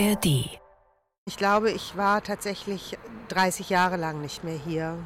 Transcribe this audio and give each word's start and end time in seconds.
ARD. 0.00 0.58
Ich 1.26 1.36
glaube, 1.36 1.70
ich 1.70 1.94
war 1.94 2.22
tatsächlich 2.22 2.96
30 3.28 3.68
Jahre 3.68 3.96
lang 3.96 4.22
nicht 4.22 4.42
mehr 4.44 4.58
hier. 4.58 4.96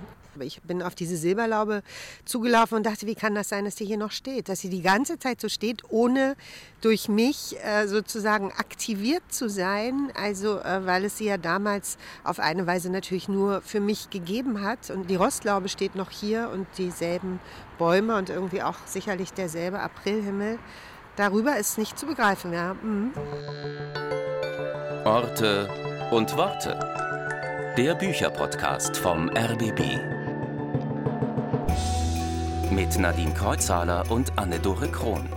Ich 0.41 0.63
bin 0.63 0.83
auf 0.83 0.95
diese 0.95 1.17
Silberlaube 1.17 1.83
zugelaufen 2.25 2.77
und 2.77 2.87
dachte, 2.87 3.07
wie 3.07 3.15
kann 3.15 3.35
das 3.35 3.49
sein, 3.49 3.65
dass 3.65 3.75
die 3.75 3.85
hier 3.85 3.97
noch 3.97 4.11
steht? 4.13 4.49
Dass 4.49 4.61
sie 4.61 4.69
die 4.69 4.83
ganze 4.83 5.19
Zeit 5.19 5.41
so 5.41 5.49
steht, 5.49 5.83
ohne 5.91 6.37
durch 6.81 7.09
mich 7.09 7.57
äh, 7.65 7.87
sozusagen 7.87 8.53
aktiviert 8.53 9.23
zu 9.31 9.49
sein. 9.49 10.13
Also, 10.15 10.61
äh, 10.61 10.87
weil 10.87 11.05
es 11.05 11.19
sie 11.19 11.27
ja 11.27 11.39
damals 11.39 11.99
auf 12.23 12.39
eine 12.39 12.67
Weise 12.67 12.91
natürlich 12.91 13.29
nur 13.29 13.63
für 13.63 13.81
mich 13.81 14.11
gegeben 14.11 14.63
hat. 14.63 14.91
Und 14.91 15.11
die 15.11 15.17
Rostlaube 15.17 15.69
steht 15.69 15.97
noch 15.97 16.11
hier 16.11 16.51
und 16.53 16.67
dieselben 16.79 17.41
Bäume 17.79 18.17
und 18.17 18.31
irgendwie 18.31 18.63
auch 18.63 18.77
sicherlich 18.87 19.33
derselbe 19.33 19.81
Aprilhimmel. 19.81 20.59
Darüber 21.17 21.57
ist 21.57 21.79
nicht 21.79 21.99
zu 21.99 22.07
begreifen, 22.07 22.53
ja. 22.53 22.75
Mhm. 22.75 23.13
Orte 25.05 25.69
und 26.11 26.37
Worte. 26.37 26.79
Der 27.77 27.95
Bücherpodcast 27.95 28.97
vom 28.97 29.29
RBB. 29.29 29.99
Mit 32.71 32.99
Nadine 32.99 33.33
Kreuzhaler 33.33 34.11
und 34.11 34.33
Anne-Dore 34.37 34.89
Krohn. 34.89 35.29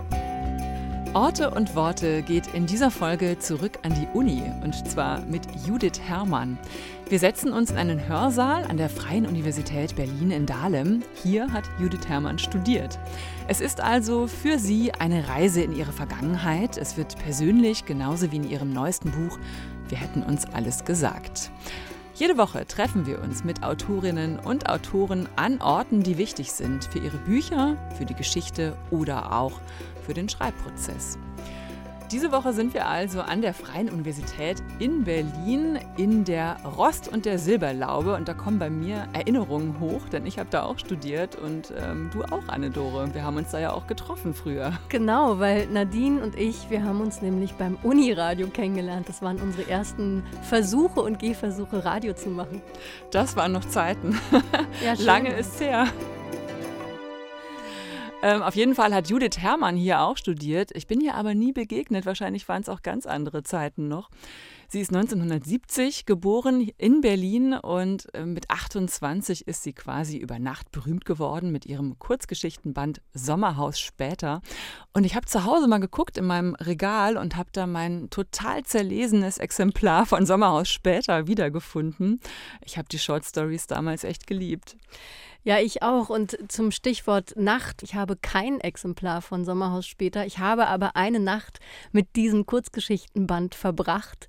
Orte 1.14 1.50
und 1.50 1.74
Worte 1.74 2.22
geht 2.22 2.48
in 2.48 2.66
dieser 2.66 2.90
Folge 2.90 3.38
zurück 3.38 3.78
an 3.82 3.94
die 3.94 4.08
Uni 4.12 4.42
und 4.62 4.88
zwar 4.88 5.20
mit 5.20 5.42
Judith 5.66 6.00
Herrmann. 6.00 6.58
Wir 7.08 7.18
setzen 7.18 7.54
uns 7.54 7.70
in 7.70 7.78
einen 7.78 8.06
Hörsaal 8.06 8.64
an 8.64 8.76
der 8.76 8.90
Freien 8.90 9.26
Universität 9.26 9.96
Berlin 9.96 10.30
in 10.30 10.44
Dahlem. 10.44 11.02
Hier 11.22 11.50
hat 11.50 11.64
Judith 11.80 12.06
Herrmann 12.06 12.38
studiert. 12.38 12.98
Es 13.46 13.62
ist 13.62 13.80
also 13.80 14.26
für 14.26 14.58
sie 14.58 14.92
eine 14.92 15.26
Reise 15.26 15.62
in 15.62 15.74
ihre 15.74 15.92
Vergangenheit. 15.92 16.76
Es 16.76 16.98
wird 16.98 17.18
persönlich, 17.18 17.86
genauso 17.86 18.30
wie 18.30 18.36
in 18.36 18.50
ihrem 18.50 18.74
neuesten 18.74 19.10
Buch 19.10 19.38
Wir 19.88 19.96
hätten 19.96 20.22
uns 20.22 20.44
alles 20.52 20.84
gesagt. 20.84 21.50
Jede 22.14 22.36
Woche 22.36 22.66
treffen 22.66 23.06
wir 23.06 23.22
uns 23.22 23.42
mit 23.42 23.62
Autorinnen 23.62 24.38
und 24.38 24.68
Autoren 24.68 25.30
an 25.36 25.62
Orten, 25.62 26.02
die 26.02 26.18
wichtig 26.18 26.52
sind 26.52 26.84
für 26.84 26.98
ihre 26.98 27.16
Bücher, 27.16 27.78
für 27.96 28.04
die 28.04 28.16
Geschichte 28.16 28.76
oder 28.90 29.32
auch 29.32 29.62
für 30.04 30.12
den 30.12 30.28
Schreibprozess. 30.28 31.16
Diese 32.10 32.32
Woche 32.32 32.54
sind 32.54 32.72
wir 32.72 32.86
also 32.86 33.20
an 33.20 33.42
der 33.42 33.52
Freien 33.52 33.90
Universität 33.90 34.62
in 34.78 35.04
Berlin 35.04 35.78
in 35.98 36.24
der 36.24 36.56
Rost- 36.64 37.06
und 37.06 37.26
der 37.26 37.38
Silberlaube. 37.38 38.14
Und 38.14 38.28
da 38.28 38.32
kommen 38.32 38.58
bei 38.58 38.70
mir 38.70 39.06
Erinnerungen 39.12 39.78
hoch, 39.78 40.08
denn 40.10 40.24
ich 40.24 40.38
habe 40.38 40.48
da 40.50 40.62
auch 40.62 40.78
studiert 40.78 41.36
und 41.36 41.70
ähm, 41.76 42.08
du 42.10 42.22
auch, 42.22 42.48
Anne-Dore. 42.48 43.12
Wir 43.12 43.24
haben 43.24 43.36
uns 43.36 43.50
da 43.50 43.58
ja 43.58 43.72
auch 43.74 43.86
getroffen 43.86 44.32
früher. 44.32 44.72
Genau, 44.88 45.38
weil 45.38 45.66
Nadine 45.66 46.22
und 46.22 46.34
ich, 46.34 46.70
wir 46.70 46.82
haben 46.82 47.02
uns 47.02 47.20
nämlich 47.20 47.52
beim 47.54 47.76
Uniradio 47.82 48.46
kennengelernt. 48.48 49.06
Das 49.10 49.20
waren 49.20 49.36
unsere 49.36 49.68
ersten 49.68 50.24
Versuche 50.48 51.02
und 51.02 51.18
Gehversuche, 51.18 51.84
Radio 51.84 52.14
zu 52.14 52.30
machen. 52.30 52.62
Das 53.10 53.36
waren 53.36 53.52
noch 53.52 53.66
Zeiten. 53.66 54.18
Ja, 54.82 54.94
Lange 54.98 55.34
ist 55.34 55.60
her. 55.60 55.88
Ähm, 58.20 58.42
auf 58.42 58.56
jeden 58.56 58.74
Fall 58.74 58.92
hat 58.92 59.08
Judith 59.08 59.38
Herrmann 59.38 59.76
hier 59.76 60.00
auch 60.00 60.16
studiert. 60.16 60.70
Ich 60.74 60.88
bin 60.88 61.00
ihr 61.00 61.14
aber 61.14 61.34
nie 61.34 61.52
begegnet. 61.52 62.04
Wahrscheinlich 62.04 62.48
waren 62.48 62.62
es 62.62 62.68
auch 62.68 62.82
ganz 62.82 63.06
andere 63.06 63.44
Zeiten 63.44 63.86
noch. 63.86 64.10
Sie 64.70 64.82
ist 64.82 64.94
1970 64.94 66.04
geboren 66.04 66.68
in 66.76 67.00
Berlin 67.00 67.54
und 67.54 68.12
äh, 68.14 68.26
mit 68.26 68.50
28 68.50 69.48
ist 69.48 69.62
sie 69.62 69.72
quasi 69.72 70.18
über 70.18 70.38
Nacht 70.38 70.70
berühmt 70.72 71.06
geworden 71.06 71.50
mit 71.50 71.64
ihrem 71.64 71.98
Kurzgeschichtenband 71.98 73.00
Sommerhaus 73.14 73.80
später. 73.80 74.42
Und 74.92 75.04
ich 75.04 75.16
habe 75.16 75.24
zu 75.24 75.44
Hause 75.44 75.68
mal 75.68 75.78
geguckt 75.78 76.18
in 76.18 76.26
meinem 76.26 76.54
Regal 76.54 77.16
und 77.16 77.34
habe 77.34 77.48
da 77.50 77.66
mein 77.66 78.10
total 78.10 78.62
zerlesenes 78.62 79.38
Exemplar 79.38 80.04
von 80.04 80.26
Sommerhaus 80.26 80.68
später 80.68 81.26
wiedergefunden. 81.26 82.20
Ich 82.62 82.76
habe 82.76 82.88
die 82.90 82.98
Short 82.98 83.24
Stories 83.24 83.68
damals 83.68 84.04
echt 84.04 84.26
geliebt. 84.26 84.76
Ja, 85.44 85.58
ich 85.60 85.82
auch. 85.82 86.10
Und 86.10 86.36
zum 86.52 86.70
Stichwort 86.72 87.34
Nacht. 87.36 87.82
Ich 87.82 87.94
habe 87.94 88.16
kein 88.16 88.60
Exemplar 88.60 89.22
von 89.22 89.44
Sommerhaus 89.44 89.86
später. 89.86 90.26
Ich 90.26 90.38
habe 90.38 90.66
aber 90.66 90.94
eine 90.94 91.20
Nacht 91.20 91.60
mit 91.90 92.16
diesem 92.16 92.44
Kurzgeschichtenband 92.44 93.54
verbracht. 93.54 94.28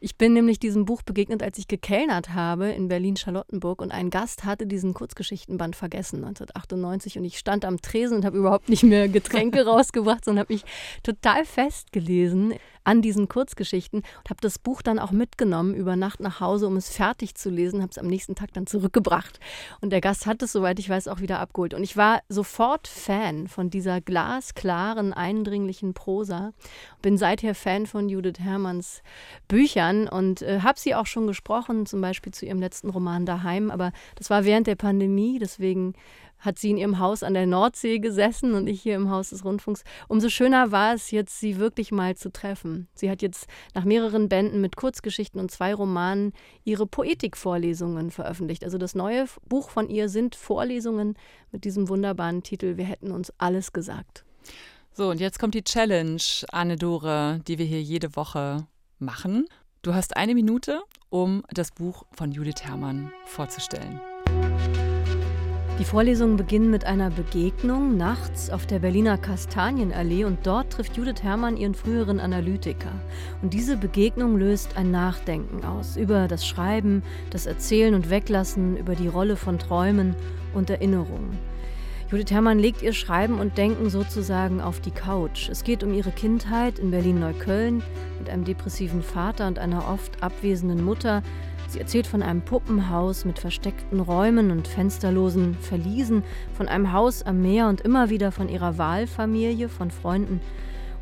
Ich 0.00 0.16
bin 0.16 0.32
nämlich 0.32 0.58
diesem 0.58 0.84
Buch 0.84 1.02
begegnet, 1.02 1.42
als 1.42 1.58
ich 1.58 1.68
gekellnert 1.68 2.34
habe 2.34 2.70
in 2.70 2.88
Berlin-Charlottenburg 2.88 3.80
und 3.80 3.90
ein 3.90 4.10
Gast 4.10 4.44
hatte 4.44 4.66
diesen 4.66 4.94
Kurzgeschichtenband 4.94 5.76
vergessen 5.76 6.24
1998 6.24 7.18
und 7.18 7.24
ich 7.24 7.38
stand 7.38 7.64
am 7.64 7.80
Tresen 7.80 8.18
und 8.18 8.24
habe 8.24 8.38
überhaupt 8.38 8.68
nicht 8.68 8.82
mehr 8.82 9.08
Getränke 9.08 9.64
rausgebracht, 9.66 10.24
sondern 10.24 10.44
habe 10.44 10.54
mich 10.54 10.64
total 11.02 11.44
festgelesen 11.44 12.54
an 12.86 13.02
diesen 13.02 13.28
Kurzgeschichten 13.28 14.00
und 14.00 14.30
habe 14.30 14.40
das 14.40 14.58
Buch 14.58 14.80
dann 14.80 14.98
auch 14.98 15.10
mitgenommen 15.10 15.74
über 15.74 15.96
Nacht 15.96 16.20
nach 16.20 16.40
Hause, 16.40 16.68
um 16.68 16.76
es 16.76 16.88
fertig 16.88 17.34
zu 17.34 17.50
lesen, 17.50 17.82
habe 17.82 17.90
es 17.90 17.98
am 17.98 18.06
nächsten 18.06 18.36
Tag 18.36 18.52
dann 18.52 18.66
zurückgebracht. 18.66 19.40
Und 19.80 19.90
der 19.90 20.00
Gast 20.00 20.26
hat 20.26 20.42
es, 20.42 20.52
soweit 20.52 20.78
ich 20.78 20.88
weiß, 20.88 21.08
auch 21.08 21.20
wieder 21.20 21.40
abgeholt. 21.40 21.74
Und 21.74 21.82
ich 21.82 21.96
war 21.96 22.22
sofort 22.28 22.86
Fan 22.86 23.48
von 23.48 23.70
dieser 23.70 24.00
glasklaren, 24.00 25.12
eindringlichen 25.12 25.94
Prosa. 25.94 26.52
Bin 27.02 27.18
seither 27.18 27.54
Fan 27.56 27.86
von 27.86 28.08
Judith 28.08 28.38
Herrmanns 28.38 29.02
Büchern 29.48 30.08
und 30.08 30.42
äh, 30.42 30.60
habe 30.60 30.78
sie 30.78 30.94
auch 30.94 31.06
schon 31.06 31.26
gesprochen, 31.26 31.86
zum 31.86 32.00
Beispiel 32.00 32.32
zu 32.32 32.46
ihrem 32.46 32.60
letzten 32.60 32.90
Roman 32.90 33.26
Daheim. 33.26 33.72
Aber 33.72 33.90
das 34.14 34.30
war 34.30 34.44
während 34.44 34.68
der 34.68 34.76
Pandemie, 34.76 35.40
deswegen 35.40 35.94
hat 36.38 36.58
sie 36.58 36.70
in 36.70 36.76
ihrem 36.76 36.98
Haus 36.98 37.22
an 37.22 37.34
der 37.34 37.46
Nordsee 37.46 37.98
gesessen 37.98 38.54
und 38.54 38.66
ich 38.66 38.82
hier 38.82 38.94
im 38.94 39.10
Haus 39.10 39.30
des 39.30 39.44
Rundfunks. 39.44 39.84
Umso 40.08 40.28
schöner 40.28 40.72
war 40.72 40.94
es 40.94 41.10
jetzt, 41.10 41.40
sie 41.40 41.58
wirklich 41.58 41.92
mal 41.92 42.16
zu 42.16 42.30
treffen. 42.30 42.88
Sie 42.94 43.10
hat 43.10 43.22
jetzt 43.22 43.46
nach 43.74 43.84
mehreren 43.84 44.28
Bänden 44.28 44.60
mit 44.60 44.76
Kurzgeschichten 44.76 45.40
und 45.40 45.50
zwei 45.50 45.74
Romanen 45.74 46.32
ihre 46.64 46.86
Poetikvorlesungen 46.86 48.10
veröffentlicht. 48.10 48.64
Also 48.64 48.78
das 48.78 48.94
neue 48.94 49.26
Buch 49.48 49.70
von 49.70 49.88
ihr 49.88 50.08
sind 50.08 50.34
Vorlesungen 50.34 51.14
mit 51.52 51.64
diesem 51.64 51.88
wunderbaren 51.88 52.42
Titel 52.42 52.76
Wir 52.76 52.84
hätten 52.84 53.10
uns 53.10 53.32
alles 53.38 53.72
gesagt. 53.72 54.24
So, 54.92 55.10
und 55.10 55.20
jetzt 55.20 55.38
kommt 55.38 55.54
die 55.54 55.64
Challenge, 55.64 56.22
Anne-Dore, 56.52 57.40
die 57.46 57.58
wir 57.58 57.66
hier 57.66 57.82
jede 57.82 58.16
Woche 58.16 58.66
machen. 58.98 59.46
Du 59.82 59.94
hast 59.94 60.16
eine 60.16 60.34
Minute, 60.34 60.82
um 61.10 61.42
das 61.50 61.70
Buch 61.70 62.04
von 62.12 62.32
Judith 62.32 62.62
Herrmann 62.62 63.12
vorzustellen. 63.26 64.00
Die 65.78 65.84
Vorlesungen 65.84 66.38
beginnen 66.38 66.70
mit 66.70 66.86
einer 66.86 67.10
Begegnung 67.10 67.98
nachts 67.98 68.48
auf 68.48 68.64
der 68.64 68.78
Berliner 68.78 69.18
Kastanienallee 69.18 70.24
und 70.24 70.46
dort 70.46 70.72
trifft 70.72 70.96
Judith 70.96 71.22
Herrmann 71.22 71.58
ihren 71.58 71.74
früheren 71.74 72.18
Analytiker. 72.18 72.92
Und 73.42 73.52
diese 73.52 73.76
Begegnung 73.76 74.38
löst 74.38 74.78
ein 74.78 74.90
Nachdenken 74.90 75.66
aus 75.66 75.98
über 75.98 76.28
das 76.28 76.46
Schreiben, 76.46 77.02
das 77.28 77.44
Erzählen 77.44 77.94
und 77.94 78.08
Weglassen, 78.08 78.78
über 78.78 78.94
die 78.94 79.08
Rolle 79.08 79.36
von 79.36 79.58
Träumen 79.58 80.16
und 80.54 80.70
Erinnerungen. 80.70 81.36
Judith 82.10 82.30
Herrmann 82.30 82.58
legt 82.58 82.80
ihr 82.80 82.94
Schreiben 82.94 83.38
und 83.38 83.58
Denken 83.58 83.90
sozusagen 83.90 84.62
auf 84.62 84.80
die 84.80 84.92
Couch. 84.92 85.50
Es 85.50 85.62
geht 85.62 85.84
um 85.84 85.92
ihre 85.92 86.10
Kindheit 86.10 86.78
in 86.78 86.90
Berlin-Neukölln 86.90 87.82
mit 88.18 88.30
einem 88.30 88.44
depressiven 88.44 89.02
Vater 89.02 89.46
und 89.46 89.58
einer 89.58 89.86
oft 89.88 90.22
abwesenden 90.22 90.82
Mutter, 90.82 91.22
Sie 91.76 91.82
erzählt 91.82 92.06
von 92.06 92.22
einem 92.22 92.40
Puppenhaus 92.40 93.26
mit 93.26 93.38
versteckten 93.38 94.00
Räumen 94.00 94.50
und 94.50 94.66
fensterlosen 94.66 95.58
Verliesen, 95.60 96.22
von 96.54 96.68
einem 96.68 96.94
Haus 96.94 97.22
am 97.22 97.42
Meer 97.42 97.68
und 97.68 97.82
immer 97.82 98.08
wieder 98.08 98.32
von 98.32 98.48
ihrer 98.48 98.78
Wahlfamilie, 98.78 99.68
von 99.68 99.90
Freunden 99.90 100.40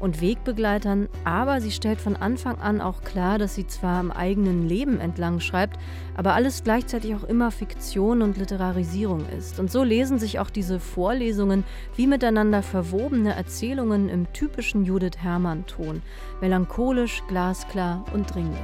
und 0.01 0.21
Wegbegleitern, 0.21 1.09
aber 1.23 1.61
sie 1.61 1.71
stellt 1.71 2.01
von 2.01 2.17
Anfang 2.17 2.59
an 2.59 2.81
auch 2.81 3.03
klar, 3.03 3.39
dass 3.39 3.55
sie 3.55 3.69
zwar 3.69 4.01
im 4.01 4.11
eigenen 4.11 4.69
Leben 4.69 4.99
entlang 4.99 5.39
schreibt, 5.39 5.79
aber 6.17 6.35
alles 6.35 6.65
gleichzeitig 6.65 7.15
auch 7.15 7.23
immer 7.23 7.53
Fiktion 7.53 8.21
und 8.21 8.37
Literarisierung 8.37 9.29
ist. 9.29 9.61
Und 9.61 9.71
so 9.71 9.85
lesen 9.85 10.19
sich 10.19 10.41
auch 10.41 10.51
diese 10.51 10.81
Vorlesungen 10.81 11.63
wie 11.95 12.09
miteinander 12.09 12.65
verwobene 12.65 13.37
Erzählungen 13.37 14.09
im 14.09 14.33
typischen 14.33 14.85
Judith 14.85 15.19
Herrmann-Ton, 15.19 16.03
melancholisch, 16.41 17.23
glasklar 17.29 18.05
und 18.13 18.35
dringlich. 18.35 18.59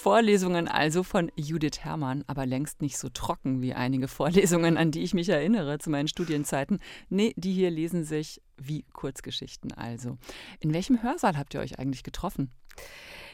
Vorlesungen 0.00 0.66
also 0.66 1.02
von 1.02 1.30
Judith 1.36 1.80
Herrmann, 1.80 2.24
aber 2.26 2.46
längst 2.46 2.80
nicht 2.80 2.96
so 2.96 3.10
trocken 3.10 3.60
wie 3.60 3.74
einige 3.74 4.08
Vorlesungen, 4.08 4.78
an 4.78 4.92
die 4.92 5.02
ich 5.02 5.12
mich 5.12 5.28
erinnere 5.28 5.78
zu 5.78 5.90
meinen 5.90 6.08
Studienzeiten. 6.08 6.78
Nee, 7.10 7.34
die 7.36 7.52
hier 7.52 7.70
lesen 7.70 8.04
sich 8.04 8.40
wie 8.56 8.86
Kurzgeschichten 8.94 9.72
also. 9.72 10.16
In 10.58 10.72
welchem 10.72 11.02
Hörsaal 11.02 11.36
habt 11.36 11.52
ihr 11.52 11.60
euch 11.60 11.78
eigentlich 11.78 12.02
getroffen? 12.02 12.50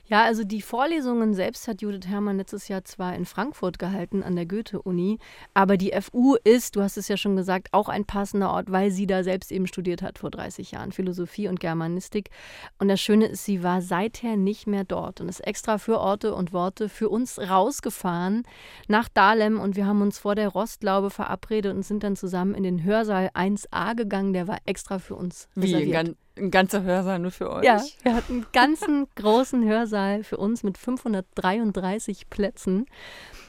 Ja, 0.08 0.22
also 0.22 0.44
die 0.44 0.62
Vorlesungen 0.62 1.34
selbst 1.34 1.66
hat 1.66 1.82
Judith 1.82 2.08
Herrmann 2.08 2.36
letztes 2.36 2.68
Jahr 2.68 2.84
zwar 2.84 3.16
in 3.16 3.24
Frankfurt 3.24 3.78
gehalten, 3.80 4.22
an 4.22 4.36
der 4.36 4.46
Goethe-Uni, 4.46 5.18
aber 5.52 5.76
die 5.76 5.92
FU 6.00 6.36
ist, 6.44 6.76
du 6.76 6.82
hast 6.82 6.96
es 6.96 7.08
ja 7.08 7.16
schon 7.16 7.34
gesagt, 7.34 7.68
auch 7.72 7.88
ein 7.88 8.04
passender 8.04 8.50
Ort, 8.50 8.70
weil 8.70 8.92
sie 8.92 9.08
da 9.08 9.24
selbst 9.24 9.50
eben 9.50 9.66
studiert 9.66 10.02
hat 10.02 10.18
vor 10.20 10.30
30 10.30 10.70
Jahren, 10.70 10.92
Philosophie 10.92 11.48
und 11.48 11.58
Germanistik. 11.58 12.30
Und 12.78 12.86
das 12.86 13.00
Schöne 13.00 13.26
ist, 13.26 13.44
sie 13.44 13.64
war 13.64 13.82
seither 13.82 14.36
nicht 14.36 14.68
mehr 14.68 14.84
dort 14.84 15.20
und 15.20 15.28
ist 15.28 15.40
extra 15.40 15.78
für 15.78 15.98
Orte 15.98 16.34
und 16.34 16.52
Worte 16.52 16.88
für 16.88 17.08
uns 17.08 17.40
rausgefahren 17.40 18.44
nach 18.86 19.08
Dahlem 19.08 19.58
und 19.58 19.74
wir 19.74 19.86
haben 19.86 20.02
uns 20.02 20.18
vor 20.18 20.36
der 20.36 20.48
Rostlaube 20.48 21.10
verabredet 21.10 21.74
und 21.74 21.82
sind 21.82 22.04
dann 22.04 22.14
zusammen 22.14 22.54
in 22.54 22.62
den 22.62 22.84
Hörsaal 22.84 23.30
1a 23.34 23.96
gegangen, 23.96 24.32
der 24.32 24.46
war 24.46 24.58
extra 24.66 25.00
für 25.00 25.16
uns 25.16 25.48
Wie, 25.56 25.74
reserviert. 25.74 26.16
Ein 26.36 26.50
ganzer 26.50 26.82
Hörsaal 26.82 27.18
nur 27.18 27.30
für 27.30 27.50
euch? 27.50 27.64
Ja, 27.64 27.82
wir 28.02 28.14
hatten 28.14 28.32
einen 28.32 28.46
ganzen 28.52 29.06
großen 29.14 29.64
Hörsaal 29.64 30.22
für 30.22 30.36
uns 30.36 30.62
mit 30.62 30.76
533 30.76 32.28
Plätzen. 32.28 32.86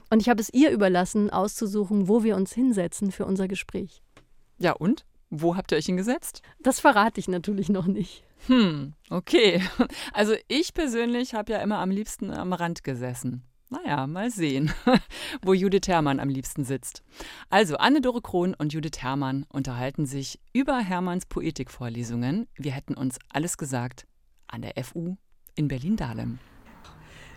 Und 0.10 0.22
ich 0.22 0.30
habe 0.30 0.42
es 0.42 0.54
ihr 0.54 0.72
überlassen, 0.72 1.30
auszusuchen, 1.30 2.08
wo 2.08 2.24
wir 2.24 2.36
uns 2.36 2.54
hinsetzen 2.54 3.12
für 3.12 3.26
unser 3.26 3.48
Gespräch. 3.48 4.02
Ja, 4.58 4.72
und? 4.72 5.06
Wo 5.30 5.58
habt 5.58 5.72
ihr 5.72 5.78
euch 5.78 5.88
hingesetzt? 5.88 6.42
Das 6.60 6.80
verrate 6.80 7.20
ich 7.20 7.28
natürlich 7.28 7.68
noch 7.68 7.88
nicht. 7.88 8.24
Hm, 8.48 8.94
okay. 9.10 9.62
Also 10.14 10.36
ich 10.48 10.74
persönlich 10.74 11.34
habe 11.34 11.52
ja 11.52 11.60
immer 11.60 11.80
am 11.80 11.92
liebsten 11.92 12.32
am 12.32 12.54
Rand 12.54 12.84
gesessen. 12.84 13.44
Naja, 13.70 14.08
mal 14.08 14.32
sehen, 14.32 14.72
wo 15.42 15.54
Judith 15.54 15.88
Herrmann 15.88 16.22
am 16.22 16.30
liebsten 16.30 16.64
sitzt. 16.64 17.04
Also 17.50 17.76
Anne-Dore 17.76 18.22
Krohn 18.22 18.54
und 18.54 18.72
Judith 18.72 19.00
Herrmann 19.00 19.46
unterhalten 19.50 20.06
sich 20.06 20.40
über 20.54 20.78
Hermanns 20.78 21.26
Poetikvorlesungen. 21.26 22.48
Wir 22.56 22.72
hätten 22.72 22.94
uns 22.94 23.18
alles 23.32 23.58
gesagt 23.58 24.08
an 24.48 24.62
der 24.62 24.82
FU 24.84 25.18
in 25.56 25.68
Berlin-Dahlem. 25.68 26.40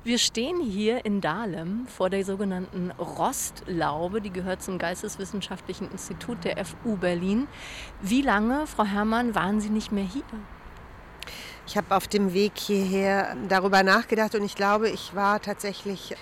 Wir 0.05 0.19
stehen 0.19 0.61
hier 0.63 1.05
in 1.05 1.21
Dahlem 1.21 1.87
vor 1.87 2.09
der 2.09 2.25
sogenannten 2.25 2.91
Rostlaube, 2.93 4.23
die 4.23 4.31
gehört 4.31 4.63
zum 4.63 4.79
Geisteswissenschaftlichen 4.79 5.91
Institut 5.91 6.45
der 6.45 6.65
FU 6.65 6.97
Berlin. 6.97 7.49
Wie 8.01 8.23
lange, 8.23 8.67
Frau 8.67 8.85
Herrmann, 8.85 9.35
waren 9.35 9.61
Sie 9.61 9.69
nicht 9.69 9.93
mehr 9.93 10.05
hier? 10.05 10.23
Ich 11.67 11.77
habe 11.77 11.95
auf 11.95 12.09
dem 12.09 12.35
Weg 12.35 12.53
hierher 12.57 13.37
darüber 13.49 13.83
nachgedacht 13.83 14.35
und 14.35 14.45
ich 14.45 14.57
glaube, 14.57 14.89
ich 14.89 15.15
war 15.15 15.41
tatsächlich 15.41 16.17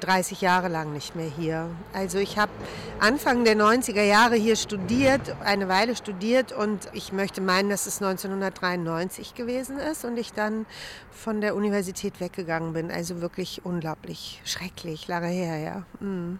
30 0.00 0.40
Jahre 0.40 0.68
lang 0.68 0.92
nicht 0.92 1.16
mehr 1.16 1.28
hier. 1.28 1.68
Also 1.92 2.18
ich 2.18 2.38
habe 2.38 2.52
Anfang 3.00 3.44
der 3.44 3.56
90er 3.56 4.02
Jahre 4.02 4.36
hier 4.36 4.56
studiert, 4.56 5.34
eine 5.44 5.68
Weile 5.68 5.96
studiert 5.96 6.52
und 6.52 6.88
ich 6.92 7.12
möchte 7.12 7.40
meinen, 7.40 7.68
dass 7.68 7.86
es 7.86 8.00
1993 8.00 9.34
gewesen 9.34 9.78
ist 9.78 10.04
und 10.04 10.16
ich 10.16 10.32
dann 10.32 10.66
von 11.10 11.40
der 11.40 11.56
Universität 11.56 12.20
weggegangen 12.20 12.72
bin. 12.72 12.90
Also 12.90 13.20
wirklich 13.20 13.64
unglaublich 13.64 14.40
schrecklich, 14.44 15.08
lange 15.08 15.28
her, 15.28 15.58
ja. 15.58 15.82
Mhm. 16.00 16.38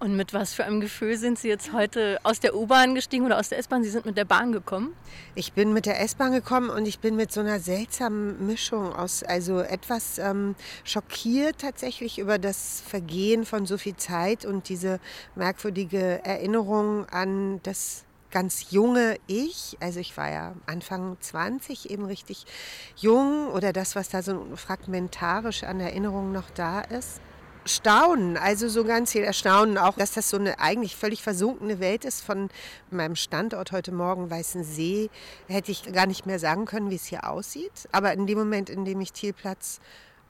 Und 0.00 0.14
mit 0.14 0.32
was 0.32 0.54
für 0.54 0.64
einem 0.64 0.80
Gefühl 0.80 1.16
sind 1.16 1.40
Sie 1.40 1.48
jetzt 1.48 1.72
heute 1.72 2.20
aus 2.22 2.38
der 2.38 2.54
U-Bahn 2.54 2.94
gestiegen 2.94 3.26
oder 3.26 3.36
aus 3.36 3.48
der 3.48 3.58
S-Bahn? 3.58 3.82
Sie 3.82 3.90
sind 3.90 4.06
mit 4.06 4.16
der 4.16 4.24
Bahn 4.24 4.52
gekommen? 4.52 4.94
Ich 5.34 5.54
bin 5.54 5.72
mit 5.72 5.86
der 5.86 6.00
S-Bahn 6.00 6.30
gekommen 6.30 6.70
und 6.70 6.86
ich 6.86 7.00
bin 7.00 7.16
mit 7.16 7.32
so 7.32 7.40
einer 7.40 7.58
seltsamen 7.58 8.46
Mischung 8.46 8.94
aus, 8.94 9.24
also 9.24 9.58
etwas 9.58 10.18
ähm, 10.18 10.54
schockiert 10.84 11.58
tatsächlich 11.58 12.20
über 12.20 12.38
das 12.38 12.80
Vergehen 12.86 13.44
von 13.44 13.66
so 13.66 13.76
viel 13.76 13.96
Zeit 13.96 14.44
und 14.44 14.68
diese 14.68 15.00
merkwürdige 15.34 16.24
Erinnerung 16.24 17.06
an 17.06 17.60
das 17.64 18.04
ganz 18.30 18.70
junge 18.70 19.16
Ich, 19.26 19.78
also 19.80 19.98
ich 19.98 20.16
war 20.16 20.30
ja 20.30 20.54
Anfang 20.66 21.16
20, 21.18 21.90
eben 21.90 22.04
richtig 22.04 22.46
jung 22.94 23.48
oder 23.48 23.72
das, 23.72 23.96
was 23.96 24.10
da 24.10 24.22
so 24.22 24.46
fragmentarisch 24.54 25.64
an 25.64 25.80
Erinnerungen 25.80 26.32
noch 26.32 26.50
da 26.50 26.82
ist. 26.82 27.20
Staunen, 27.68 28.36
also 28.36 28.68
so 28.68 28.84
ganz 28.84 29.12
viel 29.12 29.22
Erstaunen 29.22 29.78
auch, 29.78 29.94
dass 29.94 30.12
das 30.12 30.30
so 30.30 30.38
eine 30.38 30.58
eigentlich 30.58 30.96
völlig 30.96 31.22
versunkene 31.22 31.80
Welt 31.80 32.04
ist. 32.04 32.22
Von 32.22 32.48
meinem 32.90 33.14
Standort 33.14 33.72
heute 33.72 33.92
Morgen 33.92 34.30
Weißensee 34.30 35.10
hätte 35.46 35.70
ich 35.70 35.92
gar 35.92 36.06
nicht 36.06 36.26
mehr 36.26 36.38
sagen 36.38 36.64
können, 36.64 36.90
wie 36.90 36.96
es 36.96 37.04
hier 37.04 37.28
aussieht. 37.28 37.88
Aber 37.92 38.12
in 38.12 38.26
dem 38.26 38.38
Moment, 38.38 38.70
in 38.70 38.84
dem 38.84 39.00
ich 39.00 39.12
Thielplatz 39.12 39.80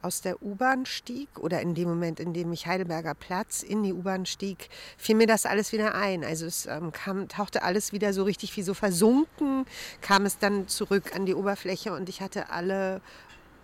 aus 0.02 0.20
der 0.20 0.42
U-Bahn 0.42 0.86
stieg 0.86 1.28
oder 1.38 1.60
in 1.60 1.74
dem 1.74 1.88
Moment, 1.88 2.20
in 2.20 2.32
dem 2.32 2.52
ich 2.52 2.66
Heidelberger 2.66 3.14
Platz 3.14 3.62
in 3.62 3.82
die 3.82 3.92
U-Bahn 3.92 4.26
stieg, 4.26 4.68
fiel 4.96 5.16
mir 5.16 5.26
das 5.26 5.46
alles 5.46 5.72
wieder 5.72 5.94
ein. 5.94 6.24
Also 6.24 6.46
es 6.46 6.66
ähm, 6.66 6.92
kam, 6.92 7.28
tauchte 7.28 7.62
alles 7.62 7.92
wieder 7.92 8.12
so 8.12 8.22
richtig 8.22 8.56
wie 8.56 8.62
so 8.62 8.74
versunken, 8.74 9.64
kam 10.00 10.24
es 10.24 10.38
dann 10.38 10.68
zurück 10.68 11.14
an 11.14 11.26
die 11.26 11.34
Oberfläche 11.34 11.92
und 11.92 12.08
ich 12.08 12.20
hatte 12.20 12.50
alle, 12.50 13.00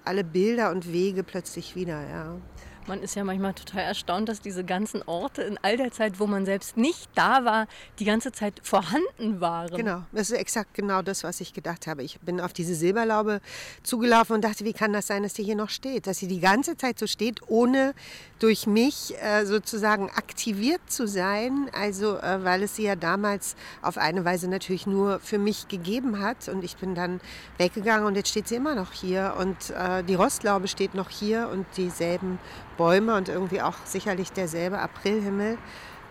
alle 0.04 0.24
Bilder 0.24 0.70
und 0.70 0.92
Wege 0.92 1.22
plötzlich 1.22 1.76
wieder, 1.76 2.00
ja. 2.08 2.36
Man 2.86 3.02
ist 3.02 3.14
ja 3.14 3.24
manchmal 3.24 3.54
total 3.54 3.80
erstaunt, 3.80 4.28
dass 4.28 4.42
diese 4.42 4.62
ganzen 4.62 5.02
Orte 5.06 5.42
in 5.42 5.58
all 5.62 5.78
der 5.78 5.90
Zeit, 5.90 6.20
wo 6.20 6.26
man 6.26 6.44
selbst 6.44 6.76
nicht 6.76 7.08
da 7.14 7.44
war, 7.46 7.66
die 7.98 8.04
ganze 8.04 8.30
Zeit 8.30 8.60
vorhanden 8.62 9.40
waren. 9.40 9.74
Genau, 9.74 10.02
das 10.12 10.30
ist 10.30 10.36
exakt 10.36 10.74
genau 10.74 11.00
das, 11.00 11.24
was 11.24 11.40
ich 11.40 11.54
gedacht 11.54 11.86
habe. 11.86 12.02
Ich 12.02 12.20
bin 12.20 12.42
auf 12.42 12.52
diese 12.52 12.74
Silberlaube 12.74 13.40
zugelaufen 13.82 14.34
und 14.36 14.44
dachte, 14.44 14.66
wie 14.66 14.74
kann 14.74 14.92
das 14.92 15.06
sein, 15.06 15.22
dass 15.22 15.32
die 15.32 15.44
hier 15.44 15.56
noch 15.56 15.70
steht? 15.70 16.06
Dass 16.06 16.18
sie 16.18 16.28
die 16.28 16.40
ganze 16.40 16.76
Zeit 16.76 16.98
so 16.98 17.06
steht, 17.06 17.40
ohne 17.46 17.94
durch 18.38 18.66
mich 18.66 19.14
äh, 19.22 19.46
sozusagen 19.46 20.10
aktiviert 20.10 20.82
zu 20.86 21.08
sein. 21.08 21.70
Also, 21.72 22.18
äh, 22.18 22.44
weil 22.44 22.64
es 22.64 22.76
sie 22.76 22.82
ja 22.82 22.96
damals 22.96 23.56
auf 23.80 23.96
eine 23.96 24.26
Weise 24.26 24.46
natürlich 24.48 24.86
nur 24.86 25.20
für 25.20 25.38
mich 25.38 25.68
gegeben 25.68 26.20
hat. 26.20 26.48
Und 26.48 26.62
ich 26.62 26.76
bin 26.76 26.94
dann 26.94 27.22
weggegangen 27.56 28.04
und 28.04 28.16
jetzt 28.16 28.28
steht 28.28 28.48
sie 28.48 28.56
immer 28.56 28.74
noch 28.74 28.92
hier. 28.92 29.36
Und 29.38 29.70
äh, 29.70 30.02
die 30.04 30.14
Rostlaube 30.14 30.68
steht 30.68 30.94
noch 30.94 31.08
hier 31.08 31.48
und 31.50 31.64
dieselben 31.78 32.38
Bäume 32.76 33.16
und 33.16 33.28
irgendwie 33.28 33.62
auch 33.62 33.76
sicherlich 33.84 34.32
derselbe 34.32 34.78
Aprilhimmel. 34.78 35.58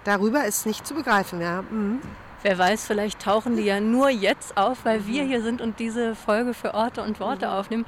Darüber 0.04 0.46
ist 0.46 0.66
nicht 0.66 0.86
zu 0.86 0.94
begreifen, 0.94 1.42
ja. 1.42 1.62
Mhm. 1.62 2.02
Wer 2.44 2.58
weiß, 2.58 2.86
vielleicht 2.86 3.22
tauchen 3.22 3.56
die 3.56 3.64
ja 3.64 3.80
nur 3.80 4.10
jetzt 4.10 4.58
auf, 4.58 4.84
weil 4.84 5.08
wir 5.08 5.24
mhm. 5.24 5.28
hier 5.28 5.42
sind 5.42 5.62
und 5.62 5.80
diese 5.80 6.14
Folge 6.14 6.54
für 6.54 6.74
Orte 6.74 7.02
und 7.02 7.22
Worte 7.22 7.48
mhm. 7.48 7.54
aufnehmen. 7.54 7.86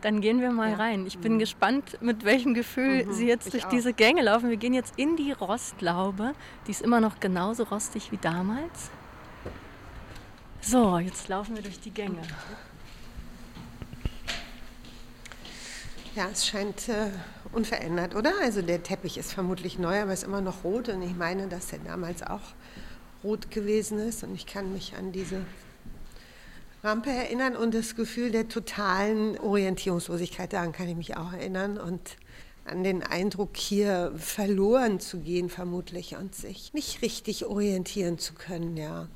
Dann 0.00 0.20
gehen 0.20 0.40
wir 0.40 0.52
mal 0.52 0.70
ja. 0.70 0.76
rein. 0.76 1.06
Ich 1.06 1.18
bin 1.18 1.34
mhm. 1.34 1.38
gespannt, 1.40 1.98
mit 2.00 2.24
welchem 2.24 2.54
Gefühl 2.54 3.04
mhm. 3.04 3.12
Sie 3.12 3.26
jetzt 3.26 3.46
ich 3.46 3.52
durch 3.52 3.66
auch. 3.66 3.70
diese 3.70 3.92
Gänge 3.92 4.22
laufen. 4.22 4.48
Wir 4.48 4.56
gehen 4.56 4.74
jetzt 4.74 4.94
in 4.96 5.16
die 5.16 5.32
Rostlaube. 5.32 6.34
Die 6.66 6.70
ist 6.70 6.82
immer 6.82 7.00
noch 7.00 7.18
genauso 7.18 7.64
rostig 7.64 8.12
wie 8.12 8.18
damals. 8.18 8.90
So, 10.60 10.98
jetzt 10.98 11.26
laufen 11.28 11.56
wir 11.56 11.62
durch 11.62 11.80
die 11.80 11.90
Gänge. 11.90 12.22
Ja, 16.14 16.28
es 16.32 16.46
scheint 16.46 16.88
äh, 16.88 17.10
unverändert, 17.56 18.14
oder? 18.14 18.32
Also 18.42 18.60
der 18.60 18.82
Teppich 18.82 19.16
ist 19.16 19.32
vermutlich 19.32 19.78
neu, 19.78 20.02
aber 20.02 20.12
ist 20.12 20.24
immer 20.24 20.42
noch 20.42 20.62
rot. 20.62 20.90
Und 20.90 21.02
ich 21.02 21.16
meine, 21.16 21.48
dass 21.48 21.68
der 21.68 21.78
damals 21.78 22.22
auch 22.22 22.42
rot 23.24 23.50
gewesen 23.50 23.98
ist. 23.98 24.22
Und 24.22 24.34
ich 24.34 24.46
kann 24.46 24.72
mich 24.72 24.94
an 24.96 25.10
diese 25.10 25.40
Rampe 26.84 27.10
erinnern 27.10 27.56
und 27.56 27.74
das 27.74 27.96
Gefühl 27.96 28.30
der 28.30 28.48
totalen 28.48 29.38
Orientierungslosigkeit, 29.40 30.52
daran 30.52 30.72
kann 30.72 30.88
ich 30.88 30.96
mich 30.96 31.16
auch 31.16 31.32
erinnern. 31.32 31.78
Und 31.78 32.18
an 32.66 32.84
den 32.84 33.02
Eindruck, 33.02 33.56
hier 33.56 34.12
verloren 34.16 35.00
zu 35.00 35.20
gehen, 35.20 35.48
vermutlich, 35.48 36.16
und 36.16 36.34
sich 36.34 36.74
nicht 36.74 37.00
richtig 37.00 37.46
orientieren 37.46 38.18
zu 38.18 38.34
können, 38.34 38.76
ja. 38.76 39.08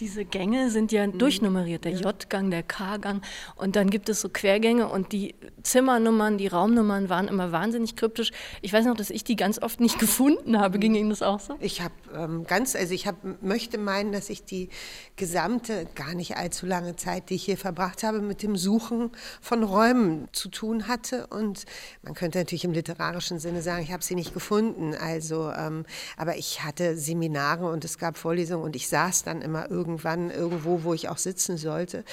Diese 0.00 0.24
Gänge 0.24 0.70
sind 0.70 0.92
ja 0.92 1.06
mhm. 1.06 1.18
durchnummeriert, 1.18 1.84
der 1.84 1.92
J-Gang, 1.92 2.50
der 2.50 2.62
K-Gang 2.62 3.22
und 3.56 3.76
dann 3.76 3.90
gibt 3.90 4.08
es 4.08 4.22
so 4.22 4.30
Quergänge 4.30 4.88
und 4.88 5.12
die 5.12 5.34
Zimmernummern, 5.62 6.38
die 6.38 6.46
Raumnummern 6.46 7.10
waren 7.10 7.28
immer 7.28 7.52
wahnsinnig 7.52 7.96
kryptisch. 7.96 8.32
Ich 8.62 8.72
weiß 8.72 8.86
noch, 8.86 8.96
dass 8.96 9.10
ich 9.10 9.24
die 9.24 9.36
ganz 9.36 9.60
oft 9.60 9.78
nicht 9.78 9.98
gefunden 9.98 10.58
habe. 10.58 10.78
Ging 10.78 10.94
Ihnen 10.94 11.10
das 11.10 11.20
auch 11.20 11.38
so? 11.38 11.56
Ich 11.60 11.82
habe 11.82 11.92
ähm, 12.14 12.46
ganz, 12.46 12.74
also 12.74 12.94
ich 12.94 13.06
hab, 13.06 13.16
möchte 13.42 13.76
meinen, 13.76 14.10
dass 14.10 14.30
ich 14.30 14.42
die 14.42 14.70
gesamte, 15.16 15.86
gar 15.94 16.14
nicht 16.14 16.38
allzu 16.38 16.64
lange 16.64 16.96
Zeit, 16.96 17.28
die 17.28 17.34
ich 17.34 17.44
hier 17.44 17.58
verbracht 17.58 18.02
habe, 18.02 18.22
mit 18.22 18.42
dem 18.42 18.56
Suchen 18.56 19.10
von 19.42 19.62
Räumen 19.62 20.28
zu 20.32 20.48
tun 20.48 20.88
hatte 20.88 21.26
und 21.26 21.66
man 22.02 22.14
könnte 22.14 22.38
natürlich 22.38 22.64
im 22.64 22.72
literarischen 22.72 23.38
Sinne 23.38 23.60
sagen, 23.60 23.82
ich 23.82 23.92
habe 23.92 24.02
sie 24.02 24.14
nicht 24.14 24.32
gefunden. 24.32 24.94
Also, 24.94 25.50
ähm, 25.50 25.84
aber 26.16 26.38
ich 26.38 26.64
hatte 26.64 26.96
Seminare 26.96 27.70
und 27.70 27.84
es 27.84 27.98
gab 27.98 28.16
Vorlesungen 28.16 28.64
und 28.64 28.76
ich 28.76 28.88
saß 28.88 29.24
dann 29.24 29.42
immer 29.42 29.70
irgendwie 29.70 29.89
irgendwann 29.90 30.30
irgendwo, 30.30 30.84
wo 30.84 30.94
ich 30.94 31.08
auch 31.08 31.18
sitzen 31.18 31.56
sollte. 31.56 32.04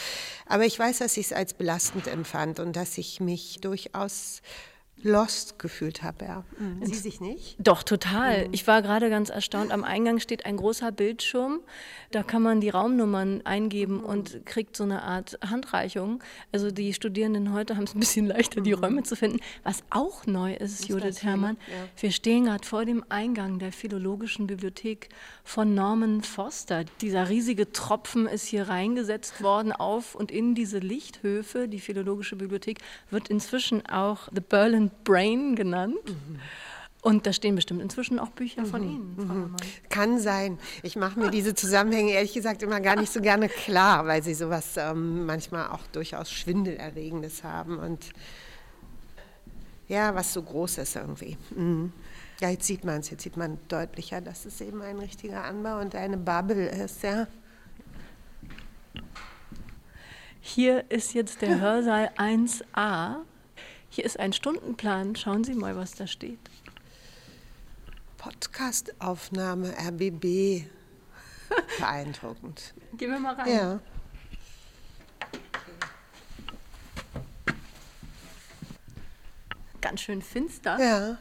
Aber 0.47 0.65
ich 0.65 0.77
weiß, 0.77 0.99
dass 0.99 1.17
ich 1.17 1.27
es 1.27 1.33
als 1.33 1.53
belastend 1.53 2.07
empfand 2.07 2.59
und 2.59 2.75
dass 2.75 2.97
ich 2.97 3.19
mich 3.19 3.59
durchaus 3.61 4.41
lost 5.03 5.59
gefühlt 5.59 6.03
habe. 6.03 6.25
Ja. 6.25 6.43
Mhm. 6.57 6.85
Sie 6.85 6.95
sich 6.95 7.21
nicht? 7.21 7.55
Doch, 7.59 7.83
total. 7.83 8.47
Mhm. 8.47 8.53
Ich 8.53 8.67
war 8.67 8.81
gerade 8.81 9.09
ganz 9.09 9.29
erstaunt. 9.29 9.71
Am 9.71 9.83
Eingang 9.83 10.19
steht 10.19 10.45
ein 10.45 10.57
großer 10.57 10.91
Bildschirm. 10.91 11.59
Da 12.11 12.23
kann 12.23 12.41
man 12.41 12.61
die 12.61 12.69
Raumnummern 12.69 13.41
eingeben 13.45 13.97
mhm. 13.97 14.05
und 14.05 14.45
kriegt 14.45 14.75
so 14.75 14.83
eine 14.83 15.03
Art 15.03 15.37
Handreichung. 15.47 16.23
Also 16.51 16.71
die 16.71 16.93
Studierenden 16.93 17.53
heute 17.53 17.75
haben 17.75 17.83
es 17.83 17.93
ein 17.93 17.99
bisschen 17.99 18.25
leichter, 18.27 18.61
die 18.61 18.75
mhm. 18.75 18.83
Räume 18.83 19.03
zu 19.03 19.15
finden. 19.15 19.39
Was 19.63 19.83
auch 19.89 20.25
neu 20.25 20.53
ist, 20.53 20.81
ist 20.81 20.89
Judith 20.89 21.23
Herrmann, 21.23 21.57
ja. 21.67 22.01
wir 22.01 22.11
stehen 22.11 22.45
gerade 22.45 22.65
vor 22.65 22.85
dem 22.85 23.03
Eingang 23.09 23.59
der 23.59 23.71
Philologischen 23.71 24.47
Bibliothek 24.47 25.09
von 25.43 25.75
Norman 25.75 26.23
Foster. 26.23 26.85
Dieser 27.01 27.29
riesige 27.29 27.71
Tropfen 27.71 28.25
ist 28.27 28.45
hier 28.45 28.67
reingesetzt 28.67 29.41
worden 29.41 29.71
auf 29.71 30.15
und 30.15 30.31
in 30.31 30.55
diese 30.55 30.79
Lichthöfe. 30.79 31.67
Die 31.67 31.79
Philologische 31.79 32.35
Bibliothek 32.35 32.79
wird 33.09 33.29
inzwischen 33.29 33.85
auch 33.85 34.29
The 34.33 34.41
Berlin 34.41 34.86
Brain 35.03 35.55
genannt. 35.55 35.95
Mhm. 36.05 36.39
Und 37.01 37.25
da 37.25 37.31
stehen 37.31 37.55
bestimmt 37.55 37.81
inzwischen 37.81 38.19
auch 38.19 38.29
Bücher 38.29 38.65
von 38.65 38.81
mhm. 38.81 38.89
Ihnen, 38.89 39.15
Frau 39.15 39.33
mhm. 39.33 39.55
Kann 39.89 40.19
sein. 40.19 40.59
Ich 40.83 40.95
mache 40.95 41.19
mir 41.19 41.29
diese 41.29 41.55
Zusammenhänge 41.55 42.11
ehrlich 42.11 42.33
gesagt 42.33 42.63
immer 42.63 42.81
gar 42.81 42.95
nicht 42.95 43.13
so 43.13 43.21
gerne 43.21 43.47
klar, 43.47 44.07
weil 44.07 44.23
sie 44.23 44.33
sowas 44.33 44.75
ähm, 44.77 45.25
manchmal 45.25 45.69
auch 45.69 45.85
durchaus 45.93 46.31
Schwindelerregendes 46.31 47.43
haben 47.43 47.77
und 47.77 48.09
ja, 49.87 50.13
was 50.15 50.33
so 50.33 50.41
groß 50.41 50.79
ist 50.79 50.95
irgendwie. 50.95 51.37
Mhm. 51.55 51.93
Ja, 52.41 52.49
jetzt 52.49 52.67
sieht 52.67 52.83
man 52.83 52.99
es, 52.99 53.09
jetzt 53.09 53.23
sieht 53.23 53.37
man 53.37 53.57
deutlicher, 53.67 54.19
dass 54.19 54.45
es 54.45 54.59
eben 54.61 54.81
ein 54.81 54.99
richtiger 54.99 55.43
Anbau 55.43 55.79
und 55.79 55.95
eine 55.95 56.17
Bubble 56.17 56.67
ist, 56.67 57.03
ja. 57.03 57.27
Hier 60.41 60.89
ist 60.89 61.13
jetzt 61.13 61.41
der 61.41 61.59
Hörsaal 61.59 62.11
1a. 62.17 63.17
Hier 63.89 64.05
ist 64.05 64.19
ein 64.19 64.33
Stundenplan. 64.33 65.15
Schauen 65.15 65.43
Sie 65.43 65.53
mal, 65.55 65.75
was 65.75 65.93
da 65.93 66.07
steht. 66.07 66.39
Podcastaufnahme 68.17 69.73
RBB. 69.77 70.65
Beeindruckend. 71.79 72.73
Gehen 72.97 73.11
wir 73.11 73.19
mal 73.19 73.35
rein. 73.35 73.49
Ja. 73.49 73.79
Ganz 79.81 80.01
schön 80.01 80.21
finster. 80.21 80.77
Ja. 80.79 81.17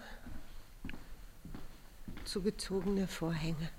Zugezogene 2.25 3.07
Vorhänge. 3.07 3.71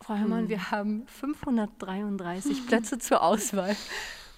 Frau 0.00 0.14
Herrmann, 0.14 0.42
Hm. 0.44 0.48
wir 0.48 0.70
haben 0.70 1.06
533 1.08 2.66
Plätze 2.66 2.98
zur 2.98 3.22
Auswahl. 3.22 3.76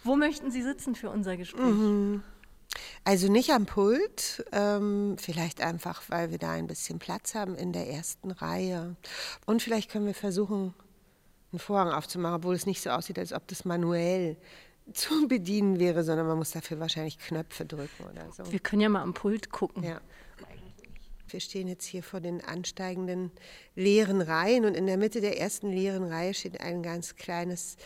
Wo 0.03 0.17
möchten 0.17 0.51
Sie 0.51 0.63
sitzen 0.63 0.95
für 0.95 1.11
unser 1.11 1.37
Gespräch? 1.37 1.63
Mhm. 1.65 2.23
Also 3.05 3.31
nicht 3.31 3.51
am 3.51 3.67
Pult, 3.67 4.45
ähm, 4.53 5.17
vielleicht 5.19 5.61
einfach, 5.61 6.03
weil 6.09 6.31
wir 6.31 6.39
da 6.39 6.53
ein 6.53 6.67
bisschen 6.67 6.99
Platz 6.99 7.35
haben 7.35 7.57
in 7.57 7.73
der 7.73 7.89
ersten 7.89 8.31
Reihe. 8.31 8.97
Und 9.47 9.63
vielleicht 9.63 9.91
können 9.91 10.07
wir 10.07 10.15
versuchen, 10.15 10.75
einen 11.53 11.59
Vorhang 11.59 11.91
aufzumachen, 11.93 12.37
obwohl 12.37 12.55
es 12.55 12.67
nicht 12.67 12.81
so 12.81 12.91
aussieht, 12.91 13.19
als 13.19 13.33
ob 13.33 13.47
das 13.49 13.65
manuell 13.65 14.37
zu 14.93 15.29
bedienen 15.29 15.79
wäre, 15.79 16.05
sondern 16.05 16.27
man 16.27 16.39
muss 16.39 16.53
dafür 16.53 16.81
wahrscheinlich 16.81 17.19
Knöpfe 17.19 17.65
drücken 17.65 18.05
oder 18.11 18.31
so. 18.33 18.51
Wir 18.51 18.61
können 18.61 18.83
ja 18.83 18.89
mal 18.89 19.03
am 19.03 19.15
Pult 19.15 19.51
gucken. 19.51 19.83
Ja. 19.83 20.01
Wir 21.29 21.41
stehen 21.41 21.69
jetzt 21.69 21.87
hier 21.87 22.03
vor 22.03 22.21
den 22.21 22.45
ansteigenden 22.45 23.31
leeren 23.77 24.21
Reihen 24.21 24.65
und 24.65 24.75
in 24.75 24.87
der 24.87 24.97
Mitte 24.97 25.21
der 25.21 25.39
ersten 25.39 25.71
leeren 25.71 26.03
Reihe 26.03 26.35
steht 26.35 26.61
ein 26.61 26.83
ganz 26.83 27.15
kleines 27.15 27.77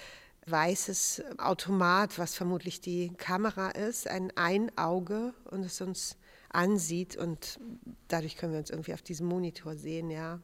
weißes 0.47 1.23
Automat, 1.39 2.19
was 2.19 2.35
vermutlich 2.35 2.81
die 2.81 3.13
Kamera 3.17 3.71
ist, 3.71 4.09
ein 4.09 4.33
Einauge 4.37 5.35
und 5.51 5.65
es 5.65 5.81
uns 5.81 6.17
ansieht 6.51 7.17
und 7.17 7.59
dadurch 8.09 8.37
können 8.37 8.53
wir 8.53 8.61
uns 8.61 8.71
irgendwie 8.71 8.95
auf 8.95 9.03
diesem 9.03 9.27
Monitor 9.27 9.75
sehen, 9.75 10.11
ja. 10.11 10.41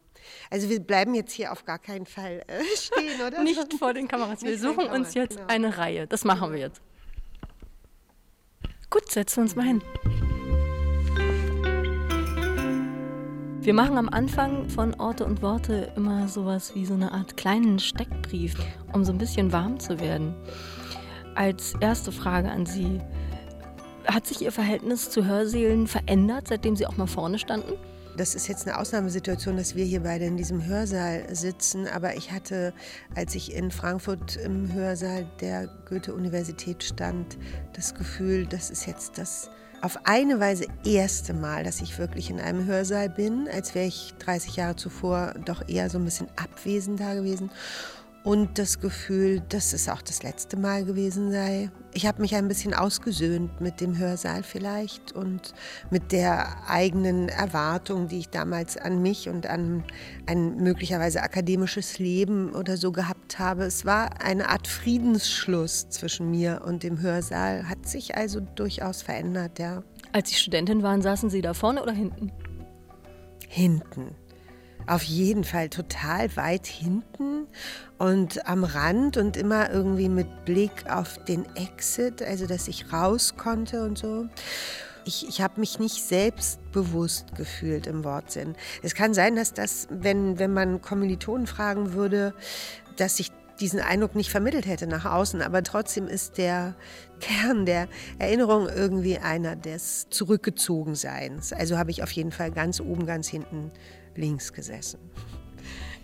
Also 0.50 0.68
wir 0.68 0.80
bleiben 0.80 1.14
jetzt 1.14 1.32
hier 1.32 1.52
auf 1.52 1.64
gar 1.64 1.78
keinen 1.78 2.06
Fall 2.06 2.42
äh, 2.48 2.64
stehen, 2.76 3.20
oder? 3.20 3.42
Nicht 3.44 3.74
vor 3.74 3.94
den 3.94 4.08
Kameras. 4.08 4.42
Wir 4.42 4.50
Nicht 4.50 4.60
suchen 4.60 4.86
uns 4.86 4.88
Kameras, 4.88 5.14
jetzt 5.14 5.36
genau. 5.36 5.48
eine 5.48 5.78
Reihe. 5.78 6.06
Das 6.06 6.24
machen 6.24 6.52
wir 6.52 6.58
jetzt. 6.58 6.80
Gut, 8.90 9.08
setzen 9.10 9.36
wir 9.36 9.42
uns 9.42 9.54
mal 9.54 9.66
hin. 9.66 9.82
Wir 13.62 13.74
machen 13.74 13.98
am 13.98 14.08
Anfang 14.08 14.70
von 14.70 14.94
Orte 14.94 15.26
und 15.26 15.42
Worte 15.42 15.92
immer 15.94 16.28
sowas 16.28 16.74
wie 16.74 16.86
so 16.86 16.94
eine 16.94 17.12
Art 17.12 17.36
kleinen 17.36 17.78
Steckbrief, 17.78 18.54
um 18.94 19.04
so 19.04 19.12
ein 19.12 19.18
bisschen 19.18 19.52
warm 19.52 19.78
zu 19.78 20.00
werden. 20.00 20.34
Als 21.34 21.74
erste 21.78 22.10
Frage 22.10 22.50
an 22.50 22.64
Sie. 22.64 23.02
Hat 24.06 24.26
sich 24.26 24.40
Ihr 24.40 24.50
Verhältnis 24.50 25.10
zu 25.10 25.26
Hörsälen 25.26 25.86
verändert, 25.86 26.48
seitdem 26.48 26.74
Sie 26.74 26.86
auch 26.86 26.96
mal 26.96 27.06
vorne 27.06 27.38
standen? 27.38 27.74
Das 28.16 28.34
ist 28.34 28.48
jetzt 28.48 28.66
eine 28.66 28.78
Ausnahmesituation, 28.78 29.58
dass 29.58 29.76
wir 29.76 29.84
hier 29.84 30.00
beide 30.00 30.24
in 30.24 30.38
diesem 30.38 30.64
Hörsaal 30.64 31.26
sitzen. 31.34 31.86
Aber 31.86 32.16
ich 32.16 32.32
hatte, 32.32 32.72
als 33.14 33.34
ich 33.34 33.54
in 33.54 33.70
Frankfurt 33.70 34.36
im 34.36 34.72
Hörsaal 34.72 35.26
der 35.42 35.68
Goethe-Universität 35.86 36.82
stand, 36.82 37.36
das 37.74 37.94
Gefühl, 37.94 38.46
das 38.46 38.70
ist 38.70 38.86
jetzt 38.86 39.18
das 39.18 39.50
auf 39.82 39.98
eine 40.04 40.40
Weise 40.40 40.66
erste 40.84 41.32
Mal, 41.32 41.64
dass 41.64 41.80
ich 41.80 41.98
wirklich 41.98 42.30
in 42.30 42.40
einem 42.40 42.66
Hörsaal 42.66 43.08
bin, 43.08 43.48
als 43.52 43.74
wäre 43.74 43.86
ich 43.86 44.14
30 44.18 44.56
Jahre 44.56 44.76
zuvor 44.76 45.34
doch 45.44 45.66
eher 45.68 45.88
so 45.88 45.98
ein 45.98 46.04
bisschen 46.04 46.28
abwesend 46.36 47.00
da 47.00 47.14
gewesen. 47.14 47.50
Und 48.22 48.58
das 48.58 48.80
Gefühl, 48.80 49.40
dass 49.48 49.72
es 49.72 49.88
auch 49.88 50.02
das 50.02 50.22
letzte 50.22 50.58
Mal 50.58 50.84
gewesen 50.84 51.32
sei. 51.32 51.70
Ich 51.94 52.04
habe 52.06 52.20
mich 52.20 52.34
ein 52.34 52.48
bisschen 52.48 52.74
ausgesöhnt 52.74 53.62
mit 53.62 53.80
dem 53.80 53.96
Hörsaal 53.96 54.42
vielleicht 54.42 55.12
und 55.12 55.54
mit 55.90 56.12
der 56.12 56.68
eigenen 56.68 57.30
Erwartung, 57.30 58.08
die 58.08 58.18
ich 58.18 58.28
damals 58.28 58.76
an 58.76 59.00
mich 59.00 59.30
und 59.30 59.46
an 59.46 59.84
ein 60.26 60.58
möglicherweise 60.58 61.22
akademisches 61.22 61.98
Leben 61.98 62.54
oder 62.54 62.76
so 62.76 62.92
gehabt 62.92 63.38
habe. 63.38 63.64
Es 63.64 63.86
war 63.86 64.22
eine 64.22 64.50
Art 64.50 64.68
Friedensschluss 64.68 65.88
zwischen 65.88 66.30
mir 66.30 66.60
und 66.66 66.82
dem 66.82 67.00
Hörsaal, 67.00 67.70
hat 67.70 67.88
sich 67.88 68.16
also 68.16 68.40
durchaus 68.40 69.00
verändert, 69.00 69.58
ja. 69.58 69.82
Als 70.12 70.28
Sie 70.28 70.36
Studentin 70.36 70.82
waren, 70.82 71.00
saßen 71.00 71.30
Sie 71.30 71.40
da 71.40 71.54
vorne 71.54 71.82
oder 71.82 71.92
hinten? 71.92 72.30
Hinten. 73.48 74.14
Auf 74.86 75.04
jeden 75.04 75.44
Fall 75.44 75.70
total 75.70 76.36
weit 76.36 76.66
hinten 76.66 77.39
und 77.98 78.46
am 78.48 78.64
Rand 78.64 79.16
und 79.16 79.36
immer 79.36 79.70
irgendwie 79.70 80.08
mit 80.08 80.44
Blick 80.44 80.90
auf 80.90 81.22
den 81.24 81.44
Exit, 81.56 82.22
also 82.22 82.46
dass 82.46 82.68
ich 82.68 82.92
raus 82.92 83.34
konnte 83.36 83.84
und 83.84 83.98
so. 83.98 84.26
Ich, 85.04 85.26
ich 85.28 85.40
habe 85.40 85.60
mich 85.60 85.78
nicht 85.78 86.04
selbstbewusst 86.04 87.34
gefühlt 87.34 87.86
im 87.86 88.04
Wortsinn. 88.04 88.54
Es 88.82 88.94
kann 88.94 89.14
sein, 89.14 89.34
dass 89.34 89.52
das, 89.52 89.88
wenn, 89.90 90.38
wenn 90.38 90.52
man 90.52 90.82
Kommilitonen 90.82 91.46
fragen 91.46 91.94
würde, 91.94 92.34
dass 92.96 93.18
ich 93.18 93.32
diesen 93.60 93.80
Eindruck 93.80 94.14
nicht 94.14 94.30
vermittelt 94.30 94.66
hätte 94.66 94.86
nach 94.86 95.04
außen, 95.04 95.42
aber 95.42 95.62
trotzdem 95.62 96.08
ist 96.08 96.38
der 96.38 96.74
Kern 97.20 97.66
der 97.66 97.88
Erinnerung 98.18 98.68
irgendwie 98.68 99.18
einer 99.18 99.54
des 99.56 100.08
Zurückgezogenseins. 100.08 101.52
Also 101.52 101.76
habe 101.76 101.90
ich 101.90 102.02
auf 102.02 102.10
jeden 102.12 102.32
Fall 102.32 102.50
ganz 102.50 102.80
oben, 102.80 103.06
ganz 103.06 103.28
hinten 103.28 103.70
links 104.16 104.52
gesessen. 104.52 104.98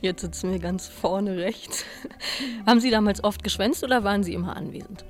Jetzt 0.01 0.21
sitzen 0.21 0.51
wir 0.51 0.59
ganz 0.59 0.89
vorne 0.89 1.37
rechts. 1.37 1.85
Haben 2.67 2.81
Sie 2.81 2.91
damals 2.91 3.25
oft 3.25 3.43
geschwänzt 3.43 3.83
oder 3.83 4.05
waren 4.05 4.23
Sie 4.23 4.35
immer 4.35 4.57
anwesend? 4.57 5.05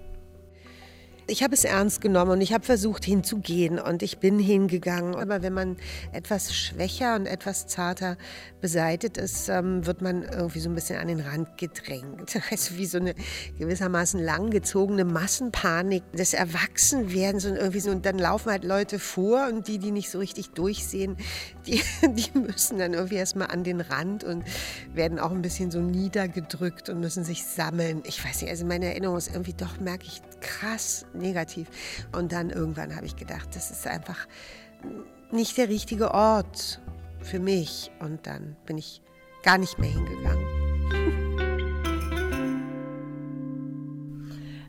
Ich 1.29 1.43
habe 1.43 1.55
es 1.55 1.65
ernst 1.65 2.01
genommen 2.01 2.31
und 2.31 2.41
ich 2.41 2.53
habe 2.53 2.65
versucht 2.65 3.05
hinzugehen 3.05 3.81
und 3.81 4.05
ich 4.05 4.19
bin 4.19 4.39
hingegangen. 4.39 5.17
Aber 5.17 5.43
wenn 5.43 5.53
man 5.53 5.77
etwas 6.13 6.55
schwächer 6.55 7.17
und 7.17 7.27
etwas 7.27 7.67
zarter 7.67 8.17
beseitet 8.61 9.17
ist, 9.17 9.49
ähm, 9.49 9.85
wird 9.87 10.03
man 10.03 10.23
irgendwie 10.23 10.61
so 10.61 10.69
ein 10.69 10.77
bisschen 10.77 11.01
an 11.01 11.09
den 11.09 11.19
Rand 11.21 11.59
gedrängt. 11.59 12.39
Also 12.51 12.77
wie 12.77 12.87
so 12.87 12.99
eine 12.99 13.15
gewissermaßen 13.59 14.23
langgezogene 14.23 15.05
Massenpanik 15.05 16.05
des 16.13 16.33
Erwachsenwerdens 16.33 17.45
und 17.45 17.57
irgendwie 17.57 17.81
so. 17.81 17.91
Und 17.91 18.07
dann 18.07 18.19
laufen 18.19 18.53
halt 18.53 18.63
Leute 18.63 19.01
vor 19.01 19.49
und 19.49 19.67
die, 19.67 19.79
die 19.79 19.91
nicht 19.91 20.11
so 20.11 20.19
richtig 20.21 20.51
durchsehen, 20.51 21.17
die, 21.67 21.83
die 22.03 22.39
müssen 22.39 22.79
dann 22.79 22.95
irgendwie 22.95 23.17
erstmal 23.17 23.49
an 23.49 23.65
den 23.65 23.81
Rand 23.81 24.23
und 24.23 24.45
werden 24.95 25.19
auch 25.19 25.33
ein 25.33 25.43
bisschen 25.43 25.73
so 25.73 25.81
niedergedrückt 25.81 26.89
und 26.89 27.01
müssen 27.01 27.25
sich 27.25 27.45
sammeln. 27.45 28.05
Ich 28.07 28.25
weiß 28.25 28.43
nicht, 28.43 28.51
also 28.51 28.65
meine 28.65 28.87
Erinnerung 28.87 29.19
ist 29.19 29.29
irgendwie 29.29 29.55
doch, 29.55 29.81
merke 29.81 30.07
ich, 30.07 30.23
krass 30.41 31.05
negativ. 31.19 31.69
Und 32.13 32.33
dann 32.33 32.51
irgendwann 32.51 32.95
habe 32.95 33.07
ich 33.07 33.17
gedacht, 33.17 33.55
das 33.55 33.71
ist 33.71 33.87
einfach 33.87 34.27
nicht 35.31 35.57
der 35.57 35.69
richtige 35.69 36.13
Ort 36.13 36.81
für 37.21 37.39
mich. 37.39 37.91
Und 38.01 38.27
dann 38.27 38.57
bin 38.67 38.79
ich 38.79 39.03
gar 39.43 39.59
nicht 39.59 39.79
mehr 39.79 39.91
hingegangen. 39.91 40.67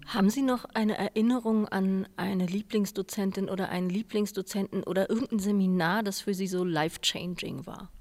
Haben 0.07 0.29
Sie 0.29 0.41
noch 0.41 0.63
eine 0.73 0.97
Erinnerung 0.97 1.67
an 1.67 2.07
eine 2.15 2.45
Lieblingsdozentin 2.45 3.49
oder 3.49 3.69
einen 3.69 3.89
Lieblingsdozenten 3.89 4.83
oder 4.83 5.09
irgendein 5.09 5.39
Seminar, 5.39 6.01
das 6.01 6.21
für 6.21 6.33
Sie 6.33 6.47
so 6.47 6.63
life-changing 6.63 7.65
war? 7.65 7.91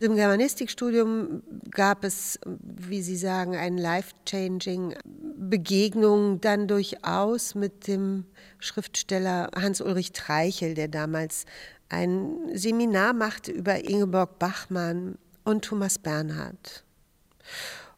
Im 0.00 0.16
Germanistikstudium 0.16 1.42
gab 1.70 2.04
es, 2.04 2.38
wie 2.44 3.02
Sie 3.02 3.16
sagen, 3.16 3.56
eine 3.56 3.80
life-changing 3.80 4.94
Begegnung 5.36 6.40
dann 6.40 6.66
durchaus 6.68 7.54
mit 7.54 7.86
dem 7.86 8.24
Schriftsteller 8.58 9.50
Hans-Ulrich 9.54 10.12
Treichel, 10.12 10.74
der 10.74 10.88
damals 10.88 11.44
ein 11.88 12.50
Seminar 12.54 13.12
machte 13.12 13.52
über 13.52 13.84
Ingeborg 13.84 14.38
Bachmann 14.38 15.18
und 15.44 15.64
Thomas 15.64 15.98
Bernhard. 15.98 16.84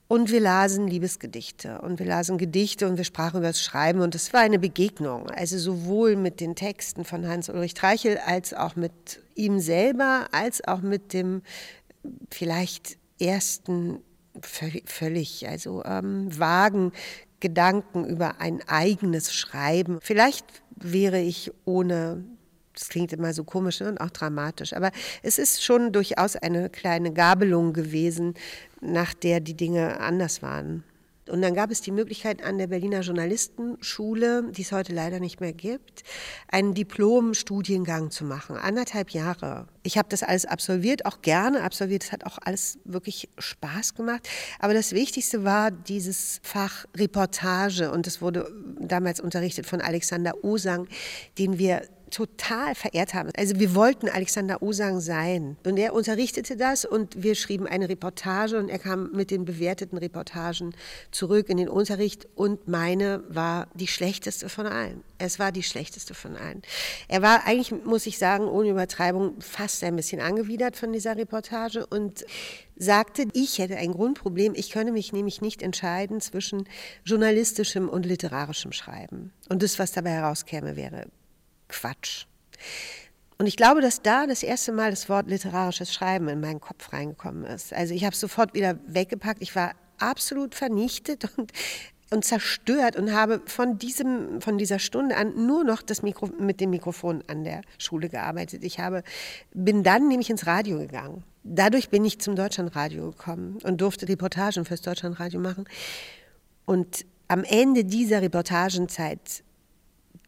Und 0.08 0.32
wir 0.32 0.40
lasen 0.40 0.88
Liebesgedichte 0.88 1.82
und 1.82 1.98
wir 1.98 2.06
lasen 2.06 2.38
Gedichte 2.38 2.88
und 2.88 2.96
wir 2.96 3.04
sprachen 3.04 3.38
über 3.38 3.48
das 3.48 3.62
Schreiben 3.62 4.00
und 4.00 4.14
es 4.14 4.32
war 4.32 4.40
eine 4.40 4.58
Begegnung. 4.58 5.28
Also 5.28 5.58
sowohl 5.58 6.16
mit 6.16 6.40
den 6.40 6.54
Texten 6.54 7.04
von 7.04 7.28
Hans-Ulrich 7.28 7.74
Treichel 7.74 8.16
als 8.24 8.54
auch 8.54 8.74
mit 8.74 9.22
ihm 9.34 9.60
selber, 9.60 10.28
als 10.32 10.66
auch 10.66 10.80
mit 10.80 11.12
dem 11.12 11.42
vielleicht 12.30 12.96
ersten 13.20 14.00
völlig, 14.40 15.46
also 15.46 15.84
ähm, 15.84 16.28
vagen 16.36 16.92
Gedanken 17.40 18.06
über 18.06 18.40
ein 18.40 18.66
eigenes 18.66 19.34
Schreiben. 19.34 19.98
Vielleicht 20.00 20.46
wäre 20.74 21.20
ich 21.20 21.52
ohne 21.66 22.24
das 22.78 22.88
klingt 22.88 23.12
immer 23.12 23.32
so 23.32 23.44
komisch 23.44 23.80
und 23.80 24.00
auch 24.00 24.10
dramatisch, 24.10 24.72
aber 24.72 24.90
es 25.22 25.38
ist 25.38 25.62
schon 25.62 25.92
durchaus 25.92 26.36
eine 26.36 26.70
kleine 26.70 27.12
Gabelung 27.12 27.72
gewesen, 27.72 28.34
nach 28.80 29.14
der 29.14 29.40
die 29.40 29.54
Dinge 29.54 30.00
anders 30.00 30.42
waren. 30.42 30.84
Und 31.28 31.42
dann 31.42 31.54
gab 31.54 31.70
es 31.70 31.80
die 31.80 31.90
Möglichkeit 31.90 32.42
an 32.42 32.58
der 32.58 32.66
Berliner 32.66 33.00
Journalistenschule, 33.00 34.50
die 34.50 34.62
es 34.62 34.72
heute 34.72 34.92
leider 34.92 35.20
nicht 35.20 35.40
mehr 35.40 35.52
gibt, 35.52 36.02
einen 36.48 36.74
Diplom-Studiengang 36.74 38.10
zu 38.10 38.24
machen. 38.24 38.56
Anderthalb 38.56 39.10
Jahre. 39.10 39.68
Ich 39.82 39.98
habe 39.98 40.08
das 40.08 40.22
alles 40.22 40.46
absolviert, 40.46 41.06
auch 41.06 41.22
gerne 41.22 41.62
absolviert. 41.62 42.04
Es 42.04 42.12
hat 42.12 42.24
auch 42.24 42.38
alles 42.42 42.78
wirklich 42.84 43.28
Spaß 43.38 43.94
gemacht. 43.94 44.28
Aber 44.58 44.74
das 44.74 44.92
Wichtigste 44.92 45.44
war 45.44 45.70
dieses 45.70 46.40
Fach 46.42 46.86
Reportage. 46.96 47.90
Und 47.90 48.06
es 48.06 48.20
wurde 48.22 48.50
damals 48.80 49.20
unterrichtet 49.20 49.66
von 49.66 49.80
Alexander 49.80 50.44
Osang, 50.44 50.88
den 51.38 51.58
wir 51.58 51.82
total 52.10 52.74
verehrt 52.74 53.14
haben. 53.14 53.30
Also 53.36 53.58
wir 53.58 53.74
wollten 53.74 54.08
Alexander 54.08 54.62
Osang 54.62 55.00
sein. 55.00 55.56
Und 55.64 55.78
er 55.78 55.94
unterrichtete 55.94 56.56
das 56.56 56.84
und 56.84 57.22
wir 57.22 57.34
schrieben 57.34 57.66
eine 57.66 57.88
Reportage 57.88 58.58
und 58.58 58.68
er 58.68 58.78
kam 58.78 59.10
mit 59.12 59.30
den 59.30 59.44
bewerteten 59.44 59.98
Reportagen 59.98 60.74
zurück 61.10 61.48
in 61.48 61.56
den 61.56 61.68
Unterricht 61.68 62.28
und 62.34 62.68
meine 62.68 63.22
war 63.28 63.68
die 63.74 63.86
schlechteste 63.86 64.48
von 64.48 64.66
allen. 64.66 65.02
Es 65.18 65.38
war 65.38 65.52
die 65.52 65.62
schlechteste 65.62 66.14
von 66.14 66.36
allen. 66.36 66.62
Er 67.08 67.22
war 67.22 67.44
eigentlich, 67.46 67.72
muss 67.84 68.06
ich 68.06 68.18
sagen, 68.18 68.46
ohne 68.46 68.70
Übertreibung 68.70 69.40
fast 69.40 69.82
ein 69.84 69.96
bisschen 69.96 70.20
angewidert 70.20 70.76
von 70.76 70.92
dieser 70.92 71.16
Reportage 71.16 71.86
und 71.86 72.24
sagte, 72.76 73.26
ich 73.32 73.58
hätte 73.58 73.76
ein 73.76 73.92
Grundproblem, 73.92 74.54
ich 74.54 74.70
könne 74.70 74.92
mich 74.92 75.12
nämlich 75.12 75.40
nicht 75.40 75.62
entscheiden 75.62 76.20
zwischen 76.20 76.68
journalistischem 77.04 77.88
und 77.88 78.06
literarischem 78.06 78.72
Schreiben. 78.72 79.32
Und 79.48 79.62
das, 79.62 79.78
was 79.78 79.92
dabei 79.92 80.10
herauskäme, 80.10 80.76
wäre 80.76 81.06
Quatsch. 81.68 82.26
Und 83.38 83.46
ich 83.46 83.56
glaube, 83.56 83.80
dass 83.80 84.02
da 84.02 84.26
das 84.26 84.42
erste 84.42 84.72
Mal 84.72 84.90
das 84.90 85.08
Wort 85.08 85.28
literarisches 85.28 85.94
Schreiben 85.94 86.28
in 86.28 86.40
meinen 86.40 86.60
Kopf 86.60 86.92
reingekommen 86.92 87.44
ist. 87.44 87.72
Also 87.72 87.94
ich 87.94 88.04
habe 88.04 88.14
es 88.14 88.20
sofort 88.20 88.52
wieder 88.52 88.78
weggepackt. 88.86 89.40
Ich 89.40 89.54
war 89.54 89.74
absolut 89.98 90.56
vernichtet 90.56 91.28
und, 91.36 91.52
und 92.10 92.24
zerstört 92.24 92.96
und 92.96 93.12
habe 93.12 93.40
von, 93.46 93.78
diesem, 93.78 94.40
von 94.40 94.58
dieser 94.58 94.80
Stunde 94.80 95.16
an 95.16 95.46
nur 95.46 95.62
noch 95.62 95.82
das 95.82 96.02
Mikro, 96.02 96.26
mit 96.38 96.60
dem 96.60 96.70
Mikrofon 96.70 97.22
an 97.28 97.44
der 97.44 97.62
Schule 97.78 98.08
gearbeitet. 98.08 98.64
Ich 98.64 98.80
habe, 98.80 99.04
bin 99.54 99.84
dann 99.84 100.08
nämlich 100.08 100.30
ins 100.30 100.46
Radio 100.48 100.78
gegangen. 100.78 101.22
Dadurch 101.44 101.90
bin 101.90 102.04
ich 102.04 102.20
zum 102.20 102.34
Deutschlandradio 102.34 103.12
gekommen 103.12 103.58
und 103.62 103.80
durfte 103.80 104.08
Reportagen 104.08 104.64
fürs 104.64 104.82
Deutschlandradio 104.82 105.38
machen. 105.38 105.64
Und 106.64 107.06
am 107.28 107.44
Ende 107.44 107.84
dieser 107.84 108.20
Reportagenzeit 108.20 109.44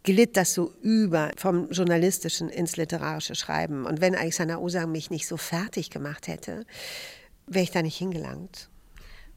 glitt 0.02 0.36
das 0.36 0.54
so 0.54 0.72
über 0.82 1.30
vom 1.36 1.70
journalistischen 1.70 2.48
ins 2.48 2.76
literarische 2.76 3.34
Schreiben. 3.34 3.86
Und 3.86 4.00
wenn 4.00 4.14
Alexander 4.14 4.60
Osang 4.60 4.90
mich 4.90 5.10
nicht 5.10 5.26
so 5.26 5.36
fertig 5.36 5.90
gemacht 5.90 6.28
hätte, 6.28 6.64
wäre 7.46 7.64
ich 7.64 7.70
da 7.70 7.82
nicht 7.82 7.96
hingelangt. 7.96 8.70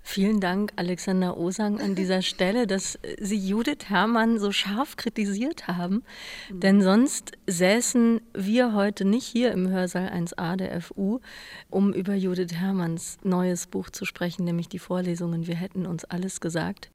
Vielen 0.05 0.41
Dank, 0.41 0.73
Alexander 0.75 1.37
Osang, 1.37 1.79
an 1.79 1.95
dieser 1.95 2.21
Stelle, 2.21 2.67
dass 2.67 2.99
Sie 3.19 3.37
Judith 3.37 3.85
Herrmann 3.87 4.37
so 4.37 4.51
scharf 4.51 4.97
kritisiert 4.97 5.67
haben. 5.67 6.03
Mhm. 6.49 6.59
Denn 6.59 6.81
sonst 6.81 7.31
säßen 7.47 8.19
wir 8.33 8.73
heute 8.73 9.05
nicht 9.05 9.25
hier 9.25 9.53
im 9.53 9.69
Hörsaal 9.69 10.09
1a 10.09 10.57
der 10.57 10.81
FU, 10.81 11.21
um 11.69 11.93
über 11.93 12.15
Judith 12.15 12.53
Herrmanns 12.53 13.17
neues 13.23 13.65
Buch 13.65 13.89
zu 13.89 14.03
sprechen, 14.03 14.43
nämlich 14.43 14.67
die 14.67 14.79
Vorlesungen. 14.79 15.47
Wir 15.47 15.55
hätten 15.55 15.85
uns 15.85 16.03
alles 16.03 16.41
gesagt. 16.41 16.91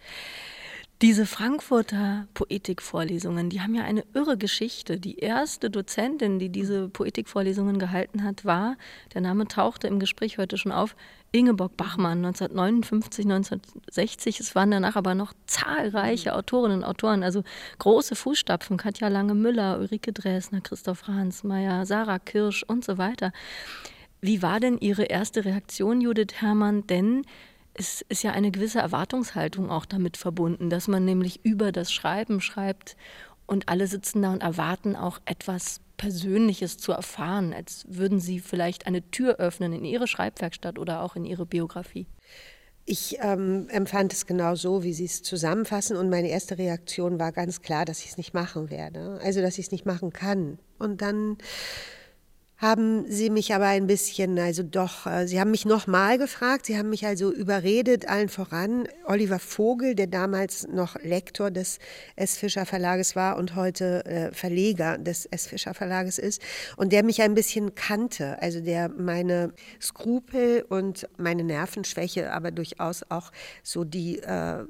Diese 1.00 1.26
Frankfurter 1.26 2.26
Poetikvorlesungen, 2.34 3.50
die 3.50 3.60
haben 3.60 3.76
ja 3.76 3.84
eine 3.84 4.02
irre 4.14 4.36
Geschichte. 4.36 4.98
Die 4.98 5.18
erste 5.18 5.70
Dozentin, 5.70 6.40
die 6.40 6.48
diese 6.48 6.88
Poetikvorlesungen 6.88 7.78
gehalten 7.78 8.24
hat, 8.24 8.44
war, 8.44 8.76
der 9.14 9.20
Name 9.20 9.46
tauchte 9.46 9.86
im 9.86 10.00
Gespräch 10.00 10.38
heute 10.38 10.58
schon 10.58 10.72
auf, 10.72 10.96
Ingeborg 11.30 11.76
Bachmann 11.76 12.24
1959, 12.24 13.26
1960. 13.26 14.40
Es 14.40 14.56
waren 14.56 14.72
danach 14.72 14.96
aber 14.96 15.14
noch 15.14 15.34
zahlreiche 15.46 16.34
Autorinnen 16.34 16.78
und 16.78 16.84
Autoren, 16.84 17.22
also 17.22 17.44
große 17.78 18.16
Fußstapfen, 18.16 18.76
Katja 18.76 19.06
Lange-Müller, 19.06 19.78
Ulrike 19.78 20.12
Dresner, 20.12 20.62
Christoph 20.62 21.06
Ransmayr, 21.06 21.86
Sarah 21.86 22.18
Kirsch 22.18 22.64
und 22.64 22.84
so 22.84 22.98
weiter. 22.98 23.30
Wie 24.20 24.42
war 24.42 24.58
denn 24.58 24.78
Ihre 24.78 25.04
erste 25.04 25.44
Reaktion, 25.44 26.00
Judith 26.00 26.34
Herrmann? 26.40 26.88
Denn 26.88 27.24
es 27.78 28.04
ist 28.08 28.24
ja 28.24 28.32
eine 28.32 28.50
gewisse 28.50 28.80
Erwartungshaltung 28.80 29.70
auch 29.70 29.86
damit 29.86 30.16
verbunden, 30.16 30.68
dass 30.68 30.88
man 30.88 31.04
nämlich 31.04 31.44
über 31.44 31.70
das 31.70 31.92
Schreiben 31.92 32.40
schreibt 32.40 32.96
und 33.46 33.68
alle 33.68 33.86
sitzen 33.86 34.22
da 34.22 34.32
und 34.32 34.42
erwarten 34.42 34.96
auch 34.96 35.20
etwas 35.24 35.80
Persönliches 35.96 36.78
zu 36.78 36.92
erfahren, 36.92 37.52
als 37.52 37.84
würden 37.88 38.20
sie 38.20 38.40
vielleicht 38.40 38.86
eine 38.86 39.08
Tür 39.10 39.36
öffnen 39.36 39.72
in 39.72 39.84
ihre 39.84 40.06
Schreibwerkstatt 40.06 40.78
oder 40.78 41.02
auch 41.02 41.16
in 41.16 41.24
ihre 41.24 41.46
Biografie. 41.46 42.06
Ich 42.84 43.18
ähm, 43.20 43.68
empfand 43.68 44.12
es 44.12 44.26
genau 44.26 44.54
so, 44.54 44.82
wie 44.82 44.94
Sie 44.94 45.04
es 45.04 45.22
zusammenfassen. 45.22 45.96
Und 45.96 46.08
meine 46.08 46.28
erste 46.28 46.56
Reaktion 46.56 47.18
war 47.18 47.32
ganz 47.32 47.60
klar, 47.60 47.84
dass 47.84 48.00
ich 48.00 48.12
es 48.12 48.16
nicht 48.16 48.32
machen 48.32 48.70
werde. 48.70 49.20
Also, 49.22 49.42
dass 49.42 49.58
ich 49.58 49.66
es 49.66 49.72
nicht 49.72 49.84
machen 49.84 50.10
kann. 50.14 50.58
Und 50.78 51.02
dann 51.02 51.36
haben 52.58 53.08
sie 53.08 53.30
mich 53.30 53.54
aber 53.54 53.66
ein 53.66 53.86
bisschen, 53.86 54.36
also 54.36 54.64
doch, 54.64 55.06
äh, 55.06 55.28
sie 55.28 55.40
haben 55.40 55.52
mich 55.52 55.64
nochmal 55.64 56.18
gefragt, 56.18 56.66
sie 56.66 56.76
haben 56.76 56.90
mich 56.90 57.06
also 57.06 57.32
überredet, 57.32 58.08
allen 58.08 58.28
voran. 58.28 58.88
Oliver 59.06 59.38
Vogel, 59.38 59.94
der 59.94 60.08
damals 60.08 60.66
noch 60.66 60.96
Lektor 61.00 61.52
des 61.52 61.78
S. 62.16 62.36
Fischer 62.36 62.66
Verlages 62.66 63.14
war 63.14 63.36
und 63.36 63.54
heute 63.54 64.04
äh, 64.06 64.32
Verleger 64.32 64.98
des 64.98 65.24
S. 65.26 65.46
Fischer 65.46 65.72
Verlages 65.72 66.18
ist 66.18 66.42
und 66.76 66.92
der 66.92 67.04
mich 67.04 67.22
ein 67.22 67.34
bisschen 67.34 67.76
kannte, 67.76 68.42
also 68.42 68.60
der 68.60 68.88
meine 68.88 69.52
Skrupel 69.80 70.64
und 70.68 71.08
meine 71.16 71.44
Nervenschwäche, 71.44 72.32
aber 72.32 72.50
durchaus 72.50 73.04
auch 73.08 73.30
so 73.62 73.84
die 73.84 74.18
äh, 74.18 74.64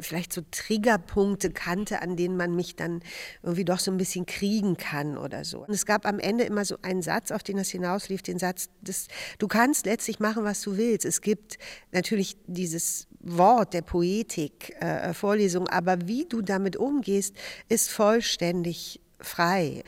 vielleicht 0.00 0.32
so 0.32 0.42
Triggerpunkte 0.50 1.50
kannte, 1.50 2.02
an 2.02 2.16
denen 2.16 2.36
man 2.36 2.54
mich 2.54 2.76
dann 2.76 3.00
irgendwie 3.42 3.64
doch 3.64 3.78
so 3.78 3.90
ein 3.90 3.96
bisschen 3.96 4.26
kriegen 4.26 4.76
kann 4.76 5.16
oder 5.18 5.44
so. 5.44 5.60
Und 5.60 5.70
es 5.70 5.86
gab 5.86 6.06
am 6.06 6.18
Ende 6.18 6.44
immer 6.44 6.64
so 6.64 6.76
einen 6.82 7.02
Satz, 7.02 7.30
auf 7.30 7.42
den 7.42 7.56
das 7.56 7.70
hinauslief, 7.70 8.22
den 8.22 8.38
Satz, 8.38 8.68
des, 8.80 9.08
du 9.38 9.48
kannst 9.48 9.86
letztlich 9.86 10.20
machen, 10.20 10.44
was 10.44 10.62
du 10.62 10.76
willst. 10.76 11.04
Es 11.04 11.20
gibt 11.20 11.58
natürlich 11.92 12.36
dieses 12.46 13.06
Wort 13.20 13.74
der 13.74 13.82
Poetik, 13.82 14.74
äh, 14.80 15.12
Vorlesung, 15.12 15.68
aber 15.68 16.06
wie 16.06 16.24
du 16.24 16.42
damit 16.42 16.76
umgehst, 16.76 17.36
ist 17.68 17.90
vollständig 17.90 19.00
frei. 19.20 19.82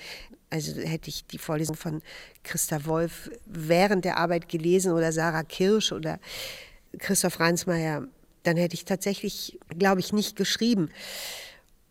Also 0.50 0.80
hätte 0.82 1.08
ich 1.08 1.26
die 1.26 1.38
Vorlesung 1.38 1.76
von 1.76 2.02
Christa 2.42 2.84
Wolf 2.84 3.30
während 3.46 4.04
der 4.04 4.18
Arbeit 4.18 4.48
gelesen 4.50 4.92
oder 4.92 5.10
Sarah 5.10 5.44
Kirsch 5.44 5.92
oder 5.92 6.20
Christoph 6.98 7.40
Reinsmeier 7.40 8.06
dann 8.42 8.56
hätte 8.56 8.74
ich 8.74 8.84
tatsächlich, 8.84 9.58
glaube 9.78 10.00
ich, 10.00 10.12
nicht 10.12 10.36
geschrieben. 10.36 10.90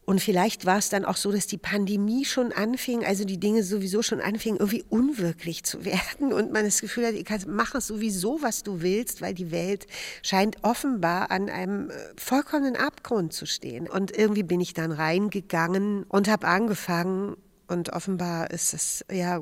Und 0.04 0.20
vielleicht 0.20 0.66
war 0.66 0.78
es 0.78 0.90
dann 0.90 1.06
auch 1.06 1.16
so, 1.16 1.32
dass 1.32 1.48
die 1.48 1.58
Pandemie 1.58 2.26
schon 2.26 2.52
anfing, 2.52 3.06
also 3.06 3.24
die 3.24 3.40
Dinge 3.40 3.64
sowieso 3.64 4.02
schon 4.02 4.20
anfingen, 4.20 4.60
irgendwie 4.60 4.84
unwirklich 4.90 5.64
zu 5.64 5.86
werden 5.86 6.34
und 6.34 6.52
man 6.52 6.66
das 6.66 6.82
Gefühl 6.82 7.06
hat, 7.06 7.14
ich 7.14 7.26
kann 7.26 7.42
machen 7.48 7.80
sowieso, 7.82 8.42
was 8.42 8.64
du 8.64 8.82
willst, 8.82 9.22
weil 9.22 9.34
die 9.34 9.52
Welt 9.52 9.88
scheint 10.22 10.58
offenbar 10.64 11.32
an 11.32 11.50
einem 11.50 11.92
äh, 11.92 11.94
vollkommenen 12.18 12.76
Abgrund 12.76 13.32
zu 13.34 13.46
stehen. 13.46 13.88
Und 13.88 14.18
irgendwie 14.18 14.44
bin 14.44 14.60
ich 14.60 14.74
dann 14.74 14.92
reingegangen 14.92 16.04
und 16.04 16.28
habe 16.28 16.48
angefangen 16.48 17.38
und 17.68 17.94
offenbar 17.94 18.52
ist 18.52 18.74
es, 18.74 19.06
ja, 19.10 19.42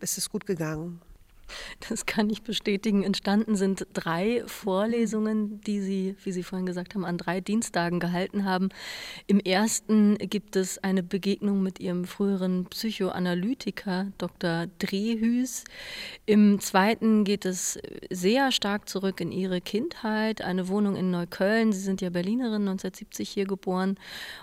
ist 0.00 0.18
es 0.18 0.30
gut 0.30 0.46
gegangen. 0.46 1.00
Das 1.88 2.06
kann 2.06 2.30
ich 2.30 2.42
bestätigen. 2.42 3.02
Entstanden 3.02 3.56
sind 3.56 3.86
drei 3.92 4.42
Vorlesungen, 4.46 5.60
die 5.60 5.80
Sie, 5.80 6.16
wie 6.24 6.32
Sie 6.32 6.42
vorhin 6.42 6.66
gesagt 6.66 6.94
haben, 6.94 7.04
an 7.04 7.18
drei 7.18 7.40
Dienstagen 7.40 8.00
gehalten 8.00 8.44
haben. 8.44 8.70
Im 9.26 9.40
ersten 9.40 10.16
gibt 10.18 10.56
es 10.56 10.78
eine 10.78 11.02
Begegnung 11.02 11.62
mit 11.62 11.80
Ihrem 11.80 12.04
früheren 12.04 12.66
Psychoanalytiker, 12.66 14.12
Dr. 14.18 14.66
Drehhüs. 14.78 15.64
Im 16.26 16.60
zweiten 16.60 17.24
geht 17.24 17.44
es 17.44 17.78
sehr 18.10 18.52
stark 18.52 18.88
zurück 18.88 19.20
in 19.20 19.32
Ihre 19.32 19.60
Kindheit, 19.60 20.42
eine 20.42 20.68
Wohnung 20.68 20.96
in 20.96 21.10
Neukölln. 21.10 21.72
Sie 21.72 21.80
sind 21.80 22.00
ja 22.00 22.10
Berlinerin, 22.10 22.62
1970 22.62 23.28
hier 23.28 23.46
geboren. 23.46 23.98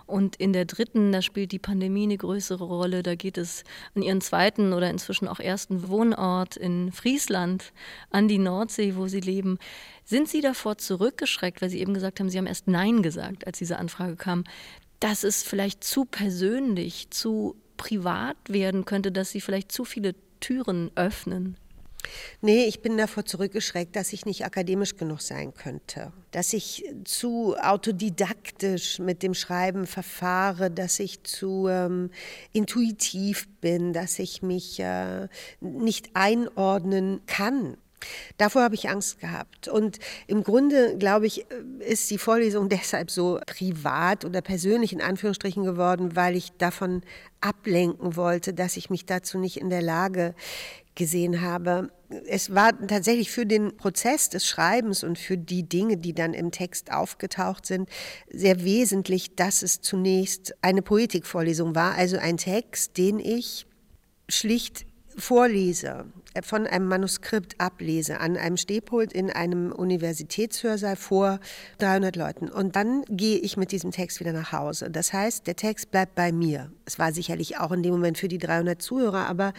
Und 0.06 0.36
in 0.36 0.54
der 0.54 0.66
dritten, 0.66 1.12
da 1.12 1.22
spielt 1.22 1.52
die 1.52 1.60
Pandemie 1.60 2.04
eine 2.04 2.18
größere 2.18 2.64
Rolle. 2.64 3.04
Da 3.04 3.16
geht 3.16 3.38
es 3.38 3.64
an 3.96 4.02
Ihren 4.02 4.22
zweiten 4.22 4.74
oder 4.74 4.90
inzwischen 4.90 5.28
auch 5.28 5.40
ersten 5.40 5.88
Wohnort 5.88 6.58
Friesland 6.92 7.74
an 8.10 8.28
die 8.28 8.38
Nordsee, 8.38 8.96
wo 8.96 9.08
Sie 9.08 9.20
leben. 9.20 9.58
Sind 10.04 10.28
Sie 10.28 10.42
davor 10.42 10.78
zurückgeschreckt, 10.78 11.62
weil 11.62 11.70
Sie 11.70 11.80
eben 11.80 11.94
gesagt 11.94 12.20
haben, 12.20 12.30
Sie 12.30 12.38
haben 12.38 12.48
erst 12.48 12.68
Nein 12.68 13.02
gesagt, 13.02 13.48
als 13.48 13.58
diese 13.58 13.78
Anfrage 13.78 14.16
kam, 14.16 14.44
dass 15.00 15.24
es 15.24 15.44
vielleicht 15.44 15.84
zu 15.84 16.06
persönlich, 16.06 17.10
zu 17.10 17.56
privat 17.78 18.38
werden 18.48 18.86
könnte, 18.86 19.12
dass 19.12 19.32
Sie 19.32 19.42
vielleicht 19.42 19.72
zu 19.72 19.86
viele 19.86 20.16
Türen 20.40 20.92
öffnen? 20.96 21.58
Nee, 22.42 22.66
ich 22.66 22.82
bin 22.82 22.98
davor 22.98 23.26
zurückgeschreckt, 23.26 23.96
dass 23.96 24.14
ich 24.14 24.26
nicht 24.26 24.46
akademisch 24.46 24.96
genug 24.96 25.22
sein 25.22 25.54
könnte, 25.54 26.12
dass 26.32 26.54
ich 26.54 26.84
zu 27.04 27.56
autodidaktisch 27.58 29.00
mit 29.00 29.24
dem 29.24 29.34
Schreiben 29.34 29.86
verfahre, 29.86 30.72
dass 30.72 31.00
ich 31.00 31.24
zu 31.24 31.68
ähm, 31.70 32.10
intuitiv 32.54 33.48
bin, 33.62 33.94
dass 33.94 34.20
ich 34.20 34.42
mich 34.42 34.80
äh, 34.80 35.28
nicht 35.60 36.10
einordnen 36.14 37.22
kann. 37.28 37.78
Davor 38.38 38.64
habe 38.64 38.76
ich 38.76 38.90
Angst 38.90 39.20
gehabt. 39.20 39.68
Und 39.68 40.00
im 40.28 40.44
Grunde, 40.44 40.98
glaube 40.98 41.28
ich, 41.28 41.46
ist 41.80 42.10
die 42.10 42.18
Vorlesung 42.18 42.70
deshalb 42.70 43.12
so 43.12 43.40
privat 43.46 44.26
oder 44.26 44.42
persönlich 44.42 44.94
in 44.94 45.02
Anführungsstrichen 45.02 45.64
geworden, 45.64 46.16
weil 46.16 46.36
ich 46.36 46.52
davon 46.54 47.02
ablenken 47.42 48.16
wollte, 48.16 48.54
dass 48.54 48.78
ich 48.78 48.90
mich 48.90 49.06
dazu 49.06 49.38
nicht 49.38 49.58
in 49.58 49.70
der 49.70 49.82
Lage 49.82 50.36
gesehen 50.96 51.42
habe. 51.42 51.90
Es 52.28 52.54
war 52.54 52.78
tatsächlich 52.88 53.32
für 53.32 53.46
den 53.46 53.78
Prozess 53.78 54.30
des 54.30 54.46
Schreibens 54.46 55.04
und 55.04 55.18
für 55.18 55.38
die 55.38 55.64
Dinge, 55.64 55.98
die 55.98 56.14
dann 56.14 56.34
im 56.34 56.52
Text 56.52 56.92
aufgetaucht 56.92 57.66
sind, 57.66 57.90
sehr 58.30 58.64
wesentlich, 58.64 59.36
dass 59.36 59.62
es 59.62 59.82
zunächst 59.82 60.54
eine 60.62 60.82
Poetikvorlesung 60.82 61.76
war, 61.76 61.96
also 61.96 62.18
ein 62.18 62.38
Text, 62.38 62.98
den 62.98 63.20
ich 63.20 63.66
schlicht 64.28 64.86
vorlese, 65.18 66.06
von 66.42 66.66
einem 66.66 66.88
Manuskript 66.88 67.60
ablese, 67.60 68.20
an 68.20 68.38
einem 68.38 68.58
Stehpult 68.58 69.12
in 69.12 69.30
einem 69.30 69.72
Universitätshörsaal 69.72 70.96
vor 70.96 71.40
300 71.80 72.16
Leuten. 72.16 72.50
Und 72.50 72.76
dann 72.76 73.04
gehe 73.10 73.38
ich 73.38 73.58
mit 73.58 73.72
diesem 73.72 73.92
Text 73.92 74.20
wieder 74.20 74.32
nach 74.32 74.52
Hause. 74.52 74.90
Das 74.90 75.12
heißt, 75.12 75.48
der 75.48 75.56
Text 75.56 75.92
bleibt 75.92 76.16
bei 76.16 76.32
mir. 76.32 76.72
Es 76.86 77.00
war 77.00 77.12
sicherlich 77.12 77.58
auch 77.58 77.72
in 77.72 77.84
dem 77.84 77.92
Moment 77.92 78.18
für 78.18 78.28
die 78.28 78.38
300 78.38 78.82
Zuhörer, 78.82 79.28
aber 79.28 79.54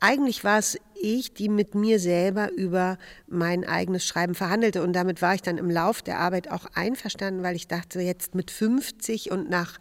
eigentlich 0.00 0.44
war 0.44 0.58
es 0.58 0.78
ich, 1.00 1.34
die 1.34 1.48
mit 1.48 1.74
mir 1.74 1.98
selber 1.98 2.50
über 2.52 2.98
mein 3.26 3.64
eigenes 3.64 4.06
Schreiben 4.06 4.34
verhandelte. 4.34 4.82
Und 4.82 4.94
damit 4.94 5.22
war 5.22 5.34
ich 5.34 5.42
dann 5.42 5.58
im 5.58 5.70
Lauf 5.70 6.02
der 6.02 6.18
Arbeit 6.18 6.50
auch 6.50 6.66
einverstanden, 6.74 7.42
weil 7.42 7.56
ich 7.56 7.68
dachte, 7.68 8.00
jetzt 8.00 8.34
mit 8.34 8.50
50 8.50 9.30
und 9.30 9.50
nach 9.50 9.78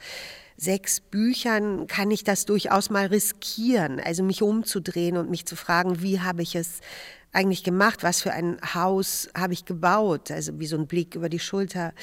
sechs 0.58 1.00
Büchern 1.00 1.88
kann 1.88 2.12
ich 2.12 2.24
das 2.24 2.46
durchaus 2.46 2.90
mal 2.90 3.08
riskieren, 3.08 4.00
also 4.00 4.24
mich 4.24 4.42
umzudrehen 4.42 5.18
und 5.18 5.30
mich 5.30 5.46
zu 5.46 5.56
fragen, 5.56 6.02
wie 6.02 6.20
habe 6.20 6.42
ich 6.42 6.56
es 6.56 6.80
eigentlich 7.32 7.64
gemacht, 7.64 8.04
was 8.04 8.22
für 8.22 8.32
ein 8.32 8.60
Haus 8.74 9.30
habe 9.36 9.54
ich 9.54 9.66
gebaut, 9.66 10.30
also 10.30 10.60
wie 10.60 10.68
so 10.68 10.78
ein 10.78 10.88
Blick 10.88 11.16
über 11.16 11.30
die 11.30 11.40
Schulter 11.40 11.94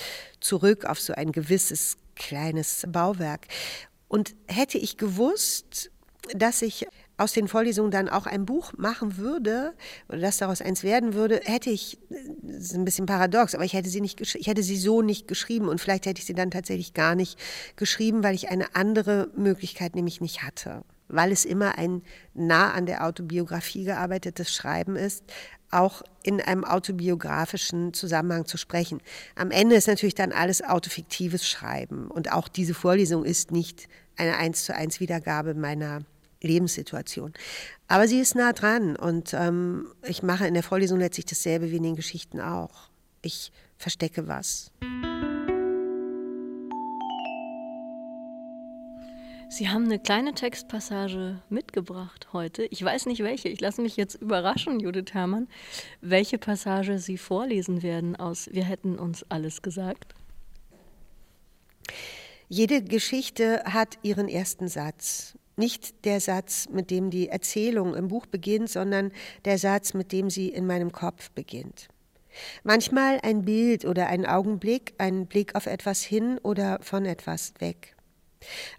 zurück 0.40 0.84
auf 0.84 1.00
so 1.00 1.14
ein 1.14 1.30
gewisses 1.30 1.96
kleines 2.16 2.84
Bauwerk. 2.88 3.46
Und 4.08 4.34
hätte 4.48 4.76
ich 4.76 4.96
gewusst, 4.96 5.90
dass 6.34 6.62
ich 6.62 6.86
aus 7.20 7.32
den 7.32 7.48
Vorlesungen 7.48 7.90
dann 7.90 8.08
auch 8.08 8.26
ein 8.26 8.46
Buch 8.46 8.72
machen 8.76 9.18
würde 9.18 9.74
oder 10.08 10.18
dass 10.18 10.38
daraus 10.38 10.62
eins 10.62 10.82
werden 10.82 11.12
würde, 11.12 11.40
hätte 11.44 11.68
ich, 11.68 11.98
das 12.08 12.64
ist 12.64 12.74
ein 12.74 12.86
bisschen 12.86 13.06
paradox, 13.06 13.54
aber 13.54 13.64
ich 13.64 13.74
hätte 13.74 13.90
sie 13.90 14.00
nicht, 14.00 14.20
ich 14.20 14.46
hätte 14.46 14.62
sie 14.62 14.76
so 14.76 15.02
nicht 15.02 15.28
geschrieben 15.28 15.68
und 15.68 15.80
vielleicht 15.80 16.06
hätte 16.06 16.20
ich 16.20 16.26
sie 16.26 16.34
dann 16.34 16.50
tatsächlich 16.50 16.94
gar 16.94 17.14
nicht 17.14 17.38
geschrieben, 17.76 18.24
weil 18.24 18.34
ich 18.34 18.48
eine 18.48 18.74
andere 18.74 19.28
Möglichkeit 19.36 19.94
nämlich 19.94 20.22
nicht 20.22 20.42
hatte, 20.42 20.82
weil 21.08 21.30
es 21.30 21.44
immer 21.44 21.76
ein 21.76 22.02
nah 22.32 22.72
an 22.72 22.86
der 22.86 23.06
Autobiografie 23.06 23.84
gearbeitetes 23.84 24.54
Schreiben 24.54 24.96
ist, 24.96 25.22
auch 25.70 26.02
in 26.22 26.40
einem 26.40 26.64
autobiografischen 26.64 27.92
Zusammenhang 27.92 28.46
zu 28.46 28.56
sprechen. 28.56 29.00
Am 29.36 29.50
Ende 29.50 29.76
ist 29.76 29.88
natürlich 29.88 30.14
dann 30.14 30.32
alles 30.32 30.64
autofiktives 30.64 31.46
Schreiben 31.46 32.10
und 32.10 32.32
auch 32.32 32.48
diese 32.48 32.72
Vorlesung 32.74 33.26
ist 33.26 33.52
nicht 33.52 33.88
eine 34.16 34.36
eins 34.36 34.64
zu 34.64 34.74
eins 34.74 35.00
Wiedergabe 35.00 35.54
meiner 35.54 36.00
Lebenssituation. 36.42 37.32
Aber 37.88 38.08
sie 38.08 38.20
ist 38.20 38.34
nah 38.34 38.52
dran 38.52 38.96
und 38.96 39.34
ähm, 39.34 39.88
ich 40.06 40.22
mache 40.22 40.46
in 40.46 40.54
der 40.54 40.62
Vorlesung 40.62 40.98
letztlich 40.98 41.26
dasselbe 41.26 41.70
wie 41.70 41.76
in 41.76 41.82
den 41.82 41.96
Geschichten 41.96 42.40
auch. 42.40 42.88
Ich 43.22 43.52
verstecke 43.76 44.28
was. 44.28 44.70
Sie 49.52 49.68
haben 49.68 49.86
eine 49.86 49.98
kleine 49.98 50.32
Textpassage 50.32 51.42
mitgebracht 51.48 52.28
heute. 52.32 52.66
Ich 52.66 52.84
weiß 52.84 53.06
nicht 53.06 53.24
welche. 53.24 53.48
Ich 53.48 53.60
lasse 53.60 53.82
mich 53.82 53.96
jetzt 53.96 54.14
überraschen, 54.14 54.78
Judith 54.78 55.12
Herrmann, 55.12 55.48
welche 56.00 56.38
Passage 56.38 57.00
Sie 57.00 57.18
vorlesen 57.18 57.82
werden 57.82 58.14
aus 58.14 58.48
Wir 58.52 58.64
hätten 58.64 58.96
uns 58.96 59.26
alles 59.28 59.60
gesagt. 59.60 60.14
Jede 62.48 62.82
Geschichte 62.82 63.64
hat 63.64 63.98
ihren 64.02 64.28
ersten 64.28 64.68
Satz. 64.68 65.34
Nicht 65.60 66.06
der 66.06 66.20
Satz, 66.20 66.70
mit 66.70 66.90
dem 66.90 67.10
die 67.10 67.28
Erzählung 67.28 67.94
im 67.94 68.08
Buch 68.08 68.24
beginnt, 68.24 68.70
sondern 68.70 69.12
der 69.44 69.58
Satz, 69.58 69.92
mit 69.92 70.10
dem 70.10 70.30
sie 70.30 70.48
in 70.48 70.66
meinem 70.66 70.90
Kopf 70.90 71.30
beginnt. 71.32 71.88
Manchmal 72.64 73.20
ein 73.22 73.44
Bild 73.44 73.84
oder 73.84 74.06
ein 74.06 74.24
Augenblick, 74.24 74.94
ein 74.96 75.26
Blick 75.26 75.54
auf 75.54 75.66
etwas 75.66 76.00
hin 76.00 76.38
oder 76.42 76.78
von 76.80 77.04
etwas 77.04 77.52
weg. 77.58 77.94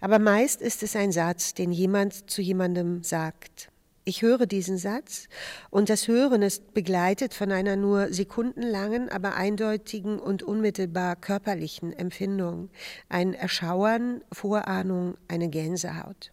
Aber 0.00 0.18
meist 0.18 0.60
ist 0.60 0.82
es 0.82 0.96
ein 0.96 1.12
Satz, 1.12 1.54
den 1.54 1.70
jemand 1.70 2.28
zu 2.28 2.42
jemandem 2.42 3.04
sagt. 3.04 3.68
Ich 4.04 4.22
höre 4.22 4.46
diesen 4.46 4.76
Satz 4.76 5.28
und 5.70 5.88
das 5.88 6.08
Hören 6.08 6.42
ist 6.42 6.74
begleitet 6.74 7.32
von 7.32 7.52
einer 7.52 7.76
nur 7.76 8.12
sekundenlangen, 8.12 9.08
aber 9.08 9.36
eindeutigen 9.36 10.18
und 10.18 10.42
unmittelbar 10.42 11.14
körperlichen 11.14 11.92
Empfindung, 11.92 12.70
ein 13.08 13.34
Erschauern, 13.34 14.24
Vorahnung, 14.32 15.14
eine 15.28 15.48
Gänsehaut. 15.48 16.32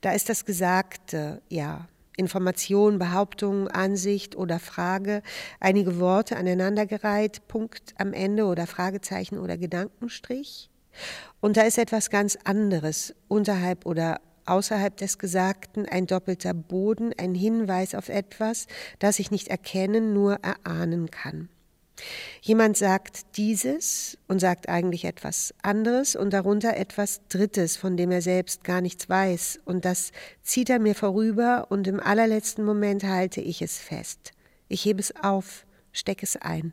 Da 0.00 0.12
ist 0.12 0.28
das 0.28 0.44
Gesagte, 0.44 1.42
ja, 1.48 1.88
Information, 2.16 2.98
Behauptung, 2.98 3.68
Ansicht 3.68 4.36
oder 4.36 4.58
Frage, 4.58 5.22
einige 5.58 5.98
Worte 5.98 6.36
aneinandergereiht, 6.36 7.48
Punkt 7.48 7.94
am 7.98 8.12
Ende 8.12 8.44
oder 8.44 8.66
Fragezeichen 8.66 9.38
oder 9.38 9.56
Gedankenstrich. 9.56 10.70
Und 11.40 11.56
da 11.56 11.62
ist 11.62 11.78
etwas 11.78 12.10
ganz 12.10 12.36
anderes, 12.44 13.14
unterhalb 13.28 13.86
oder 13.86 14.20
außerhalb 14.46 14.96
des 14.96 15.18
Gesagten, 15.18 15.86
ein 15.86 16.06
doppelter 16.06 16.54
Boden, 16.54 17.12
ein 17.16 17.34
Hinweis 17.34 17.94
auf 17.94 18.08
etwas, 18.08 18.66
das 18.98 19.18
ich 19.18 19.30
nicht 19.30 19.48
erkennen, 19.48 20.12
nur 20.12 20.38
erahnen 20.42 21.10
kann. 21.10 21.48
Jemand 22.42 22.76
sagt 22.76 23.36
dieses 23.36 24.18
und 24.28 24.40
sagt 24.40 24.68
eigentlich 24.68 25.04
etwas 25.04 25.54
anderes 25.62 26.16
und 26.16 26.32
darunter 26.32 26.76
etwas 26.76 27.20
Drittes, 27.28 27.76
von 27.76 27.96
dem 27.96 28.10
er 28.10 28.22
selbst 28.22 28.64
gar 28.64 28.80
nichts 28.80 29.08
weiß. 29.08 29.60
Und 29.64 29.84
das 29.84 30.12
zieht 30.42 30.70
er 30.70 30.78
mir 30.78 30.94
vorüber 30.94 31.66
und 31.70 31.86
im 31.86 32.00
allerletzten 32.00 32.64
Moment 32.64 33.04
halte 33.04 33.40
ich 33.40 33.62
es 33.62 33.78
fest. 33.78 34.32
Ich 34.68 34.84
hebe 34.84 35.00
es 35.00 35.14
auf, 35.22 35.66
stecke 35.92 36.24
es 36.24 36.36
ein 36.36 36.72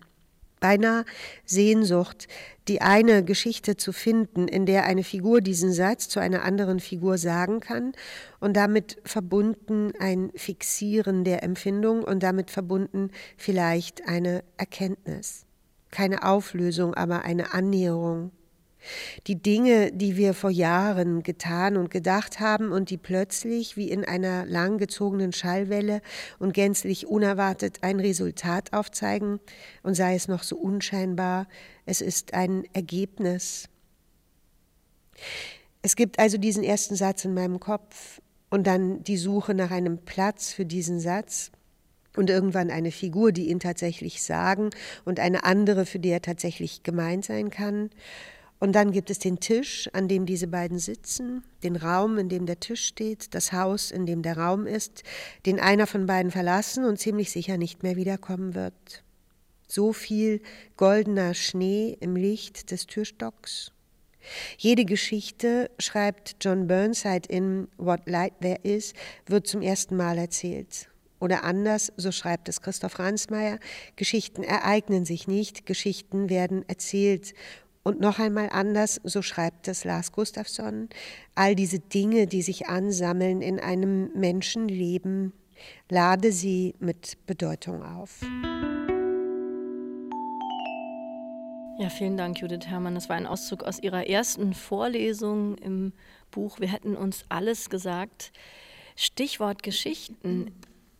beinahe 0.60 1.06
Sehnsucht, 1.46 2.28
die 2.68 2.82
eine 2.82 3.24
Geschichte 3.24 3.78
zu 3.78 3.94
finden, 3.94 4.48
in 4.48 4.66
der 4.66 4.86
eine 4.86 5.04
Figur 5.04 5.42
diesen 5.42 5.72
Satz 5.72 6.10
zu 6.10 6.20
einer 6.20 6.44
anderen 6.44 6.80
Figur 6.80 7.18
sagen 7.18 7.60
kann 7.60 7.94
und 8.40 8.58
damit 8.58 8.98
verbunden 9.04 9.94
ein 10.00 10.32
Fixieren 10.36 11.24
der 11.24 11.44
Empfindung 11.44 12.04
und 12.04 12.24
damit 12.24 12.52
verbunden 12.52 13.12
vielleicht 13.38 14.08
eine 14.08 14.44
Erkenntnis. 14.58 15.46
Keine 15.92 16.24
Auflösung, 16.24 16.94
aber 16.94 17.24
eine 17.24 17.54
Annäherung. 17.54 18.32
Die 19.28 19.42
Dinge, 19.42 19.92
die 19.92 20.18
wir 20.18 20.34
vor 20.34 20.50
Jahren 20.50 21.24
getan 21.24 21.78
und 21.78 21.90
gedacht 21.90 22.40
haben 22.40 22.72
und 22.72 22.90
die 22.90 22.98
plötzlich 22.98 23.78
wie 23.78 23.90
in 23.90 24.06
einer 24.06 24.46
langgezogenen 24.46 25.34
Schallwelle 25.34 26.02
und 26.40 26.54
gänzlich 26.54 27.08
unerwartet 27.08 27.80
ein 27.82 28.00
Resultat 28.00 28.74
aufzeigen, 28.74 29.40
und 29.84 29.96
sei 29.96 30.16
es 30.16 30.28
noch 30.28 30.44
so 30.44 30.58
unscheinbar, 30.58 31.48
es 31.86 32.02
ist 32.02 32.34
ein 32.34 32.64
Ergebnis. 32.74 33.70
Es 35.82 35.96
gibt 35.96 36.20
also 36.20 36.38
diesen 36.38 36.64
ersten 36.64 36.96
Satz 36.96 37.26
in 37.26 37.34
meinem 37.34 37.60
Kopf 37.60 38.22
und 38.50 38.68
dann 38.68 39.04
die 39.04 39.18
Suche 39.18 39.54
nach 39.54 39.72
einem 39.72 40.00
Platz 40.00 40.52
für 40.52 40.66
diesen 40.66 41.00
Satz 41.00 41.52
und 42.16 42.30
irgendwann 42.30 42.72
eine 42.72 42.92
Figur, 42.92 43.32
die 43.32 43.50
ihn 43.50 43.60
tatsächlich 43.60 44.24
sagen 44.24 44.72
und 45.06 45.20
eine 45.20 45.44
andere, 45.44 45.86
für 45.86 46.00
die 46.00 46.10
er 46.10 46.22
tatsächlich 46.22 46.84
gemeint 46.84 47.26
sein 47.26 47.52
kann. 47.52 47.90
Und 48.60 48.74
dann 48.74 48.92
gibt 48.92 49.12
es 49.12 49.20
den 49.20 49.40
Tisch, 49.40 49.88
an 49.94 50.08
dem 50.08 50.26
diese 50.26 50.48
beiden 50.48 50.80
sitzen, 50.80 51.44
den 51.64 51.76
Raum, 51.76 52.18
in 52.18 52.28
dem 52.28 52.48
der 52.48 52.60
Tisch 52.60 52.86
steht, 52.86 53.36
das 53.36 53.54
Haus, 53.54 53.92
in 53.92 54.06
dem 54.06 54.24
der 54.24 54.38
Raum 54.38 54.66
ist, 54.66 55.04
den 55.46 55.60
einer 55.60 55.86
von 55.86 56.08
beiden 56.08 56.32
verlassen 56.32 56.84
und 56.84 56.98
ziemlich 56.98 57.32
sicher 57.32 57.58
nicht 57.58 57.84
mehr 57.84 57.96
wiederkommen 57.96 58.56
wird. 58.56 59.04
So 59.68 59.94
viel 59.94 60.42
goldener 60.76 61.34
Schnee 61.34 61.98
im 62.00 62.16
Licht 62.16 62.72
des 62.72 62.88
Türstocks. 62.88 63.72
Jede 64.58 64.86
Geschichte, 64.86 65.70
schreibt 65.78 66.38
John 66.42 66.68
Burnside 66.68 67.30
in 67.30 67.68
What 67.78 68.08
Light 68.08 68.34
There 68.42 68.60
Is, 68.64 68.94
wird 69.28 69.46
zum 69.46 69.62
ersten 69.62 69.96
Mal 69.96 70.18
erzählt. 70.18 70.90
Oder 71.20 71.44
anders, 71.44 71.92
so 71.98 72.12
schreibt 72.12 72.48
es 72.50 72.62
Christoph 72.62 73.00
Ransmayr, 73.00 73.60
Geschichten 73.96 74.44
ereignen 74.44 75.06
sich 75.06 75.28
nicht, 75.28 75.66
Geschichten 75.66 76.30
werden 76.30 76.64
erzählt 76.68 77.34
und 77.88 78.02
noch 78.02 78.20
einmal 78.20 78.50
anders, 78.52 79.00
so 79.06 79.22
schreibt 79.22 79.70
es 79.70 79.86
Lars 79.86 80.12
Gustafsson, 80.12 80.90
all 81.36 81.56
diese 81.56 81.80
Dinge, 81.80 82.28
die 82.28 82.42
sich 82.42 82.68
ansammeln 82.68 83.42
in 83.42 83.62
einem 83.62 84.12
Menschenleben, 84.14 85.32
lade 85.88 86.34
sie 86.34 86.76
mit 86.80 87.18
Bedeutung 87.28 87.84
auf. 87.84 88.20
Ja, 91.80 91.88
vielen 91.90 92.18
Dank, 92.18 92.42
Judith 92.42 92.68
Herrmann. 92.68 92.96
Das 92.96 93.08
war 93.08 93.16
ein 93.16 93.26
Auszug 93.26 93.64
aus 93.64 93.80
Ihrer 93.82 94.06
ersten 94.06 94.54
Vorlesung 94.54 95.56
im 95.56 95.94
Buch 96.30 96.60
Wir 96.60 96.68
hätten 96.68 96.98
uns 96.98 97.24
alles 97.30 97.70
gesagt. 97.70 98.34
Stichwort 98.98 99.64
Geschichten. 99.64 100.52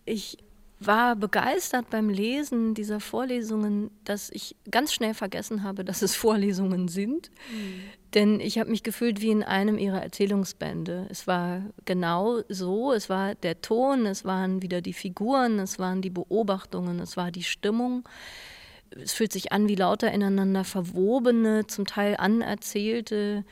Ich 0.06 0.38
war 0.80 1.16
begeistert 1.16 1.90
beim 1.90 2.10
Lesen 2.10 2.74
dieser 2.74 3.00
Vorlesungen, 3.00 3.90
dass 4.04 4.30
ich 4.30 4.56
ganz 4.70 4.94
schnell 4.94 5.14
vergessen 5.14 5.64
habe, 5.64 5.84
dass 5.84 6.02
es 6.02 6.16
Vorlesungen 6.16 6.88
sind. 6.88 7.32
Mhm. 7.52 7.82
Denn 8.14 8.40
ich 8.40 8.58
habe 8.58 8.70
mich 8.70 8.84
gefühlt 8.84 9.22
wie 9.22 9.32
in 9.32 9.44
einem 9.44 9.78
ihrer 9.78 10.02
Erzählungsbände. 10.02 11.08
Es 11.10 11.28
war 11.28 11.64
genau 11.86 12.42
so, 12.48 12.94
es 12.94 13.10
war 13.10 13.36
der 13.36 13.62
Ton, 13.62 14.06
es 14.06 14.24
waren 14.24 14.62
wieder 14.62 14.82
die 14.82 14.94
Figuren, 14.94 15.60
es 15.60 15.78
waren 15.78 16.02
die 16.02 16.10
Beobachtungen, 16.10 17.00
es 17.00 17.18
war 17.18 17.32
die 17.32 17.44
Stimmung. 17.44 18.08
Es 18.92 19.12
fühlt 19.12 19.34
sich 19.34 19.52
an 19.52 19.68
wie 19.68 19.76
lauter 19.76 20.12
ineinander 20.12 20.64
verwobene, 20.64 21.68
zum 21.68 21.86
Teil 21.86 22.16
anerzählte 22.16 23.44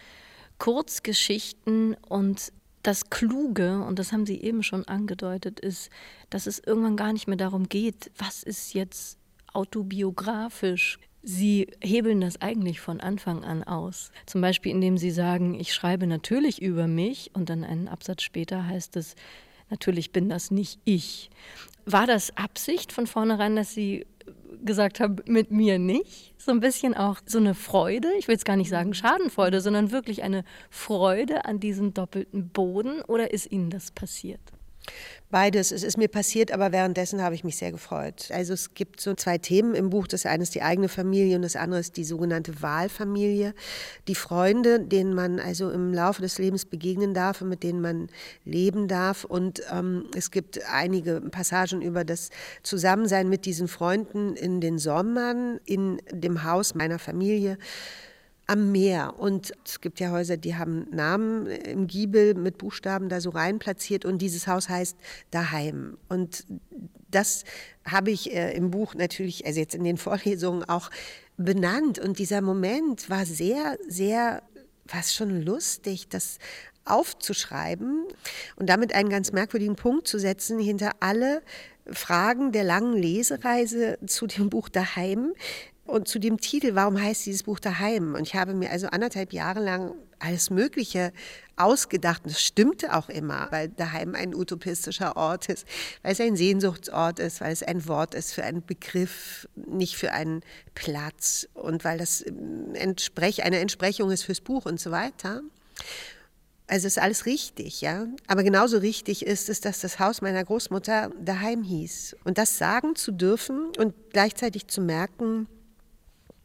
Kurzgeschichten 0.57 1.97
und 2.07 2.53
das 2.87 3.09
Kluge, 3.09 3.83
und 3.83 3.99
das 3.99 4.11
haben 4.11 4.25
Sie 4.25 4.41
eben 4.41 4.61
schon 4.61 4.87
angedeutet, 4.87 5.59
ist, 5.59 5.89
dass 6.29 6.45
es 6.45 6.59
irgendwann 6.59 6.97
gar 6.97 7.13
nicht 7.13 7.27
mehr 7.27 7.37
darum 7.37 7.67
geht, 7.67 8.11
was 8.17 8.43
ist 8.43 8.73
jetzt 8.73 9.17
autobiografisch. 9.53 10.99
Sie 11.23 11.67
hebeln 11.81 12.21
das 12.21 12.41
eigentlich 12.41 12.79
von 12.79 12.99
Anfang 13.01 13.43
an 13.43 13.63
aus. 13.63 14.11
Zum 14.27 14.41
Beispiel, 14.41 14.71
indem 14.71 14.97
Sie 14.97 15.09
sagen, 15.09 15.59
ich 15.59 15.73
schreibe 15.73 16.05
natürlich 16.05 16.61
über 16.61 16.87
mich 16.87 17.31
und 17.33 17.49
dann 17.49 17.63
einen 17.63 17.87
Absatz 17.87 18.21
später 18.21 18.67
heißt 18.67 18.95
es, 18.97 19.15
natürlich 19.71 20.11
bin 20.11 20.29
das 20.29 20.51
nicht 20.51 20.79
ich. 20.85 21.31
War 21.85 22.05
das 22.05 22.37
Absicht 22.37 22.91
von 22.91 23.07
vornherein, 23.07 23.55
dass 23.55 23.73
Sie 23.73 24.05
gesagt 24.63 24.99
habe, 24.99 25.23
mit 25.27 25.51
mir 25.51 25.79
nicht. 25.79 26.33
So 26.37 26.51
ein 26.51 26.59
bisschen 26.59 26.93
auch 26.93 27.19
so 27.25 27.39
eine 27.39 27.55
Freude, 27.55 28.09
ich 28.19 28.27
will 28.27 28.33
jetzt 28.33 28.45
gar 28.45 28.55
nicht 28.55 28.69
sagen 28.69 28.93
Schadenfreude, 28.93 29.61
sondern 29.61 29.91
wirklich 29.91 30.23
eine 30.23 30.43
Freude 30.69 31.45
an 31.45 31.59
diesem 31.59 31.93
doppelten 31.93 32.49
Boden. 32.49 33.01
Oder 33.01 33.33
ist 33.33 33.51
Ihnen 33.51 33.69
das 33.69 33.91
passiert? 33.91 34.41
Beides. 35.31 35.71
Es 35.71 35.83
ist 35.83 35.97
mir 35.97 36.07
passiert, 36.07 36.51
aber 36.51 36.71
währenddessen 36.71 37.21
habe 37.21 37.35
ich 37.35 37.43
mich 37.43 37.57
sehr 37.57 37.71
gefreut. 37.71 38.29
Also 38.31 38.53
es 38.53 38.73
gibt 38.73 39.01
so 39.01 39.15
zwei 39.15 39.37
Themen 39.37 39.73
im 39.73 39.89
Buch. 39.89 40.07
Das 40.07 40.25
eine 40.25 40.43
ist 40.43 40.55
die 40.55 40.61
eigene 40.61 40.87
Familie 40.87 41.35
und 41.35 41.41
das 41.41 41.55
andere 41.55 41.79
ist 41.79 41.97
die 41.97 42.03
sogenannte 42.03 42.61
Wahlfamilie. 42.61 43.53
Die 44.07 44.15
Freunde, 44.15 44.79
denen 44.79 45.13
man 45.13 45.39
also 45.39 45.71
im 45.71 45.93
Laufe 45.93 46.21
des 46.21 46.37
Lebens 46.37 46.65
begegnen 46.65 47.13
darf 47.13 47.41
und 47.41 47.49
mit 47.49 47.63
denen 47.63 47.81
man 47.81 48.07
leben 48.45 48.87
darf. 48.87 49.23
Und 49.23 49.61
ähm, 49.73 50.05
es 50.15 50.31
gibt 50.31 50.63
einige 50.71 51.19
Passagen 51.21 51.81
über 51.81 52.05
das 52.05 52.29
Zusammensein 52.63 53.27
mit 53.27 53.45
diesen 53.45 53.67
Freunden 53.67 54.35
in 54.35 54.61
den 54.61 54.77
Sommern, 54.77 55.59
in 55.65 56.01
dem 56.11 56.43
Haus 56.43 56.75
meiner 56.75 56.99
Familie 56.99 57.57
am 58.47 58.71
Meer. 58.71 59.15
Und 59.17 59.53
es 59.65 59.81
gibt 59.81 59.99
ja 59.99 60.11
Häuser, 60.11 60.37
die 60.37 60.55
haben 60.55 60.87
Namen 60.91 61.47
im 61.47 61.87
Giebel 61.87 62.35
mit 62.35 62.57
Buchstaben 62.57 63.09
da 63.09 63.21
so 63.21 63.29
rein 63.29 63.59
platziert 63.59 64.05
und 64.05 64.19
dieses 64.19 64.47
Haus 64.47 64.69
heißt 64.69 64.97
Daheim. 65.31 65.97
Und 66.09 66.45
das 67.09 67.43
habe 67.85 68.11
ich 68.11 68.33
äh, 68.33 68.55
im 68.55 68.71
Buch 68.71 68.93
natürlich, 68.93 69.45
also 69.45 69.59
jetzt 69.59 69.75
in 69.75 69.83
den 69.83 69.97
Vorlesungen 70.05 70.63
auch 70.63 70.89
benannt. 71.37 71.99
Und 71.99 72.19
dieser 72.19 72.41
Moment 72.41 73.09
war 73.09 73.25
sehr, 73.25 73.77
sehr, 73.87 74.43
fast 74.87 75.15
schon 75.15 75.41
lustig, 75.41 76.09
das 76.09 76.37
aufzuschreiben 76.85 78.05
und 78.55 78.69
damit 78.69 78.93
einen 78.93 79.09
ganz 79.09 79.31
merkwürdigen 79.31 79.75
Punkt 79.75 80.07
zu 80.07 80.19
setzen 80.19 80.59
hinter 80.59 80.91
alle 80.99 81.41
Fragen 81.87 82.51
der 82.51 82.63
langen 82.63 82.95
Lesereise 82.95 83.97
zu 84.05 84.27
dem 84.27 84.49
Buch 84.49 84.69
Daheim, 84.69 85.33
und 85.85 86.07
zu 86.07 86.19
dem 86.19 86.39
Titel, 86.39 86.73
warum 86.73 86.99
heißt 86.99 87.25
dieses 87.25 87.43
Buch 87.43 87.59
Daheim? 87.59 88.15
Und 88.15 88.23
ich 88.23 88.35
habe 88.35 88.53
mir 88.53 88.71
also 88.71 88.87
anderthalb 88.87 89.33
Jahre 89.33 89.59
lang 89.59 89.93
alles 90.19 90.49
Mögliche 90.49 91.13
ausgedacht. 91.57 92.23
Und 92.23 92.33
das 92.33 92.41
stimmte 92.41 92.95
auch 92.95 93.07
immer, 93.09 93.47
weil 93.51 93.69
daheim 93.69 94.15
ein 94.15 94.33
utopistischer 94.33 95.15
Ort 95.15 95.47
ist, 95.49 95.67
weil 96.01 96.13
es 96.13 96.19
ein 96.19 96.35
Sehnsuchtsort 96.35 97.19
ist, 97.19 97.39
weil 97.39 97.53
es 97.53 97.61
ein 97.61 97.87
Wort 97.87 98.15
ist 98.15 98.33
für 98.33 98.43
einen 98.43 98.65
Begriff, 98.65 99.47
nicht 99.55 99.95
für 99.95 100.11
einen 100.11 100.41
Platz 100.73 101.47
und 101.53 101.83
weil 101.83 101.97
das 101.97 102.25
ähm, 102.25 102.73
entsprech, 102.73 103.43
eine 103.43 103.59
Entsprechung 103.59 104.09
ist 104.11 104.23
fürs 104.23 104.41
Buch 104.41 104.65
und 104.65 104.79
so 104.79 104.91
weiter. 104.91 105.41
Also 106.67 106.87
ist 106.87 106.97
alles 106.97 107.27
richtig, 107.27 107.81
ja. 107.81 108.07
Aber 108.25 108.41
genauso 108.41 108.79
richtig 108.79 109.23
ist 109.23 109.49
es, 109.49 109.61
dass 109.61 109.81
das 109.81 109.99
Haus 109.99 110.21
meiner 110.21 110.43
Großmutter 110.43 111.11
daheim 111.21 111.61
hieß. 111.61 112.15
Und 112.23 112.39
das 112.39 112.57
sagen 112.57 112.95
zu 112.95 113.11
dürfen 113.11 113.71
und 113.77 113.93
gleichzeitig 114.11 114.65
zu 114.67 114.81
merken, 114.81 115.47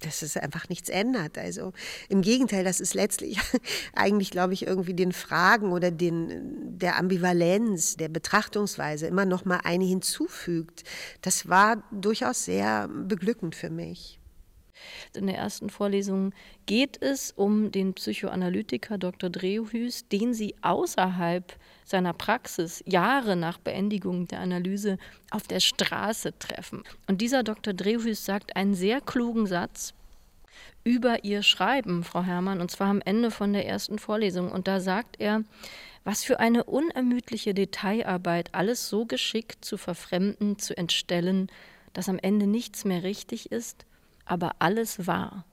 dass 0.01 0.23
es 0.23 0.37
einfach 0.37 0.69
nichts 0.69 0.89
ändert. 0.89 1.39
Also 1.39 1.73
im 2.09 2.23
Gegenteil, 2.23 2.65
das 2.65 2.81
ist 2.81 2.95
letztlich 2.95 3.39
eigentlich, 3.95 4.31
glaube 4.31 4.55
ich, 4.55 4.67
irgendwie 4.67 4.95
den 4.95 5.13
Fragen 5.13 5.73
oder 5.73 5.91
den, 5.91 6.79
der 6.79 6.97
Ambivalenz, 6.97 7.97
der 7.97 8.09
Betrachtungsweise 8.09 9.07
immer 9.07 9.25
noch 9.25 9.45
mal 9.45 9.61
eine 9.65 9.85
hinzufügt. 9.85 10.85
Das 11.23 11.49
war 11.49 11.83
durchaus 11.91 12.45
sehr 12.45 12.89
beglückend 12.89 13.55
für 13.55 13.71
mich. 13.71 14.19
In 15.15 15.27
der 15.27 15.37
ersten 15.37 15.69
Vorlesung 15.69 16.33
geht 16.67 17.03
es 17.03 17.33
um 17.33 17.71
den 17.71 17.95
Psychoanalytiker 17.95 18.97
Dr. 18.97 19.29
Drehhüs, 19.29 20.09
den 20.09 20.33
Sie 20.33 20.55
außerhalb 20.63 21.55
seiner 21.91 22.13
Praxis 22.13 22.83
Jahre 22.87 23.37
nach 23.37 23.59
Beendigung 23.59 24.27
der 24.27 24.41
Analyse 24.41 24.99
auf 25.31 25.47
der 25.47 25.61
Straße 25.61 26.39
treffen. 26.39 26.85
Und 27.07 27.21
dieser 27.21 27.43
Dr. 27.43 27.75
Drehhüs 27.75 28.25
sagt 28.25 28.57
einen 28.57 28.75
sehr 28.75 29.01
klugen 29.01 29.47
Satz 29.47 29.93
über 30.85 31.25
ihr 31.25 31.43
Schreiben, 31.43 32.05
Frau 32.05 32.23
Herrmann, 32.23 32.61
und 32.61 32.71
zwar 32.71 32.89
am 32.89 33.03
Ende 33.05 33.31
von 33.31 33.53
der 33.53 33.67
ersten 33.67 33.99
Vorlesung. 33.99 34.51
Und 34.51 34.67
da 34.67 34.81
sagt 34.81 35.17
er, 35.19 35.43
was 36.05 36.25
für 36.25 36.41
eine 36.41 36.65
unermüdliche 36.65 37.53
Detailarbeit, 37.53 38.55
alles 38.55 38.89
so 38.89 39.05
geschickt 39.05 39.65
zu 39.65 39.77
verfremden, 39.77 40.59
zu 40.59 40.77
entstellen, 40.77 41.49
dass 41.93 42.09
am 42.09 42.19
Ende 42.19 42.47
nichts 42.47 42.85
mehr 42.85 43.03
richtig 43.03 43.53
ist 43.53 43.85
aber 44.31 44.53
alles 44.61 45.07
wahr. 45.07 45.45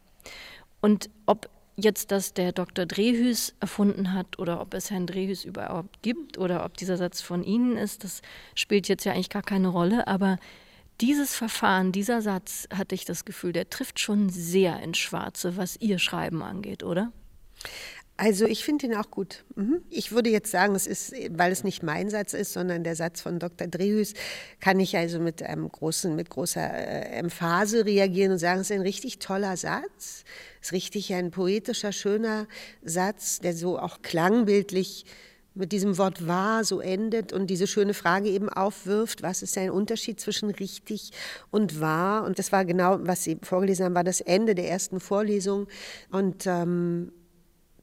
Und 0.81 1.09
ob 1.25 1.49
jetzt 1.79 2.11
das 2.11 2.33
der 2.33 2.51
Dr. 2.51 2.85
Drehhüs 2.85 3.53
erfunden 3.59 4.13
hat 4.13 4.39
oder 4.39 4.59
ob 4.59 4.73
es 4.73 4.89
Herrn 4.89 5.05
Drehhüs 5.07 5.45
überhaupt 5.45 6.01
gibt 6.01 6.37
oder 6.37 6.65
ob 6.65 6.75
dieser 6.75 6.97
Satz 6.97 7.21
von 7.21 7.43
Ihnen 7.43 7.77
ist, 7.77 8.03
das 8.03 8.21
spielt 8.55 8.87
jetzt 8.87 9.05
ja 9.05 9.13
eigentlich 9.13 9.29
gar 9.29 9.43
keine 9.43 9.67
Rolle, 9.67 10.07
aber 10.07 10.37
dieses 10.99 11.35
Verfahren, 11.35 11.91
dieser 11.91 12.23
Satz, 12.23 12.67
hatte 12.73 12.95
ich 12.95 13.05
das 13.05 13.23
Gefühl, 13.23 13.53
der 13.53 13.69
trifft 13.69 13.99
schon 13.99 14.29
sehr 14.29 14.79
ins 14.81 14.97
Schwarze, 14.97 15.55
was 15.55 15.77
Ihr 15.79 15.99
Schreiben 15.99 16.41
angeht, 16.41 16.83
oder? 16.83 17.11
Also 18.19 18.45
ich 18.45 18.65
finde 18.65 18.87
ihn 18.87 18.95
auch 18.95 19.11
gut. 19.11 19.45
Mhm. 19.55 19.81
Ich 19.91 20.11
würde 20.11 20.31
jetzt 20.31 20.49
sagen, 20.49 20.73
es 20.73 20.87
ist, 20.87 21.13
weil 21.29 21.51
es 21.51 21.63
nicht 21.63 21.83
mein 21.83 22.09
Satz 22.09 22.33
ist, 22.33 22.51
sondern 22.51 22.83
der 22.83 22.95
Satz 22.95 23.21
von 23.21 23.37
Dr. 23.37 23.67
Drehüs, 23.67 24.13
kann 24.59 24.79
ich 24.79 24.97
also 24.97 25.19
mit 25.19 25.43
einem 25.43 25.69
großen, 25.69 26.15
mit 26.15 26.31
großer 26.31 26.61
äh, 26.61 27.19
Emphase 27.19 27.85
reagieren 27.85 28.31
und 28.31 28.39
sagen, 28.39 28.61
es 28.61 28.71
ist 28.71 28.75
ein 28.75 28.81
richtig 28.81 29.19
toller 29.19 29.55
Satz. 29.55 30.23
Es 30.61 30.67
ist 30.67 30.71
richtig 30.71 31.13
ein 31.13 31.29
poetischer, 31.29 31.91
schöner 31.91 32.47
Satz, 32.83 33.39
der 33.39 33.53
so 33.53 33.77
auch 33.77 34.01
klangbildlich 34.01 35.05
mit 35.53 35.71
diesem 35.71 35.97
Wort 35.97 36.27
wahr 36.27 36.63
so 36.63 36.79
endet 36.79 37.33
und 37.33 37.47
diese 37.47 37.67
schöne 37.67 37.93
Frage 37.93 38.29
eben 38.29 38.49
aufwirft, 38.49 39.23
was 39.23 39.41
ist 39.41 39.57
ein 39.57 39.71
Unterschied 39.71 40.19
zwischen 40.19 40.49
richtig 40.49 41.11
und 41.51 41.81
wahr? 41.81 42.23
Und 42.23 42.39
das 42.39 42.51
war 42.51 42.65
genau, 42.65 42.97
was 43.01 43.23
Sie 43.23 43.37
vorgelesen 43.41 43.85
haben, 43.85 43.95
war 43.95 44.03
das 44.03 44.21
Ende 44.21 44.55
der 44.55 44.69
ersten 44.69 44.99
Vorlesung. 44.99 45.67
Und 46.11 46.45
ähm, 46.45 47.11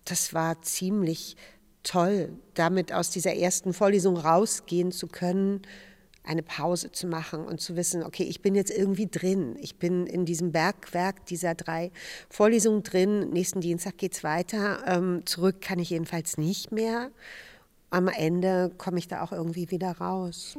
das 0.05 0.35
war 0.35 0.61
ziemlich 0.63 1.37
toll, 1.83 2.31
damit 2.55 2.93
aus 2.93 3.11
dieser 3.11 3.35
ersten 3.35 3.73
Vorlesung 3.73 4.17
rausgehen 4.17 4.91
zu 4.91 5.07
können, 5.07 5.63
eine 6.25 6.43
Pause 6.43 6.91
zu 6.91 7.07
machen 7.07 7.45
und 7.45 7.61
zu 7.61 7.77
wissen, 7.77 8.03
okay, 8.03 8.23
ich 8.23 8.41
bin 8.41 8.55
jetzt 8.55 8.71
irgendwie 8.71 9.07
drin. 9.07 9.57
Ich 9.61 9.77
bin 9.77 10.07
in 10.07 10.25
diesem 10.25 10.53
Bergwerk 10.53 11.27
dieser 11.27 11.55
drei 11.55 11.93
Vorlesungen 12.31 12.83
drin. 12.83 13.31
Nächsten 13.31 13.61
Dienstag 13.61 13.99
geht 13.99 14.15
es 14.15 14.25
weiter. 14.25 14.83
Ähm, 14.87 15.23
zurück 15.27 15.61
kann 15.61 15.79
ich 15.79 15.91
jedenfalls 15.91 16.39
nicht 16.39 16.73
mehr. 16.73 17.11
Am 17.91 18.09
Ende 18.09 18.73
komme 18.79 18.99
ich 18.99 19.07
da 19.07 19.23
auch 19.23 19.33
irgendwie 19.33 19.71
wieder 19.71 19.93
raus. 19.99 20.57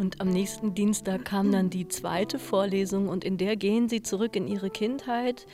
Und 0.00 0.18
am 0.22 0.30
nächsten 0.30 0.74
Dienstag 0.74 1.26
kam 1.26 1.52
dann 1.52 1.68
die 1.68 1.86
zweite 1.86 2.38
Vorlesung 2.38 3.10
und 3.10 3.22
in 3.22 3.36
der 3.36 3.56
gehen 3.56 3.90
sie 3.90 4.00
zurück 4.00 4.34
in 4.34 4.48
ihre 4.48 4.70
Kindheit, 4.70 5.46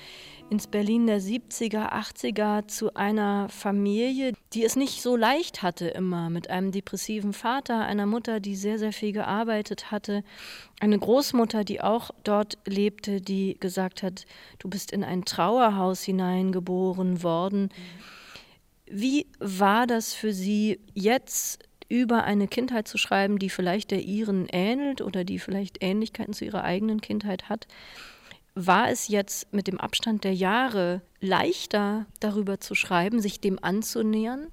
ins 0.50 0.68
Berlin 0.68 1.08
der 1.08 1.20
70er, 1.20 1.90
80er 1.90 2.68
zu 2.68 2.94
einer 2.94 3.48
Familie, 3.48 4.34
die 4.52 4.64
es 4.64 4.76
nicht 4.76 5.02
so 5.02 5.16
leicht 5.16 5.64
hatte 5.64 5.88
immer, 5.88 6.30
mit 6.30 6.48
einem 6.48 6.70
depressiven 6.70 7.32
Vater, 7.32 7.80
einer 7.80 8.06
Mutter, 8.06 8.38
die 8.38 8.54
sehr, 8.54 8.78
sehr 8.78 8.92
viel 8.92 9.10
gearbeitet 9.10 9.90
hatte, 9.90 10.22
eine 10.78 10.96
Großmutter, 10.96 11.64
die 11.64 11.80
auch 11.80 12.12
dort 12.22 12.56
lebte, 12.68 13.20
die 13.20 13.56
gesagt 13.58 14.04
hat, 14.04 14.26
du 14.60 14.68
bist 14.68 14.92
in 14.92 15.02
ein 15.02 15.24
Trauerhaus 15.24 16.04
hineingeboren 16.04 17.24
worden. 17.24 17.70
Wie 18.88 19.26
war 19.40 19.88
das 19.88 20.14
für 20.14 20.32
Sie 20.32 20.78
jetzt 20.94 21.65
über 21.88 22.24
eine 22.24 22.48
Kindheit 22.48 22.88
zu 22.88 22.98
schreiben, 22.98 23.38
die 23.38 23.50
vielleicht 23.50 23.90
der 23.90 24.02
ihren 24.02 24.46
ähnelt 24.48 25.00
oder 25.00 25.24
die 25.24 25.38
vielleicht 25.38 25.82
Ähnlichkeiten 25.82 26.32
zu 26.32 26.44
ihrer 26.44 26.64
eigenen 26.64 27.00
Kindheit 27.00 27.48
hat, 27.48 27.66
war 28.54 28.90
es 28.90 29.08
jetzt 29.08 29.52
mit 29.52 29.66
dem 29.66 29.78
Abstand 29.78 30.24
der 30.24 30.34
Jahre 30.34 31.02
leichter 31.20 32.06
darüber 32.20 32.58
zu 32.58 32.74
schreiben, 32.74 33.20
sich 33.20 33.40
dem 33.40 33.62
anzunähern? 33.62 34.48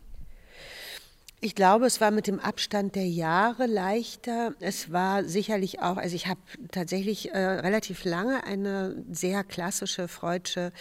Ich 1.40 1.56
glaube, 1.56 1.86
es 1.86 2.00
war 2.00 2.12
mit 2.12 2.28
dem 2.28 2.40
Abstand 2.40 2.96
der 2.96 3.08
Jahre 3.08 3.66
leichter. 3.66 4.54
Es 4.62 4.94
war 4.94 5.26
sicherlich 5.26 5.82
auch, 5.82 5.98
also 5.98 6.16
ich 6.16 6.28
habe 6.28 6.40
tatsächlich 6.72 7.32
äh, 7.32 7.38
relativ 7.38 8.06
lange 8.06 8.46
eine 8.46 9.04
sehr 9.12 9.44
klassische 9.44 10.08
freudsche 10.08 10.72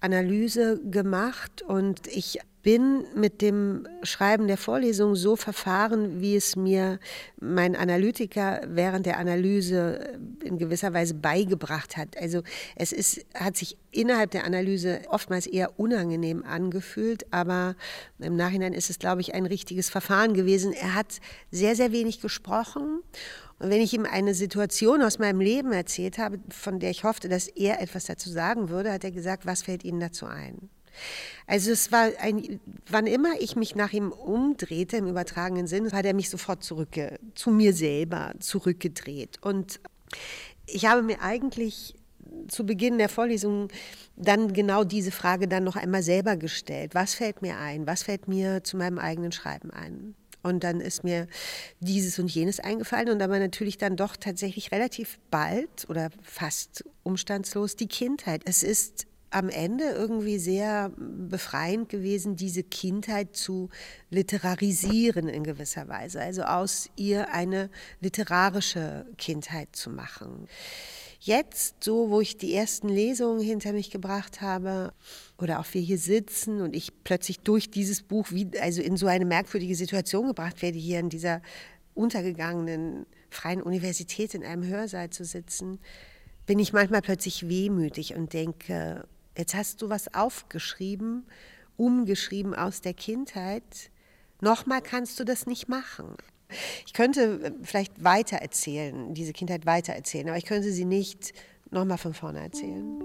Analyse 0.00 0.80
gemacht 0.82 1.62
und 1.62 2.08
ich 2.08 2.40
bin 2.62 3.04
mit 3.14 3.40
dem 3.40 3.86
Schreiben 4.02 4.48
der 4.48 4.56
Vorlesung 4.56 5.14
so 5.14 5.36
verfahren, 5.36 6.20
wie 6.20 6.36
es 6.36 6.56
mir 6.56 6.98
mein 7.40 7.76
Analytiker 7.76 8.60
während 8.66 9.06
der 9.06 9.18
Analyse 9.18 10.18
in 10.44 10.58
gewisser 10.58 10.92
Weise 10.92 11.14
beigebracht 11.14 11.96
hat. 11.96 12.16
Also 12.16 12.42
es 12.76 12.92
ist, 12.92 13.24
hat 13.34 13.56
sich 13.56 13.76
innerhalb 13.90 14.32
der 14.32 14.44
Analyse 14.44 15.02
oftmals 15.08 15.46
eher 15.46 15.78
unangenehm 15.78 16.44
angefühlt, 16.44 17.32
aber 17.32 17.76
im 18.18 18.36
Nachhinein 18.36 18.72
ist 18.72 18.90
es, 18.90 18.98
glaube 18.98 19.20
ich, 19.20 19.34
ein 19.34 19.46
richtiges 19.46 19.88
Verfahren 19.88 20.34
gewesen. 20.34 20.72
Er 20.72 20.94
hat 20.94 21.20
sehr, 21.50 21.76
sehr 21.76 21.92
wenig 21.92 22.20
gesprochen. 22.20 23.02
Und 23.60 23.70
wenn 23.70 23.80
ich 23.80 23.92
ihm 23.92 24.04
eine 24.04 24.34
Situation 24.34 25.02
aus 25.02 25.18
meinem 25.18 25.40
Leben 25.40 25.72
erzählt 25.72 26.18
habe, 26.18 26.38
von 26.48 26.78
der 26.78 26.90
ich 26.90 27.04
hoffte, 27.04 27.28
dass 27.28 27.48
er 27.48 27.80
etwas 27.80 28.04
dazu 28.06 28.30
sagen 28.30 28.68
würde, 28.68 28.92
hat 28.92 29.04
er 29.04 29.10
gesagt, 29.10 29.46
was 29.46 29.62
fällt 29.62 29.84
Ihnen 29.84 30.00
dazu 30.00 30.26
ein? 30.26 30.70
Also 31.46 31.70
es 31.70 31.92
war 31.92 32.10
ein, 32.20 32.60
wann 32.90 33.06
immer 33.06 33.40
ich 33.40 33.56
mich 33.56 33.74
nach 33.74 33.92
ihm 33.92 34.12
umdrehte, 34.12 34.96
im 34.96 35.06
übertragenen 35.06 35.66
Sinn, 35.66 35.92
hat 35.92 36.04
er 36.04 36.14
mich 36.14 36.30
sofort 36.30 36.62
zurück 36.62 36.96
zu 37.34 37.50
mir 37.50 37.72
selber 37.72 38.34
zurückgedreht. 38.38 39.38
Und 39.40 39.80
ich 40.66 40.86
habe 40.86 41.02
mir 41.02 41.22
eigentlich 41.22 41.94
zu 42.48 42.66
Beginn 42.66 42.98
der 42.98 43.08
Vorlesung 43.08 43.68
dann 44.16 44.52
genau 44.52 44.84
diese 44.84 45.10
Frage 45.10 45.48
dann 45.48 45.64
noch 45.64 45.76
einmal 45.76 46.02
selber 46.02 46.36
gestellt. 46.36 46.94
Was 46.94 47.14
fällt 47.14 47.42
mir 47.42 47.58
ein? 47.58 47.86
Was 47.86 48.02
fällt 48.02 48.28
mir 48.28 48.62
zu 48.64 48.76
meinem 48.76 48.98
eigenen 48.98 49.32
Schreiben 49.32 49.70
ein? 49.70 50.14
Und 50.42 50.64
dann 50.64 50.80
ist 50.80 51.02
mir 51.02 51.26
dieses 51.80 52.18
und 52.18 52.32
jenes 52.32 52.60
eingefallen 52.60 53.10
und 53.10 53.22
aber 53.22 53.38
natürlich 53.38 53.76
dann 53.76 53.96
doch 53.96 54.16
tatsächlich 54.16 54.70
relativ 54.70 55.18
bald 55.30 55.88
oder 55.88 56.10
fast 56.22 56.84
umstandslos 57.02 57.76
die 57.76 57.88
Kindheit. 57.88 58.42
Es 58.44 58.62
ist 58.62 59.07
am 59.30 59.48
Ende 59.48 59.84
irgendwie 59.84 60.38
sehr 60.38 60.90
befreiend 60.96 61.88
gewesen, 61.88 62.36
diese 62.36 62.62
Kindheit 62.62 63.36
zu 63.36 63.68
literarisieren 64.10 65.28
in 65.28 65.44
gewisser 65.44 65.88
Weise, 65.88 66.20
also 66.20 66.42
aus 66.42 66.88
ihr 66.96 67.32
eine 67.32 67.70
literarische 68.00 69.06
Kindheit 69.18 69.76
zu 69.76 69.90
machen. 69.90 70.48
Jetzt, 71.20 71.82
so 71.82 72.10
wo 72.10 72.20
ich 72.20 72.36
die 72.36 72.54
ersten 72.54 72.88
Lesungen 72.88 73.40
hinter 73.40 73.72
mich 73.72 73.90
gebracht 73.90 74.40
habe 74.40 74.92
oder 75.36 75.58
auch 75.58 75.66
wir 75.72 75.82
hier 75.82 75.98
sitzen 75.98 76.60
und 76.60 76.76
ich 76.76 77.02
plötzlich 77.02 77.40
durch 77.40 77.70
dieses 77.70 78.02
Buch 78.02 78.28
wie, 78.30 78.48
also 78.60 78.80
in 78.80 78.96
so 78.96 79.08
eine 79.08 79.24
merkwürdige 79.24 79.74
Situation 79.74 80.28
gebracht 80.28 80.62
werde, 80.62 80.78
hier 80.78 81.00
in 81.00 81.08
dieser 81.08 81.42
untergegangenen 81.94 83.04
freien 83.30 83.62
Universität 83.62 84.34
in 84.34 84.44
einem 84.44 84.64
Hörsaal 84.64 85.10
zu 85.10 85.24
sitzen, 85.24 85.80
bin 86.46 86.60
ich 86.60 86.72
manchmal 86.72 87.02
plötzlich 87.02 87.48
wehmütig 87.48 88.14
und 88.14 88.32
denke, 88.32 89.06
Jetzt 89.38 89.54
hast 89.54 89.82
du 89.82 89.88
was 89.88 90.12
aufgeschrieben, 90.14 91.24
umgeschrieben 91.76 92.56
aus 92.56 92.80
der 92.80 92.92
Kindheit. 92.92 93.92
Nochmal 94.40 94.82
kannst 94.82 95.20
du 95.20 95.24
das 95.24 95.46
nicht 95.46 95.68
machen. 95.68 96.16
Ich 96.84 96.92
könnte 96.92 97.40
äh, 97.44 97.52
vielleicht 97.62 98.02
weiter 98.02 98.38
erzählen, 98.38 99.14
diese 99.14 99.32
Kindheit 99.32 99.64
weiter 99.64 99.92
erzählen, 99.92 100.28
aber 100.28 100.38
ich 100.38 100.44
könnte 100.44 100.72
sie 100.72 100.84
nicht 100.84 101.34
nochmal 101.70 101.98
von 101.98 102.14
vorne 102.14 102.40
erzählen. 102.40 102.98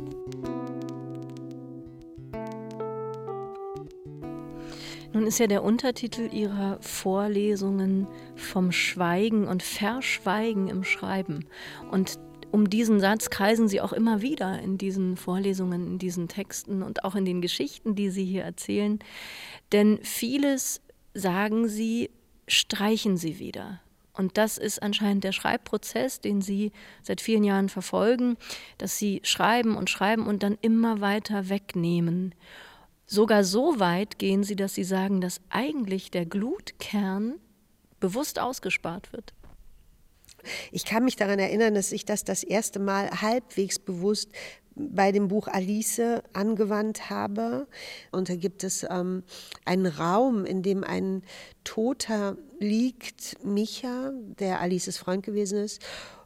Nun 5.13 5.27
ist 5.27 5.37
ja 5.37 5.45
der 5.45 5.61
Untertitel 5.61 6.33
Ihrer 6.33 6.81
Vorlesungen 6.81 8.07
vom 8.35 8.71
Schweigen 8.71 9.47
und 9.47 9.61
Verschweigen 9.61 10.67
im 10.67 10.83
Schreiben. 10.83 11.45
Und 11.91 12.17
um 12.53 12.69
diesen 12.69 12.99
Satz 12.99 13.31
kreisen 13.31 13.67
sie 13.67 13.81
auch 13.81 13.93
immer 13.93 14.21
wieder 14.21 14.59
in 14.59 14.77
diesen 14.77 15.17
Vorlesungen, 15.17 15.87
in 15.87 15.97
diesen 15.97 16.27
Texten 16.27 16.83
und 16.83 17.03
auch 17.03 17.15
in 17.15 17.25
den 17.25 17.41
Geschichten, 17.41 17.95
die 17.95 18.11
sie 18.11 18.23
hier 18.23 18.43
erzählen. 18.43 18.99
Denn 19.71 19.97
vieles, 20.03 20.79
sagen 21.15 21.67
sie, 21.67 22.11
streichen 22.47 23.17
sie 23.17 23.39
wieder. 23.39 23.81
Und 24.15 24.37
das 24.37 24.59
ist 24.59 24.83
anscheinend 24.83 25.23
der 25.23 25.31
Schreibprozess, 25.31 26.21
den 26.21 26.41
Sie 26.41 26.71
seit 27.01 27.19
vielen 27.19 27.43
Jahren 27.43 27.69
verfolgen, 27.69 28.37
dass 28.77 28.99
Sie 28.99 29.21
schreiben 29.23 29.75
und 29.75 29.89
schreiben 29.89 30.27
und 30.27 30.43
dann 30.43 30.59
immer 30.61 31.01
weiter 31.01 31.49
wegnehmen. 31.49 32.35
Sogar 33.07 33.43
so 33.43 33.79
weit 33.79 34.19
gehen 34.19 34.43
Sie, 34.43 34.55
dass 34.55 34.75
Sie 34.75 34.83
sagen, 34.83 35.19
dass 35.19 35.41
eigentlich 35.49 36.11
der 36.11 36.27
Glutkern 36.27 37.39
bewusst 37.99 38.37
ausgespart 38.37 39.11
wird. 39.11 39.33
Ich 40.71 40.85
kann 40.85 41.05
mich 41.05 41.15
daran 41.15 41.39
erinnern, 41.39 41.73
dass 41.73 41.91
ich 41.91 42.05
das 42.05 42.23
das 42.23 42.43
erste 42.43 42.79
Mal 42.79 43.21
halbwegs 43.21 43.79
bewusst 43.79 44.29
bei 44.75 45.11
dem 45.11 45.27
Buch 45.27 45.47
Alice 45.47 46.01
angewandt 46.33 47.09
habe. 47.09 47.67
Und 48.11 48.29
da 48.29 48.35
gibt 48.35 48.63
es 48.63 48.85
ähm, 48.89 49.23
einen 49.65 49.85
Raum, 49.85 50.45
in 50.45 50.63
dem 50.63 50.83
ein 50.83 51.23
Toter 51.63 52.37
liegt, 52.59 53.43
Micha, 53.43 54.11
der 54.39 54.61
Alices 54.61 54.97
Freund 54.97 55.23
gewesen 55.23 55.59
ist. 55.59 55.81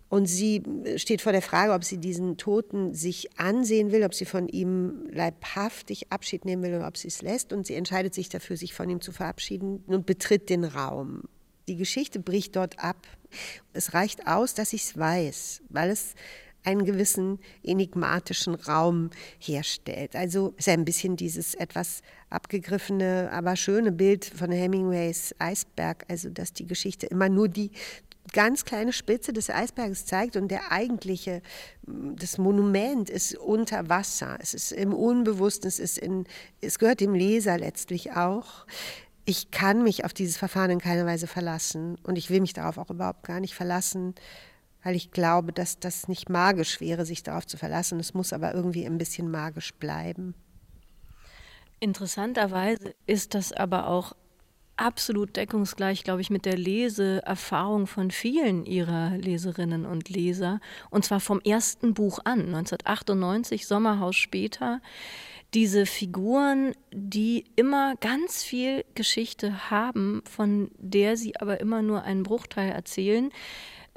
Und 0.10 0.27
sie 0.27 0.63
steht 0.95 1.21
vor 1.21 1.34
der 1.34 1.41
Frage, 1.41 1.73
ob 1.73 1.84
sie 1.84 1.97
diesen 1.97 2.38
Toten 2.38 2.93
sich 2.93 3.38
ansehen 3.38 3.91
will, 3.91 4.06
ob 4.06 4.13
sie 4.13 4.23
von 4.23 4.47
ihm 4.47 5.06
leibhaftig 5.12 6.12
Abschied 6.13 6.45
nehmen 6.45 6.63
will 6.63 6.75
oder 6.75 6.88
ob 6.88 6.95
sie 6.95 7.10
es 7.10 7.21
lässt. 7.21 7.51
Und 7.51 7.67
sie 7.67 7.75
entscheidet 7.75 8.13
sich 8.13 8.30
dafür, 8.30 8.56
sich 8.56 8.73
von 8.73 8.89
ihm 8.89 9.01
zu 9.01 9.12
verabschieden 9.12 9.84
und 9.88 10.06
betritt 10.06 10.49
den 10.49 10.63
Raum. 10.63 11.23
Die 11.67 11.75
Geschichte 11.75 12.19
bricht 12.19 12.56
dort 12.56 12.80
ab. 12.80 13.08
Es 13.73 13.93
reicht 13.93 14.25
aus, 14.25 14.53
dass 14.53 14.71
ich 14.71 14.84
es 14.84 14.97
weiß, 14.97 15.62
weil 15.69 15.89
es 15.89 16.15
einen 16.63 16.86
gewissen 16.86 17.39
enigmatischen 17.63 18.56
Raum 18.56 19.10
herstellt. 19.39 20.15
Also 20.15 20.53
ist 20.58 20.69
ein 20.69 20.86
bisschen 20.86 21.15
dieses 21.15 21.56
etwas 21.56 22.01
abgegriffene, 22.30 23.30
aber 23.32 23.56
schöne 23.56 23.91
Bild 23.91 24.25
von 24.25 24.51
Hemingways 24.51 25.34
Eisberg, 25.39 26.06
also 26.10 26.30
dass 26.30 26.53
die 26.53 26.67
Geschichte 26.67 27.06
immer 27.06 27.30
nur 27.30 27.47
die 27.47 27.71
ganz 28.34 28.65
kleine 28.65 28.91
Spitze 28.91 29.32
des 29.32 29.49
Eisberges 29.49 30.06
zeigt 30.06 30.36
und 30.36 30.49
der 30.49 30.71
eigentliche, 30.71 31.41
das 31.86 32.38
Monument 32.38 33.10
ist 33.10 33.38
unter 33.38 33.88
Wasser. 33.88 34.38
Es 34.41 34.53
ist 34.53 34.73
im 34.73 34.93
Unbewussten, 34.93 35.67
es, 35.67 35.80
ist 35.80 35.97
in, 35.97 36.25
es 36.60 36.80
gehört 36.80 36.99
dem 36.99 37.13
Leser 37.13 37.58
letztlich 37.58 38.12
auch 38.12 38.65
ich 39.27 39.51
kann 39.51 39.83
mich 39.83 40.05
auf 40.05 40.13
dieses 40.13 40.37
Verfahren 40.37 40.71
in 40.71 40.79
keiner 40.79 41.05
Weise 41.05 41.27
verlassen 41.27 41.97
und 42.03 42.17
ich 42.17 42.29
will 42.29 42.39
mich 42.39 42.53
darauf 42.53 42.77
auch 42.77 42.89
überhaupt 42.89 43.23
gar 43.23 43.41
nicht 43.41 43.55
verlassen, 43.55 44.15
weil 44.83 44.95
ich 44.95 45.11
glaube, 45.11 45.51
dass 45.51 45.79
das 45.79 46.07
nicht 46.07 46.29
magisch 46.29 46.79
wäre, 46.79 47.05
sich 47.05 47.23
darauf 47.23 47.45
zu 47.45 47.57
verlassen. 47.57 47.99
Es 47.99 48.13
muss 48.13 48.31
aber 48.31 48.53
irgendwie 48.55 48.85
ein 48.85 48.97
bisschen 48.97 49.29
magisch 49.29 49.73
bleiben. 49.73 50.33
Interessanterweise 51.81 52.95
ist 53.05 53.33
das 53.33 53.51
aber 53.51 53.87
auch 53.87 54.15
absolut 54.77 55.35
deckungsgleich, 55.35 56.05
glaube 56.05 56.21
ich, 56.21 56.29
mit 56.29 56.45
der 56.45 56.57
Leseerfahrung 56.57 57.85
von 57.85 58.11
vielen 58.11 58.65
ihrer 58.65 59.09
Leserinnen 59.17 59.85
und 59.85 60.07
Leser. 60.07 60.61
Und 60.89 61.03
zwar 61.03 61.19
vom 61.19 61.41
ersten 61.41 61.93
Buch 61.93 62.19
an, 62.23 62.55
1998, 62.55 63.67
Sommerhaus 63.67 64.15
später 64.15 64.79
diese 65.53 65.86
Figuren, 65.86 66.73
die 66.91 67.45
immer 67.55 67.95
ganz 67.95 68.43
viel 68.43 68.83
Geschichte 68.95 69.69
haben, 69.71 70.21
von 70.29 70.71
der 70.77 71.17
sie 71.17 71.36
aber 71.38 71.60
immer 71.62 71.81
nur 71.81 72.03
einen 72.03 72.23
Bruchteil 72.23 72.71
erzählen, 72.71 73.31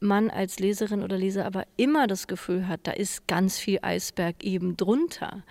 man 0.02 0.30
als 0.30 0.58
Leserin 0.58 1.02
oder 1.02 1.18
Leser 1.18 1.44
aber 1.44 1.64
immer 1.76 2.06
das 2.06 2.26
Gefühl 2.26 2.68
hat, 2.68 2.80
da 2.84 2.92
ist 2.92 3.26
ganz 3.26 3.58
viel 3.58 3.78
Eisberg 3.82 4.42
eben 4.42 4.76
drunter. 4.76 5.44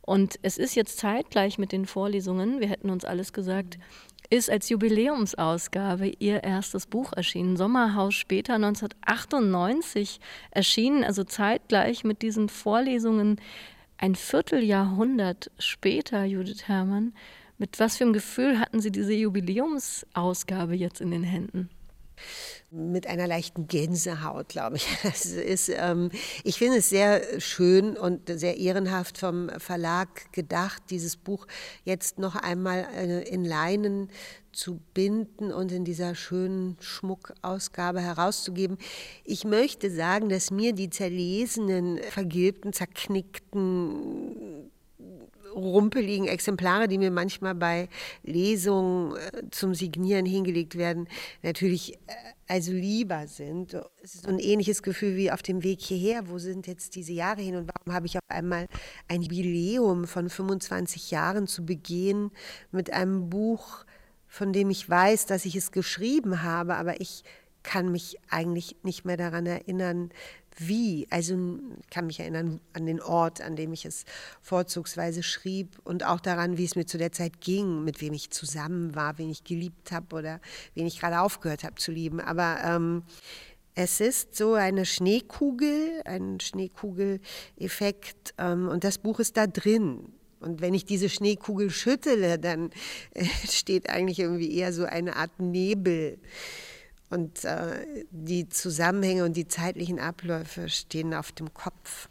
Und 0.00 0.38
es 0.42 0.58
ist 0.58 0.74
jetzt 0.74 0.98
zeitgleich 0.98 1.58
mit 1.58 1.72
den 1.72 1.86
Vorlesungen, 1.86 2.60
wir 2.60 2.68
hätten 2.68 2.90
uns 2.90 3.04
alles 3.04 3.32
gesagt, 3.32 3.78
ist 4.30 4.50
als 4.50 4.70
Jubiläumsausgabe 4.70 6.12
ihr 6.18 6.42
erstes 6.42 6.86
Buch 6.86 7.12
erschienen. 7.12 7.56
Sommerhaus 7.58 8.14
später 8.14 8.54
1998 8.54 10.20
erschienen, 10.50 11.04
also 11.04 11.22
zeitgleich 11.22 12.02
mit 12.02 12.22
diesen 12.22 12.48
Vorlesungen 12.48 13.38
ein 14.02 14.16
Vierteljahrhundert 14.16 15.52
später, 15.60 16.24
Judith 16.24 16.66
Herrmann, 16.66 17.14
mit 17.56 17.78
was 17.78 17.96
für 17.96 18.04
einem 18.04 18.12
Gefühl 18.12 18.58
hatten 18.58 18.80
Sie 18.80 18.90
diese 18.90 19.12
Jubiläumsausgabe 19.12 20.74
jetzt 20.74 21.00
in 21.00 21.12
den 21.12 21.22
Händen? 21.22 21.70
Mit 22.70 23.06
einer 23.06 23.26
leichten 23.26 23.68
Gänsehaut, 23.68 24.48
glaube 24.48 24.76
ich. 24.76 24.86
Es 25.04 25.26
ist, 25.26 25.70
ähm, 25.74 26.10
ich 26.42 26.58
finde 26.58 26.78
es 26.78 26.88
sehr 26.88 27.40
schön 27.40 27.96
und 27.96 28.28
sehr 28.28 28.56
ehrenhaft 28.56 29.18
vom 29.18 29.50
Verlag 29.58 30.32
gedacht, 30.32 30.82
dieses 30.90 31.16
Buch 31.16 31.46
jetzt 31.84 32.18
noch 32.18 32.34
einmal 32.34 32.86
äh, 32.96 33.28
in 33.28 33.44
Leinen 33.44 34.08
zu 34.52 34.80
binden 34.94 35.52
und 35.52 35.72
in 35.72 35.84
dieser 35.84 36.14
schönen 36.14 36.76
Schmuckausgabe 36.80 38.00
herauszugeben. 38.00 38.78
Ich 39.24 39.44
möchte 39.44 39.90
sagen, 39.90 40.28
dass 40.28 40.50
mir 40.50 40.72
die 40.74 40.90
zerlesenen, 40.90 41.98
vergilbten, 42.10 42.72
zerknickten 42.72 44.70
rumpeligen 45.54 46.26
Exemplare, 46.26 46.88
die 46.88 46.98
mir 46.98 47.10
manchmal 47.10 47.54
bei 47.54 47.88
Lesungen 48.22 49.16
äh, 49.16 49.50
zum 49.50 49.74
Signieren 49.74 50.26
hingelegt 50.26 50.76
werden, 50.76 51.08
natürlich 51.42 51.94
äh, 51.94 52.32
also 52.48 52.72
lieber 52.72 53.26
sind. 53.28 53.74
Es 54.02 54.16
ist 54.16 54.24
so 54.24 54.28
ein 54.28 54.38
ähnliches 54.38 54.82
Gefühl 54.82 55.16
wie 55.16 55.30
auf 55.30 55.42
dem 55.42 55.62
Weg 55.62 55.80
hierher. 55.80 56.28
Wo 56.28 56.38
sind 56.38 56.66
jetzt 56.66 56.96
diese 56.96 57.12
Jahre 57.12 57.40
hin 57.40 57.56
und 57.56 57.70
warum 57.74 57.94
habe 57.94 58.06
ich 58.06 58.18
auf 58.18 58.24
einmal 58.28 58.66
ein 59.08 59.22
Jubiläum 59.22 60.06
von 60.06 60.28
25 60.28 61.10
Jahren 61.10 61.46
zu 61.46 61.64
begehen 61.64 62.30
mit 62.70 62.92
einem 62.92 63.30
Buch, 63.30 63.86
von 64.28 64.52
dem 64.52 64.68
ich 64.68 64.88
weiß, 64.88 65.26
dass 65.26 65.46
ich 65.46 65.56
es 65.56 65.72
geschrieben 65.72 66.42
habe, 66.42 66.74
aber 66.74 67.00
ich 67.00 67.24
kann 67.62 67.92
mich 67.92 68.18
eigentlich 68.28 68.76
nicht 68.82 69.04
mehr 69.04 69.16
daran 69.16 69.46
erinnern, 69.46 70.10
wie. 70.58 71.06
Also 71.10 71.34
ich 71.80 71.90
kann 71.90 72.06
mich 72.06 72.20
erinnern 72.20 72.60
an 72.72 72.86
den 72.86 73.00
Ort, 73.00 73.40
an 73.40 73.56
dem 73.56 73.72
ich 73.72 73.84
es 73.84 74.04
vorzugsweise 74.40 75.22
schrieb 75.22 75.78
und 75.84 76.04
auch 76.04 76.20
daran, 76.20 76.58
wie 76.58 76.64
es 76.64 76.76
mir 76.76 76.86
zu 76.86 76.98
der 76.98 77.12
Zeit 77.12 77.40
ging, 77.40 77.84
mit 77.84 78.00
wem 78.00 78.12
ich 78.12 78.30
zusammen 78.30 78.94
war, 78.94 79.18
wen 79.18 79.30
ich 79.30 79.44
geliebt 79.44 79.92
habe 79.92 80.16
oder 80.16 80.40
wen 80.74 80.86
ich 80.86 81.00
gerade 81.00 81.20
aufgehört 81.20 81.64
habe 81.64 81.76
zu 81.76 81.92
lieben. 81.92 82.20
Aber 82.20 82.58
ähm, 82.64 83.02
es 83.74 84.00
ist 84.00 84.36
so 84.36 84.54
eine 84.54 84.84
Schneekugel, 84.84 86.02
ein 86.04 86.40
Schneekugeleffekt 86.40 88.34
ähm, 88.38 88.68
und 88.68 88.84
das 88.84 88.98
Buch 88.98 89.20
ist 89.20 89.36
da 89.36 89.46
drin. 89.46 90.12
Und 90.40 90.60
wenn 90.60 90.74
ich 90.74 90.84
diese 90.84 91.08
Schneekugel 91.08 91.70
schüttele, 91.70 92.38
dann 92.38 92.70
äh, 93.14 93.24
steht 93.48 93.88
eigentlich 93.88 94.18
irgendwie 94.18 94.54
eher 94.54 94.72
so 94.72 94.84
eine 94.84 95.16
Art 95.16 95.40
Nebel 95.40 96.18
und 97.12 97.44
äh, 97.44 98.04
die 98.10 98.48
Zusammenhänge 98.48 99.24
und 99.24 99.36
die 99.36 99.46
zeitlichen 99.46 99.98
Abläufe 99.98 100.68
stehen 100.68 101.12
auf 101.12 101.30
dem 101.32 101.52
Kopf. 101.52 102.08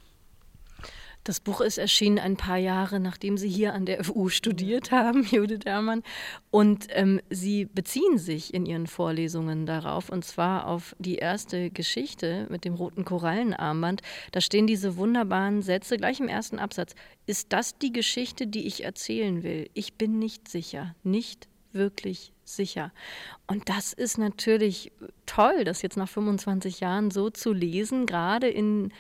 Das 1.24 1.39
Buch 1.39 1.62
ist 1.62 1.78
erschienen 1.78 2.18
ein 2.18 2.36
paar 2.36 2.58
Jahre, 2.58 2.99
nachdem 2.99 3.38
Sie 3.38 3.49
hier 3.49 3.74
an 3.74 3.86
der 3.86 4.04
FU 4.04 4.30
studiert 4.30 4.91
haben, 4.91 5.24
Judith 5.24 5.66
Herrmann. 5.66 6.04
Und 6.49 6.88
ähm, 6.89 7.20
Sie 7.30 7.66
beziehen 7.66 8.18
sich 8.18 8.54
in 8.54 8.66
Ihren 8.66 8.88
Vorlesungen 8.88 9.66
darauf, 9.66 10.10
und 10.10 10.26
zwar 10.26 10.68
auf 10.68 10.95
die 10.99 11.16
erste 11.16 11.70
Geschichte 11.70 12.47
mit 12.49 12.66
dem 12.66 12.74
roten 12.74 13.06
Korallenarmband. 13.06 14.02
Da 14.32 14.41
stehen 14.41 14.66
diese 14.66 14.97
wunderbaren 14.97 15.62
Sätze 15.62 15.97
gleich 15.97 16.20
im 16.20 16.28
ersten 16.28 16.58
Absatz. 16.58 16.95
Ist 17.28 17.54
das 17.54 17.78
die 17.78 17.91
Geschichte, 17.91 18.47
die 18.47 18.66
ich 18.66 18.84
erzählen 18.84 19.43
will? 19.43 19.70
Ich 19.74 19.93
bin 19.93 20.18
nicht 20.18 20.47
sicher, 20.47 20.95
nicht 21.04 21.47
wirklich 21.72 22.34
sicher. 22.56 22.91
Und 23.47 23.70
das 23.70 23.93
ist 23.93 24.18
natürlich 24.18 24.91
toll, 25.26 25.64
das 25.64 25.82
jetzt 25.82 25.97
nach 25.97 26.10
25 26.10 26.80
Jahren 26.80 27.12
so 27.12 27.30
zu 27.30 27.54
lesen, 27.54 28.06
gerade 28.06 28.47
in 28.49 28.91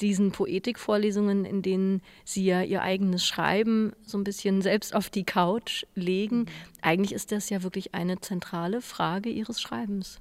diesen 0.00 0.32
Poetikvorlesungen, 0.32 1.44
in 1.44 1.62
denen 1.62 2.02
Sie 2.24 2.44
ja 2.44 2.62
Ihr 2.62 2.82
eigenes 2.82 3.24
Schreiben 3.26 3.92
so 4.02 4.18
ein 4.18 4.24
bisschen 4.24 4.60
selbst 4.60 4.94
auf 4.94 5.08
die 5.08 5.24
Couch 5.24 5.84
legen. 5.94 6.40
Mhm. 6.40 6.46
Eigentlich 6.82 7.12
ist 7.12 7.32
das 7.32 7.48
ja 7.50 7.62
wirklich 7.62 7.94
eine 7.94 8.20
zentrale 8.20 8.80
Frage 8.80 9.30
Ihres 9.30 9.60
Schreibens. 9.60 10.20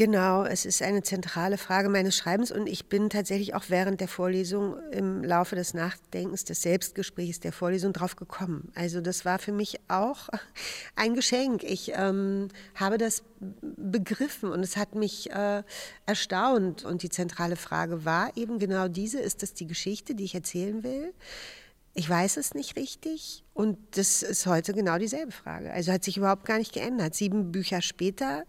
Genau, 0.00 0.44
es 0.44 0.64
ist 0.64 0.80
eine 0.80 1.02
zentrale 1.02 1.58
Frage 1.58 1.90
meines 1.90 2.16
Schreibens 2.16 2.50
und 2.50 2.66
ich 2.66 2.86
bin 2.86 3.10
tatsächlich 3.10 3.54
auch 3.54 3.64
während 3.68 4.00
der 4.00 4.08
Vorlesung 4.08 4.78
im 4.92 5.22
Laufe 5.22 5.56
des 5.56 5.74
Nachdenkens, 5.74 6.44
des 6.44 6.62
Selbstgesprächs 6.62 7.40
der 7.40 7.52
Vorlesung 7.52 7.92
drauf 7.92 8.16
gekommen. 8.16 8.72
Also 8.74 9.02
das 9.02 9.26
war 9.26 9.38
für 9.38 9.52
mich 9.52 9.78
auch 9.88 10.30
ein 10.96 11.12
Geschenk. 11.12 11.64
Ich 11.64 11.92
ähm, 11.94 12.48
habe 12.74 12.96
das 12.96 13.24
begriffen 13.60 14.50
und 14.50 14.60
es 14.60 14.78
hat 14.78 14.94
mich 14.94 15.30
äh, 15.32 15.62
erstaunt. 16.06 16.82
Und 16.82 17.02
die 17.02 17.10
zentrale 17.10 17.56
Frage 17.56 18.06
war 18.06 18.34
eben 18.38 18.58
genau 18.58 18.88
diese, 18.88 19.20
ist 19.20 19.42
das 19.42 19.52
die 19.52 19.66
Geschichte, 19.66 20.14
die 20.14 20.24
ich 20.24 20.34
erzählen 20.34 20.82
will? 20.82 21.12
Ich 21.92 22.08
weiß 22.08 22.38
es 22.38 22.54
nicht 22.54 22.76
richtig 22.76 23.44
und 23.52 23.76
das 23.98 24.22
ist 24.22 24.46
heute 24.46 24.72
genau 24.72 24.96
dieselbe 24.96 25.32
Frage. 25.32 25.70
Also 25.74 25.92
hat 25.92 26.04
sich 26.04 26.16
überhaupt 26.16 26.46
gar 26.46 26.56
nicht 26.56 26.72
geändert. 26.72 27.14
Sieben 27.14 27.52
Bücher 27.52 27.82
später 27.82 28.44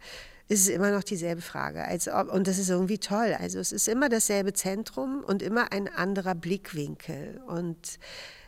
ist 0.51 0.63
es 0.63 0.67
immer 0.67 0.91
noch 0.91 1.03
dieselbe 1.03 1.41
Frage. 1.41 1.85
Als 1.85 2.09
ob, 2.09 2.29
und 2.29 2.45
das 2.45 2.57
ist 2.57 2.69
irgendwie 2.69 2.97
toll. 2.97 3.37
Also 3.39 3.57
es 3.59 3.71
ist 3.71 3.87
immer 3.87 4.09
dasselbe 4.09 4.51
Zentrum 4.51 5.23
und 5.25 5.41
immer 5.41 5.71
ein 5.71 5.87
anderer 5.87 6.35
Blickwinkel. 6.35 7.39
Und 7.47 7.97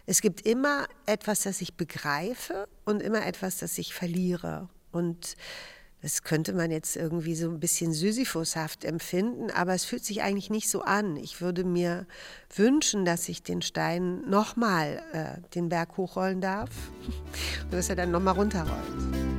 es 0.06 0.20
gibt 0.20 0.46
immer 0.46 0.86
etwas, 1.06 1.44
das 1.44 1.62
ich 1.62 1.76
begreife 1.76 2.68
und 2.84 3.02
immer 3.02 3.26
etwas, 3.26 3.58
das 3.58 3.78
ich 3.78 3.94
verliere. 3.94 4.68
Und 4.92 5.38
das 6.02 6.24
könnte 6.24 6.52
man 6.52 6.72
jetzt 6.72 6.98
irgendwie 6.98 7.36
so 7.36 7.50
ein 7.50 7.62
bisschen 7.62 7.94
Sisyphushaft 7.94 8.84
empfinden, 8.84 9.50
aber 9.52 9.74
es 9.74 9.86
fühlt 9.86 10.04
sich 10.04 10.24
eigentlich 10.24 10.50
nicht 10.50 10.70
so 10.70 10.82
an. 10.82 11.16
Ich 11.16 11.40
würde 11.40 11.64
mir 11.64 12.06
wünschen, 12.54 13.06
dass 13.06 13.30
ich 13.30 13.44
den 13.44 13.62
Stein 13.62 14.30
nochmal 14.30 15.02
äh, 15.14 15.50
den 15.56 15.70
Berg 15.70 15.96
hochrollen 15.96 16.42
darf 16.42 16.70
und 17.64 17.74
dass 17.74 17.88
er 17.88 17.96
dann 17.96 18.12
nochmal 18.12 18.34
runterrollt. 18.34 19.33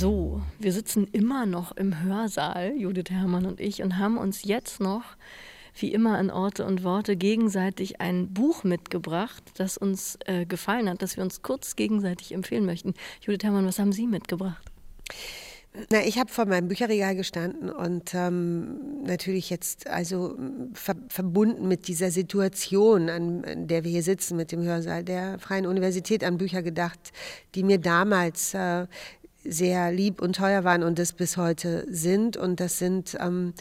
So, 0.00 0.40
wir 0.58 0.72
sitzen 0.72 1.06
immer 1.12 1.44
noch 1.44 1.72
im 1.72 2.02
Hörsaal, 2.02 2.72
Judith 2.74 3.10
Herrmann 3.10 3.44
und 3.44 3.60
ich, 3.60 3.82
und 3.82 3.98
haben 3.98 4.16
uns 4.16 4.44
jetzt 4.44 4.80
noch, 4.80 5.02
wie 5.78 5.92
immer 5.92 6.16
an 6.16 6.30
Orte 6.30 6.64
und 6.64 6.82
Worte, 6.84 7.16
gegenseitig 7.16 8.00
ein 8.00 8.32
Buch 8.32 8.64
mitgebracht, 8.64 9.42
das 9.58 9.76
uns 9.76 10.18
äh, 10.24 10.46
gefallen 10.46 10.88
hat, 10.88 11.02
das 11.02 11.18
wir 11.18 11.22
uns 11.22 11.42
kurz 11.42 11.76
gegenseitig 11.76 12.32
empfehlen 12.32 12.64
möchten. 12.64 12.94
Judith 13.20 13.42
Herrmann, 13.42 13.66
was 13.66 13.78
haben 13.78 13.92
Sie 13.92 14.06
mitgebracht? 14.06 14.64
Na, 15.92 16.02
ich 16.04 16.18
habe 16.18 16.32
vor 16.32 16.46
meinem 16.46 16.66
Bücherregal 16.66 17.14
gestanden 17.14 17.70
und 17.70 18.12
ähm, 18.12 19.04
natürlich 19.04 19.50
jetzt 19.50 19.86
also 19.86 20.36
ver 20.72 20.96
verbunden 21.08 21.68
mit 21.68 21.86
dieser 21.86 22.10
Situation, 22.10 23.08
an, 23.08 23.44
an, 23.44 23.66
der 23.68 23.84
wir 23.84 23.90
hier 23.90 24.02
sitzen, 24.02 24.36
mit 24.36 24.50
dem 24.50 24.62
Hörsaal 24.64 25.04
der 25.04 25.38
Freien 25.38 25.66
Universität, 25.66 26.24
an 26.24 26.38
Bücher 26.38 26.62
gedacht, 26.62 27.12
die 27.54 27.62
mir 27.62 27.78
damals 27.78 28.52
äh, 28.54 28.86
sehr 29.42 29.90
lieb 29.90 30.20
und 30.20 30.36
teuer 30.36 30.64
waren 30.64 30.82
und 30.82 30.98
das 30.98 31.12
bis 31.12 31.36
heute 31.36 31.86
sind. 31.88 32.36
Und 32.36 32.60
das 32.60 32.78
sind 32.78 33.16
ähm, 33.18 33.54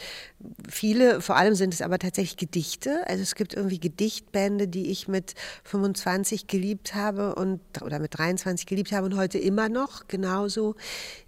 viele, 0.70 1.22
vor 1.22 1.38
allem 1.38 1.56
sind 1.56 1.74
es 1.74 1.82
aber 1.82 2.00
tatsächlich 2.00 2.38
Gedichte. 2.38 3.08
Also 3.08 3.24
es 3.24 3.36
gibt 3.36 3.54
irgendwie 3.54 3.80
Gedichtbände, 3.80 4.68
die 4.68 4.92
ich 4.92 5.08
mit 5.08 5.36
25 5.64 6.48
geliebt 6.48 6.96
habe 6.96 7.36
und 7.36 7.62
oder 7.82 8.00
mit 8.00 8.18
23 8.18 8.66
geliebt 8.66 8.92
habe 8.92 9.06
und 9.06 9.16
heute 9.16 9.38
immer 9.38 9.70
noch 9.70 10.08
genauso 10.08 10.76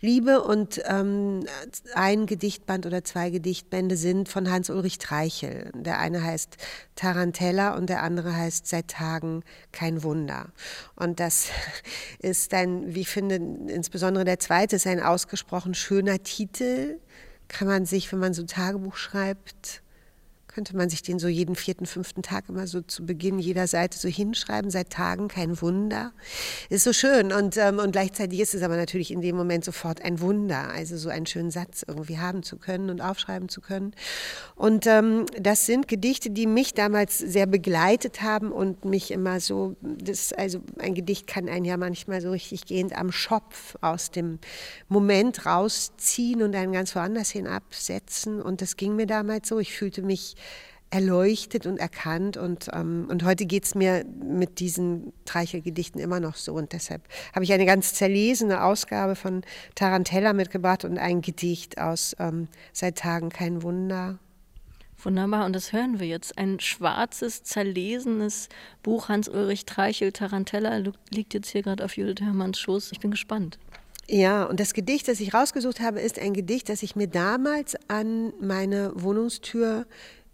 liebe. 0.02 0.41
Und 0.41 0.82
ähm, 0.86 1.45
ein 1.95 2.26
Gedichtband 2.26 2.86
oder 2.86 3.04
zwei 3.04 3.30
Gedichtbände 3.30 3.95
sind 3.95 4.28
von 4.28 4.52
Hans-Ulrich 4.52 4.97
Treichel. 4.97 5.72
Der 5.76 5.99
eine 5.99 6.24
heißt 6.24 6.58
Tarantella 6.95 7.76
und 7.76 7.89
der 7.89 8.04
andere 8.04 8.36
heißt 8.36 8.68
Seit 8.68 8.89
Tagen 8.89 9.43
kein 9.72 10.04
Wunder. 10.04 10.49
Und 10.95 11.20
das 11.20 11.47
ist 12.20 12.52
dann, 12.52 12.93
wie 12.93 13.02
ich 13.02 13.10
finde, 13.10 13.36
insbesondere 13.36 14.26
der 14.26 14.41
zweite 14.42 14.76
ist 14.76 14.88
ein 14.88 15.02
ausgesprochen 15.02 15.74
schöner 15.74 16.22
Titel. 16.24 17.00
Kann 17.48 17.68
man 17.68 17.86
sich, 17.86 18.12
wenn 18.12 18.20
man 18.20 18.34
so 18.34 18.44
ein 18.44 18.48
Tagebuch 18.48 18.96
schreibt, 18.96 19.82
könnte 20.54 20.76
man 20.76 20.89
sich 20.89 21.02
den 21.02 21.18
so 21.18 21.28
jeden 21.28 21.56
vierten, 21.56 21.86
fünften 21.86 22.24
Tag 22.24 22.49
immer 22.49 22.68
so 22.68 22.82
zu 22.82 23.06
Beginn 23.06 23.39
jeder 23.39 23.68
Seite 23.68 23.97
so 23.97 24.10
hinschreiben, 24.10 24.70
seit 24.70 24.89
Tagen, 24.89 25.30
kein 25.30 25.62
Wunder. 25.62 26.12
Ist 26.70 26.84
so 26.84 26.91
schön 26.93 27.32
und, 27.32 27.56
ähm, 27.58 27.80
und 27.80 27.91
gleichzeitig 27.91 28.39
ist 28.39 28.54
es 28.54 28.62
aber 28.62 28.76
natürlich 28.76 29.12
in 29.12 29.22
dem 29.22 29.38
Moment 29.38 29.64
sofort 29.64 30.02
ein 30.04 30.20
Wunder, 30.20 30.70
also 30.70 30.97
so 30.97 31.10
einen 31.10 31.26
schönen 31.26 31.52
Satz 31.52 31.86
irgendwie 31.88 32.20
haben 32.20 32.43
zu 32.43 32.58
können 32.58 32.89
und 32.89 33.02
aufschreiben 33.02 33.47
zu 33.47 33.62
können. 33.62 33.93
Und 34.56 34.88
ähm, 34.88 35.26
das 35.39 35.66
sind 35.66 35.88
Gedichte, 35.88 36.30
die 36.30 36.47
mich 36.47 36.74
damals 36.74 37.18
sehr 37.18 37.45
begleitet 37.45 38.22
haben 38.22 38.52
und 38.52 38.84
mich 38.84 39.12
immer 39.12 39.39
so, 39.39 39.78
das, 39.82 40.34
also 40.34 40.62
ein 40.80 40.95
Gedicht 40.95 41.28
kann 41.28 41.47
einen 41.47 41.66
ja 41.66 41.78
manchmal 41.78 42.22
so 42.22 42.32
richtig 42.32 42.66
gehend 42.66 42.97
am 42.97 43.12
Schopf 43.12 43.78
aus 43.80 44.12
dem 44.12 44.39
Moment 44.89 45.45
rausziehen 45.45 46.43
und 46.43 46.56
einen 46.56 46.74
ganz 46.74 46.93
woanders 46.95 47.30
hin 47.30 47.47
absetzen 47.47 48.41
und 48.41 48.62
das 48.62 48.76
ging 48.76 48.95
mir 48.97 49.08
damals 49.08 49.47
so. 49.47 49.60
Ich 49.60 49.74
fühlte 49.74 50.02
mich 50.02 50.36
erleuchtet 50.92 51.66
und 51.66 51.78
erkannt. 51.78 52.38
Und, 52.38 52.68
ähm, 52.74 53.08
und 53.10 53.24
heute 53.24 53.46
geht 53.46 53.64
es 53.64 53.76
mir 53.76 54.06
mit 54.06 54.60
diesen 54.60 55.14
Treichel-Gedichten 55.26 56.00
immer 56.00 56.20
noch 56.20 56.36
so. 56.36 56.54
Und 56.54 56.74
deshalb 56.74 57.02
habe 57.34 57.44
ich 57.44 57.54
eine 57.54 57.66
ganz 57.66 57.94
zerlesene 57.94 58.64
Ausgabe 58.64 59.16
von 59.16 59.42
Tarantella 59.74 60.34
mitgebracht 60.34 60.86
und 60.86 60.98
ein 60.98 61.22
Gedicht 61.22 61.80
aus 61.80 62.16
ähm, 62.20 62.48
Seit 62.74 62.98
Tagen 62.98 63.30
kein 63.30 63.64
Wunder. 63.64 64.20
Wunderbar, 65.04 65.46
und 65.46 65.54
das 65.56 65.74
hören 65.74 66.00
wir 66.00 66.08
jetzt. 66.08 66.38
Ein 66.38 66.60
schwarzes, 66.60 67.42
zerlesenes 67.44 68.50
Buch 68.84 69.10
Hans-Ulrich 69.10 69.66
Treichel, 69.66 70.12
Tarantella, 70.12 70.84
liegt 71.10 71.34
jetzt 71.34 71.50
hier 71.50 71.64
gerade 71.64 71.84
auf 71.84 71.98
Judith 71.98 72.24
Hermanns 72.24 72.60
Schoß. 72.60 72.92
Ich 72.92 73.00
bin 73.00 73.10
gespannt. 73.10 73.58
Ja, 74.08 74.44
und 74.44 74.60
das 74.60 74.74
Gedicht, 74.74 75.08
das 75.08 75.20
ich 75.20 75.34
rausgesucht 75.34 75.80
habe, 75.80 76.02
ist 76.02 76.20
ein 76.20 76.34
Gedicht, 76.34 76.70
das 76.70 76.84
ich 76.84 76.96
mir 76.96 77.08
damals 77.08 77.78
an 77.88 78.34
meine 78.42 78.92
Wohnungstür 78.96 79.86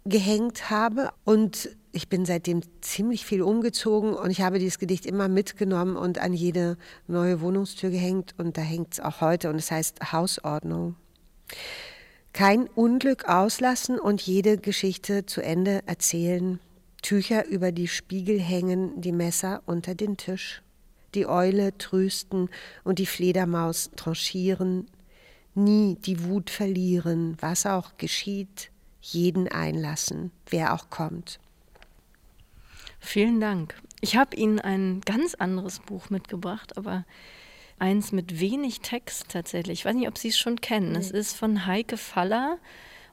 gehängt 0.04 0.70
habe. 0.70 1.10
Und 1.24 1.70
ich 1.92 2.08
bin 2.08 2.24
seitdem 2.24 2.62
ziemlich 2.80 3.24
viel 3.24 3.42
umgezogen 3.42 4.14
und 4.14 4.30
ich 4.30 4.40
habe 4.40 4.58
dieses 4.58 4.78
Gedicht 4.78 5.06
immer 5.06 5.28
mitgenommen 5.28 5.96
und 5.96 6.18
an 6.18 6.32
jede 6.32 6.76
neue 7.06 7.40
Wohnungstür 7.40 7.90
gehängt. 7.90 8.34
Und 8.38 8.56
da 8.56 8.62
hängt 8.62 8.94
es 8.94 9.00
auch 9.00 9.20
heute 9.20 9.50
und 9.50 9.56
es 9.56 9.70
heißt 9.70 10.12
Hausordnung. 10.12 10.96
Kein 12.32 12.68
Unglück 12.68 13.28
auslassen 13.28 13.98
und 13.98 14.20
jede 14.22 14.58
Geschichte 14.58 15.26
zu 15.26 15.40
Ende 15.40 15.82
erzählen. 15.86 16.60
Tücher 17.02 17.46
über 17.46 17.72
die 17.72 17.88
Spiegel 17.88 18.40
hängen, 18.40 19.00
die 19.00 19.12
Messer 19.12 19.62
unter 19.66 19.94
den 19.94 20.16
Tisch. 20.16 20.62
Die 21.14 21.26
Eule 21.26 21.76
trösten 21.78 22.48
und 22.84 22.98
die 22.98 23.06
Fledermaus 23.06 23.90
tranchieren. 23.96 24.86
Nie 25.54 25.96
die 25.96 26.22
Wut 26.24 26.50
verlieren, 26.50 27.36
was 27.40 27.66
auch 27.66 27.96
geschieht, 27.96 28.70
jeden 29.12 29.48
einlassen, 29.48 30.30
wer 30.48 30.74
auch 30.74 30.90
kommt. 30.90 31.38
Vielen 33.00 33.40
Dank. 33.40 33.80
Ich 34.00 34.16
habe 34.16 34.36
Ihnen 34.36 34.60
ein 34.60 35.00
ganz 35.04 35.34
anderes 35.34 35.80
Buch 35.80 36.10
mitgebracht, 36.10 36.76
aber 36.76 37.04
eins 37.78 38.12
mit 38.12 38.40
wenig 38.40 38.80
Text 38.80 39.26
tatsächlich. 39.28 39.80
Ich 39.80 39.84
weiß 39.84 39.94
nicht, 39.94 40.08
ob 40.08 40.18
Sie 40.18 40.28
es 40.28 40.38
schon 40.38 40.60
kennen. 40.60 40.94
Es 40.96 41.10
ist 41.10 41.36
von 41.36 41.66
Heike 41.66 41.96
Faller 41.96 42.58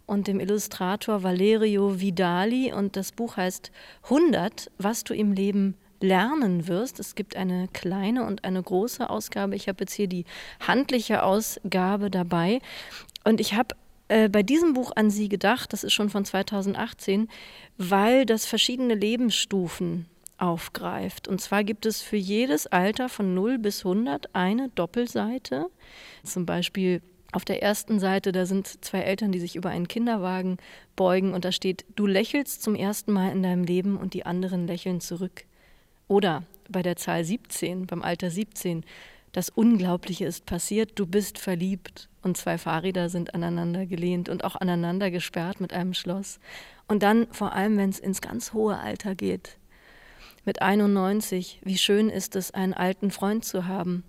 und 0.05 0.27
dem 0.27 0.39
Illustrator 0.39 1.23
Valerio 1.23 1.99
Vidali 1.99 2.73
und 2.73 2.95
das 2.95 3.11
Buch 3.11 3.37
heißt 3.37 3.71
100, 4.03 4.71
was 4.77 5.03
du 5.03 5.13
im 5.13 5.31
Leben 5.31 5.75
lernen 6.01 6.67
wirst. 6.67 6.99
Es 6.99 7.15
gibt 7.15 7.35
eine 7.35 7.67
kleine 7.69 8.25
und 8.25 8.43
eine 8.43 8.61
große 8.61 9.09
Ausgabe. 9.09 9.55
Ich 9.55 9.67
habe 9.67 9.83
jetzt 9.83 9.93
hier 9.93 10.07
die 10.07 10.25
handliche 10.59 11.23
Ausgabe 11.23 12.11
dabei 12.11 12.59
und 13.23 13.39
ich 13.39 13.53
habe 13.53 13.75
äh, 14.07 14.29
bei 14.29 14.43
diesem 14.43 14.73
Buch 14.73 14.91
an 14.95 15.09
Sie 15.09 15.29
gedacht, 15.29 15.73
das 15.73 15.83
ist 15.83 15.93
schon 15.93 16.09
von 16.09 16.25
2018, 16.25 17.27
weil 17.77 18.25
das 18.25 18.45
verschiedene 18.45 18.93
Lebensstufen 18.93 20.05
aufgreift. 20.37 21.27
Und 21.27 21.41
zwar 21.41 21.63
gibt 21.63 21.85
es 21.85 22.01
für 22.01 22.17
jedes 22.17 22.67
Alter 22.67 23.09
von 23.09 23.33
0 23.33 23.57
bis 23.57 23.85
100 23.85 24.35
eine 24.35 24.69
Doppelseite. 24.69 25.67
Zum 26.23 26.45
Beispiel 26.45 27.01
auf 27.31 27.45
der 27.45 27.61
ersten 27.61 27.99
Seite, 27.99 28.31
da 28.31 28.45
sind 28.45 28.83
zwei 28.83 28.99
Eltern, 28.99 29.31
die 29.31 29.39
sich 29.39 29.55
über 29.55 29.69
einen 29.69 29.87
Kinderwagen 29.87 30.57
beugen 30.95 31.33
und 31.33 31.43
da 31.43 31.51
steht, 31.51 31.85
du 31.95 32.05
lächelst 32.05 32.63
zum 32.63 32.75
ersten 32.75 33.11
Mal 33.11 33.31
in 33.31 33.43
deinem 33.43 33.63
Leben 33.63 33.97
und 33.97 34.13
die 34.13 34.25
anderen 34.25 34.67
lächeln 34.67 35.01
zurück. 35.01 35.43
Oder 36.07 36.43
bei 36.69 36.81
der 36.81 36.95
Zahl 36.95 37.23
17, 37.23 37.87
beim 37.87 38.03
Alter 38.03 38.29
17, 38.29 38.85
das 39.35 39.49
Unglaubliche 39.49 40.23
ist 40.23 40.45
passiert, 40.45 40.93
du 40.95 41.05
bist 41.05 41.39
verliebt 41.39 42.07
und 42.21 42.37
zwei 42.37 42.57
Fahrräder 42.57 43.09
sind 43.09 43.35
aneinander 43.35 43.85
gelehnt 43.85 44.29
und 44.29 44.45
auch 44.45 44.55
aneinander 44.55 45.11
gesperrt 45.11 45.59
mit 45.59 45.73
einem 45.73 45.93
Schloss. 45.93 46.39
Und 46.87 47.03
dann 47.03 47.27
vor 47.31 47.51
allem, 47.51 47.75
wenn 47.75 47.89
es 47.89 47.99
ins 47.99 48.21
ganz 48.21 48.53
hohe 48.53 48.79
Alter 48.79 49.13
geht, 49.13 49.57
mit 50.45 50.61
91, 50.61 51.59
wie 51.65 51.77
schön 51.77 52.07
ist 52.07 52.37
es, 52.37 52.51
einen 52.51 52.73
alten 52.73 53.11
Freund 53.11 53.43
zu 53.43 53.67
haben. 53.67 54.05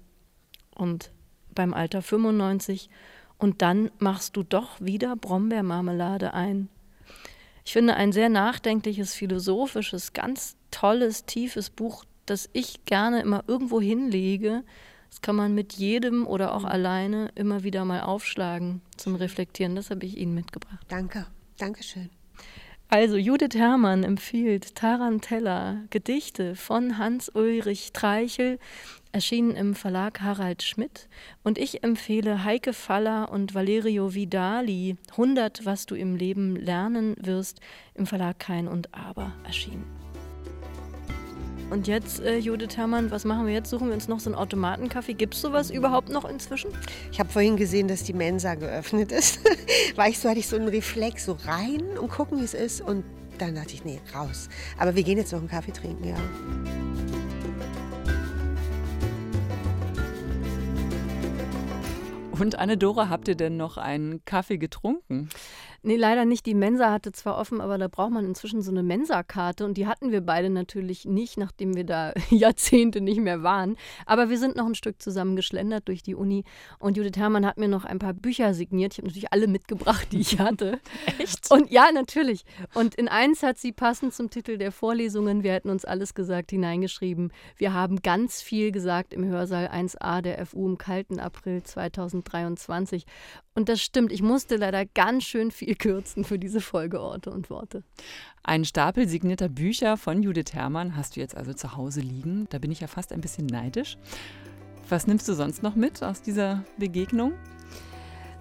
Und 0.77 1.11
beim 1.53 1.74
Alter 1.74 2.03
95, 2.03 2.89
und 3.37 3.62
dann 3.62 3.91
machst 3.99 4.37
du 4.37 4.45
doch 4.45 4.81
wieder 4.81 5.16
Brombeermarmelade 5.16 6.35
ein. 6.35 6.68
Ich 7.64 7.72
finde 7.72 7.97
ein 7.97 8.12
sehr 8.12 8.29
nachdenkliches, 8.29 9.14
philosophisches, 9.14 10.12
ganz 10.12 10.55
tolles, 10.70 11.24
tiefes 11.24 11.68
Buch, 11.70 12.05
das 12.27 12.49
ich 12.53 12.85
gerne 12.85 13.22
immer 13.22 13.43
irgendwo 13.49 13.81
hinlege. 13.81 14.62
Das 15.09 15.20
kann 15.22 15.36
man 15.36 15.54
mit 15.54 15.74
jedem 15.74 16.26
oder 16.26 16.54
auch 16.54 16.64
alleine 16.64 17.30
immer 17.34 17.62
wieder 17.62 17.84
mal 17.84 18.00
aufschlagen 18.00 18.82
zum 18.96 19.14
Reflektieren. 19.14 19.76
Das 19.76 19.90
habe 19.90 20.07
ich 20.07 20.16
Ihnen 20.16 20.34
mitgebracht. 20.34 20.84
Danke, 20.88 21.26
Dankeschön. 21.59 22.11
Also 22.88 23.16
Judith 23.16 23.57
Herrmann 23.57 24.04
empfiehlt 24.04 24.76
Tarantella, 24.76 25.78
Gedichte 25.90 26.54
von 26.54 26.98
Hans-Ulrich 26.98 27.92
Treichel, 27.92 28.61
erschienen 29.11 29.57
im 29.57 29.74
Verlag 29.74 30.20
Harald 30.20 30.62
Schmidt. 30.62 31.09
Und 31.42 31.59
ich 31.59 31.82
empfehle 31.82 32.44
Heike 32.44 32.72
Faller 32.72 33.32
und 33.32 33.54
Valerio 33.54 34.14
Vidali, 34.14 34.96
100, 35.11 35.64
was 35.64 35.86
du 35.86 35.96
im 35.96 36.14
Leben 36.14 36.54
lernen 36.54 37.16
wirst, 37.18 37.61
im 37.94 38.07
Verlag 38.07 38.38
Kein 38.38 38.68
und 38.68 38.94
Aber 38.94 39.32
erschienen. 39.44 40.05
Und 41.68 41.88
jetzt, 41.88 42.20
äh, 42.20 42.38
Judith 42.38 42.76
Herrmann, 42.76 43.10
was 43.10 43.24
machen 43.24 43.46
wir 43.46 43.52
jetzt? 43.52 43.70
Suchen 43.70 43.88
wir 43.88 43.94
uns 43.94 44.06
noch 44.06 44.20
so 44.20 44.30
einen 44.30 44.38
Automatenkaffee? 44.38 45.14
Gibt 45.14 45.34
es 45.34 45.40
sowas 45.40 45.70
überhaupt 45.70 46.10
noch 46.10 46.24
inzwischen? 46.24 46.70
Ich 47.10 47.18
habe 47.18 47.28
vorhin 47.28 47.56
gesehen, 47.56 47.88
dass 47.88 48.04
die 48.04 48.12
Mensa 48.12 48.54
geöffnet 48.54 49.10
ist. 49.10 49.40
War 49.96 50.08
ich 50.08 50.18
so, 50.20 50.28
hatte 50.28 50.38
ich 50.38 50.46
so 50.46 50.54
einen 50.54 50.68
Reflex, 50.68 51.24
so 51.24 51.36
rein 51.44 51.98
und 52.00 52.08
gucken, 52.08 52.38
wie 52.38 52.44
es 52.44 52.54
ist. 52.54 52.82
Und 52.82 53.04
dann 53.38 53.56
dachte 53.56 53.74
ich, 53.74 53.84
nee, 53.84 54.00
raus. 54.14 54.48
Aber 54.78 54.94
wir 54.94 55.02
gehen 55.02 55.18
jetzt 55.18 55.32
noch 55.32 55.40
einen 55.40 55.48
Kaffee 55.48 55.72
trinken, 55.72 56.04
ja. 56.08 56.16
Und 62.30 62.58
Anne-Dora, 62.58 63.08
habt 63.08 63.28
ihr 63.28 63.34
denn 63.34 63.56
noch 63.56 63.76
einen 63.76 64.24
Kaffee 64.24 64.58
getrunken? 64.58 65.30
Nee, 65.87 65.95
leider 65.95 66.24
nicht. 66.24 66.47
Die 66.47 66.55
Mensa 66.55 66.91
hatte 66.91 67.12
zwar 67.12 67.39
offen, 67.39 67.61
aber 67.61 67.78
da 67.78 67.87
braucht 67.87 68.11
man 68.11 68.24
inzwischen 68.24 68.61
so 68.61 68.72
eine 68.72 68.82
Mensa-Karte 68.82 69.64
und 69.64 69.76
die 69.76 69.87
hatten 69.87 70.11
wir 70.11 70.20
beide 70.20 70.51
natürlich 70.51 71.05
nicht, 71.05 71.39
nachdem 71.39 71.76
wir 71.76 71.84
da 71.84 72.12
Jahrzehnte 72.30 73.01
nicht 73.01 73.20
mehr 73.20 73.45
waren. 73.45 73.76
Aber 74.05 74.28
wir 74.28 74.37
sind 74.37 74.57
noch 74.57 74.66
ein 74.66 74.74
Stück 74.74 75.01
zusammen 75.01 75.37
geschlendert 75.37 75.87
durch 75.87 76.03
die 76.03 76.16
Uni 76.16 76.43
und 76.80 76.97
Judith 76.97 77.16
Herrmann 77.16 77.47
hat 77.47 77.57
mir 77.57 77.68
noch 77.68 77.84
ein 77.84 78.01
paar 78.01 78.14
Bücher 78.14 78.53
signiert. 78.53 78.95
Ich 78.95 78.99
habe 78.99 79.07
natürlich 79.07 79.32
alle 79.32 79.47
mitgebracht, 79.47 80.09
die 80.11 80.18
ich 80.18 80.41
hatte. 80.41 80.80
Echt? 81.18 81.49
Und 81.53 81.70
ja, 81.70 81.93
natürlich. 81.93 82.45
Und 82.74 82.97
in 82.97 83.07
eins 83.07 83.45
hat 83.45 83.57
sie 83.57 83.70
passend 83.70 84.12
zum 84.12 84.28
Titel 84.28 84.59
der 84.59 84.72
Vorlesungen, 84.72 85.45
wir 85.45 85.53
hätten 85.53 85.70
uns 85.70 85.84
alles 85.84 86.14
gesagt, 86.14 86.51
hineingeschrieben. 86.51 87.32
Wir 87.59 87.74
haben 87.74 88.03
ganz 88.03 88.43
viel 88.43 88.72
gesagt 88.72 89.14
im 89.14 89.24
Hörsaal 89.24 89.68
1a 89.68 90.20
der 90.20 90.45
FU 90.47 90.66
im 90.66 90.78
kalten 90.78 91.20
April 91.20 91.62
2023. 91.62 93.07
Und 93.55 93.68
das 93.70 93.80
stimmt, 93.80 94.12
ich 94.12 94.20
musste 94.20 94.57
leider 94.57 94.84
ganz 94.84 95.24
schön 95.24 95.51
viel 95.51 95.76
kürzen 95.79 96.24
für 96.24 96.39
diese 96.39 96.61
Folge 96.61 97.01
Orte 97.01 97.31
und 97.31 97.51
Worte. 97.51 97.83
Ein 98.43 98.64
Stapel 98.64 99.09
signierter 99.09 99.49
Bücher 99.49 99.97
von 99.97 100.22
Judith 100.22 100.53
Herrmann 100.53 100.97
hast 100.97 101.16
du 101.16 101.20
jetzt 101.20 101.37
also 101.37 101.53
zu 101.53 101.77
Hause 101.77 102.01
liegen. 102.01 102.47
Da 102.51 102.59
bin 102.59 102.70
ich 102.70 102.81
ja 102.81 102.87
fast 102.87 103.12
ein 103.12 103.20
bisschen 103.20 103.47
neidisch. 103.47 103.97
Was 104.89 105.07
nimmst 105.07 105.29
du 105.29 105.35
sonst 105.35 105.62
noch 105.62 105.74
mit 105.74 106.03
aus 106.03 106.22
dieser 106.22 106.64
Begegnung? 106.79 107.33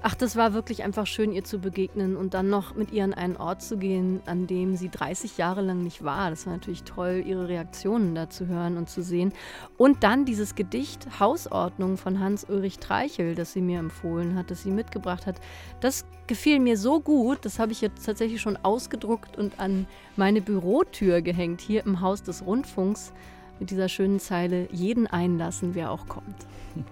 Ach, 0.02 0.14
das 0.14 0.36
war 0.36 0.54
wirklich 0.54 0.84
einfach 0.84 1.08
schön, 1.08 1.32
ihr 1.32 1.44
zu 1.44 1.60
begegnen 1.60 2.16
und 2.16 2.36
dann 2.36 2.50
noch 2.50 2.76
mit 2.76 2.92
ihr 2.92 3.04
an 3.04 3.14
einen 3.14 3.38
Ort 3.38 3.64
zu 3.64 3.78
gehen, 3.78 4.22
an 4.28 4.46
dem 4.46 4.76
sie 4.76 4.90
30 4.90 5.38
Jahre 5.38 5.62
lang 5.62 5.82
nicht 5.84 6.04
war. 6.04 6.30
Das 6.30 6.46
war 6.46 6.54
natürlich 6.54 6.84
toll, 6.84 7.24
ihre 7.26 7.48
Reaktionen 7.48 8.14
da 8.14 8.30
zu 8.30 8.46
hören 8.46 8.78
und 8.78 8.90
zu 8.90 9.02
sehen. 9.02 9.34
Und 9.78 10.04
dann 10.04 10.26
dieses 10.26 10.54
Gedicht 10.54 11.20
Hausordnung 11.20 11.98
von 11.98 12.20
Hans-Ulrich 12.20 12.78
Treichel, 12.78 13.34
das 13.34 13.54
sie 13.54 13.62
mir 13.62 13.80
empfohlen 13.80 14.36
hat, 14.36 14.52
das 14.52 14.62
sie 14.62 14.72
mitgebracht 14.72 15.26
hat. 15.26 15.42
Das 15.80 16.06
gefiel 16.28 16.60
mir 16.60 16.78
so 16.78 17.00
gut, 17.00 17.40
das 17.44 17.58
habe 17.58 17.72
ich 17.72 17.82
jetzt 17.82 18.06
tatsächlich 18.06 18.42
schon 18.42 18.58
ausgedruckt 18.58 19.38
und 19.38 19.60
an 19.60 19.88
meine 20.16 20.42
Bürotür 20.42 21.22
gehängt, 21.22 21.62
hier 21.62 21.84
im 21.86 22.02
Haus 22.02 22.22
des 22.22 22.46
Rundfunks, 22.46 23.12
mit 23.60 23.72
dieser 23.72 23.90
schönen 23.90 24.20
Zeile: 24.20 24.68
jeden 24.72 25.08
einlassen, 25.08 25.74
wer 25.74 25.90
auch 25.90 26.08
kommt. 26.08 26.46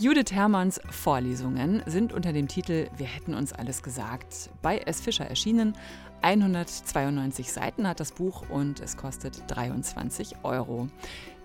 Judith 0.00 0.30
Hermanns 0.30 0.80
Vorlesungen 0.90 1.82
sind 1.86 2.12
unter 2.12 2.32
dem 2.32 2.46
Titel 2.46 2.86
Wir 2.96 3.06
hätten 3.06 3.34
uns 3.34 3.52
alles 3.52 3.82
gesagt 3.82 4.48
bei 4.62 4.78
S. 4.78 5.00
Fischer 5.00 5.24
erschienen. 5.24 5.76
192 6.22 7.50
Seiten 7.50 7.88
hat 7.88 7.98
das 7.98 8.12
Buch 8.12 8.48
und 8.48 8.78
es 8.78 8.96
kostet 8.96 9.42
23 9.48 10.44
Euro. 10.44 10.88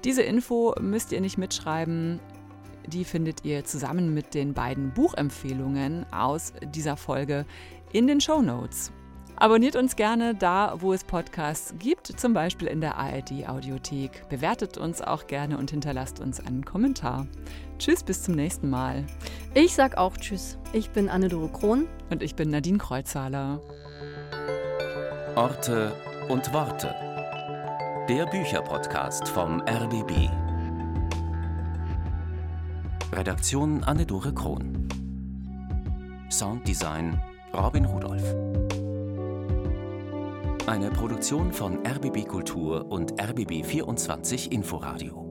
Diese 0.04 0.22
Info 0.22 0.76
müsst 0.80 1.12
ihr 1.14 1.22
nicht 1.22 1.40
mitschreiben. 1.40 2.20
Die 2.86 3.06
findet 3.06 3.44
ihr 3.44 3.66
zusammen 3.66 4.14
mit 4.14 4.36
den 4.36 4.54
beiden 4.54 4.92
Buchempfehlungen 4.92 6.06
aus 6.14 6.54
dieser 6.64 6.96
Folge 6.96 7.48
in 7.92 8.06
den 8.06 8.22
Show 8.22 8.44
Notes. 8.44 8.92
Abonniert 9.36 9.76
uns 9.76 9.96
gerne 9.96 10.36
da, 10.36 10.76
wo 10.78 10.94
es 10.94 11.04
Podcasts 11.04 11.74
gibt, 11.80 12.08
zum 12.20 12.34
Beispiel 12.34 12.68
in 12.68 12.82
der 12.82 12.98
ARD 12.98 13.48
Audiothek. 13.48 14.30
Bewertet 14.30 14.78
uns 14.78 15.02
auch 15.02 15.26
gerne 15.26 15.58
und 15.58 15.72
hinterlasst 15.72 16.20
uns 16.20 16.40
einen 16.40 16.64
Kommentar. 16.64 17.28
Tschüss, 17.84 18.02
bis 18.02 18.24
zum 18.24 18.36
nächsten 18.36 18.70
Mal. 18.70 19.04
Ich 19.54 19.76
sag 19.76 19.98
auch 19.98 20.16
Tschüss. 20.16 20.58
Ich 20.72 20.92
bin 20.92 21.10
Anne-Dore 21.10 21.50
Krohn. 21.50 21.86
Und 22.10 22.24
ich 22.24 22.34
bin 22.34 22.50
Nadine 22.50 22.78
Kreuzhaler. 22.78 23.60
Orte 25.36 25.92
und 26.30 26.54
Worte. 26.54 26.96
Der 28.08 28.26
Bücherpodcast 28.28 29.28
vom 29.28 29.60
RBB. 29.60 30.30
Redaktion 33.12 33.84
Anne-Dore 33.84 34.34
Krohn. 34.34 34.88
Sounddesign 36.32 37.22
Robin 37.54 37.84
Rudolph. 37.84 38.34
Eine 40.68 40.90
Produktion 40.90 41.52
von 41.52 41.86
RBB 41.86 42.30
Kultur 42.30 42.90
und 42.90 43.22
RBB 43.22 43.66
24 43.66 44.54
Inforadio. 44.54 45.23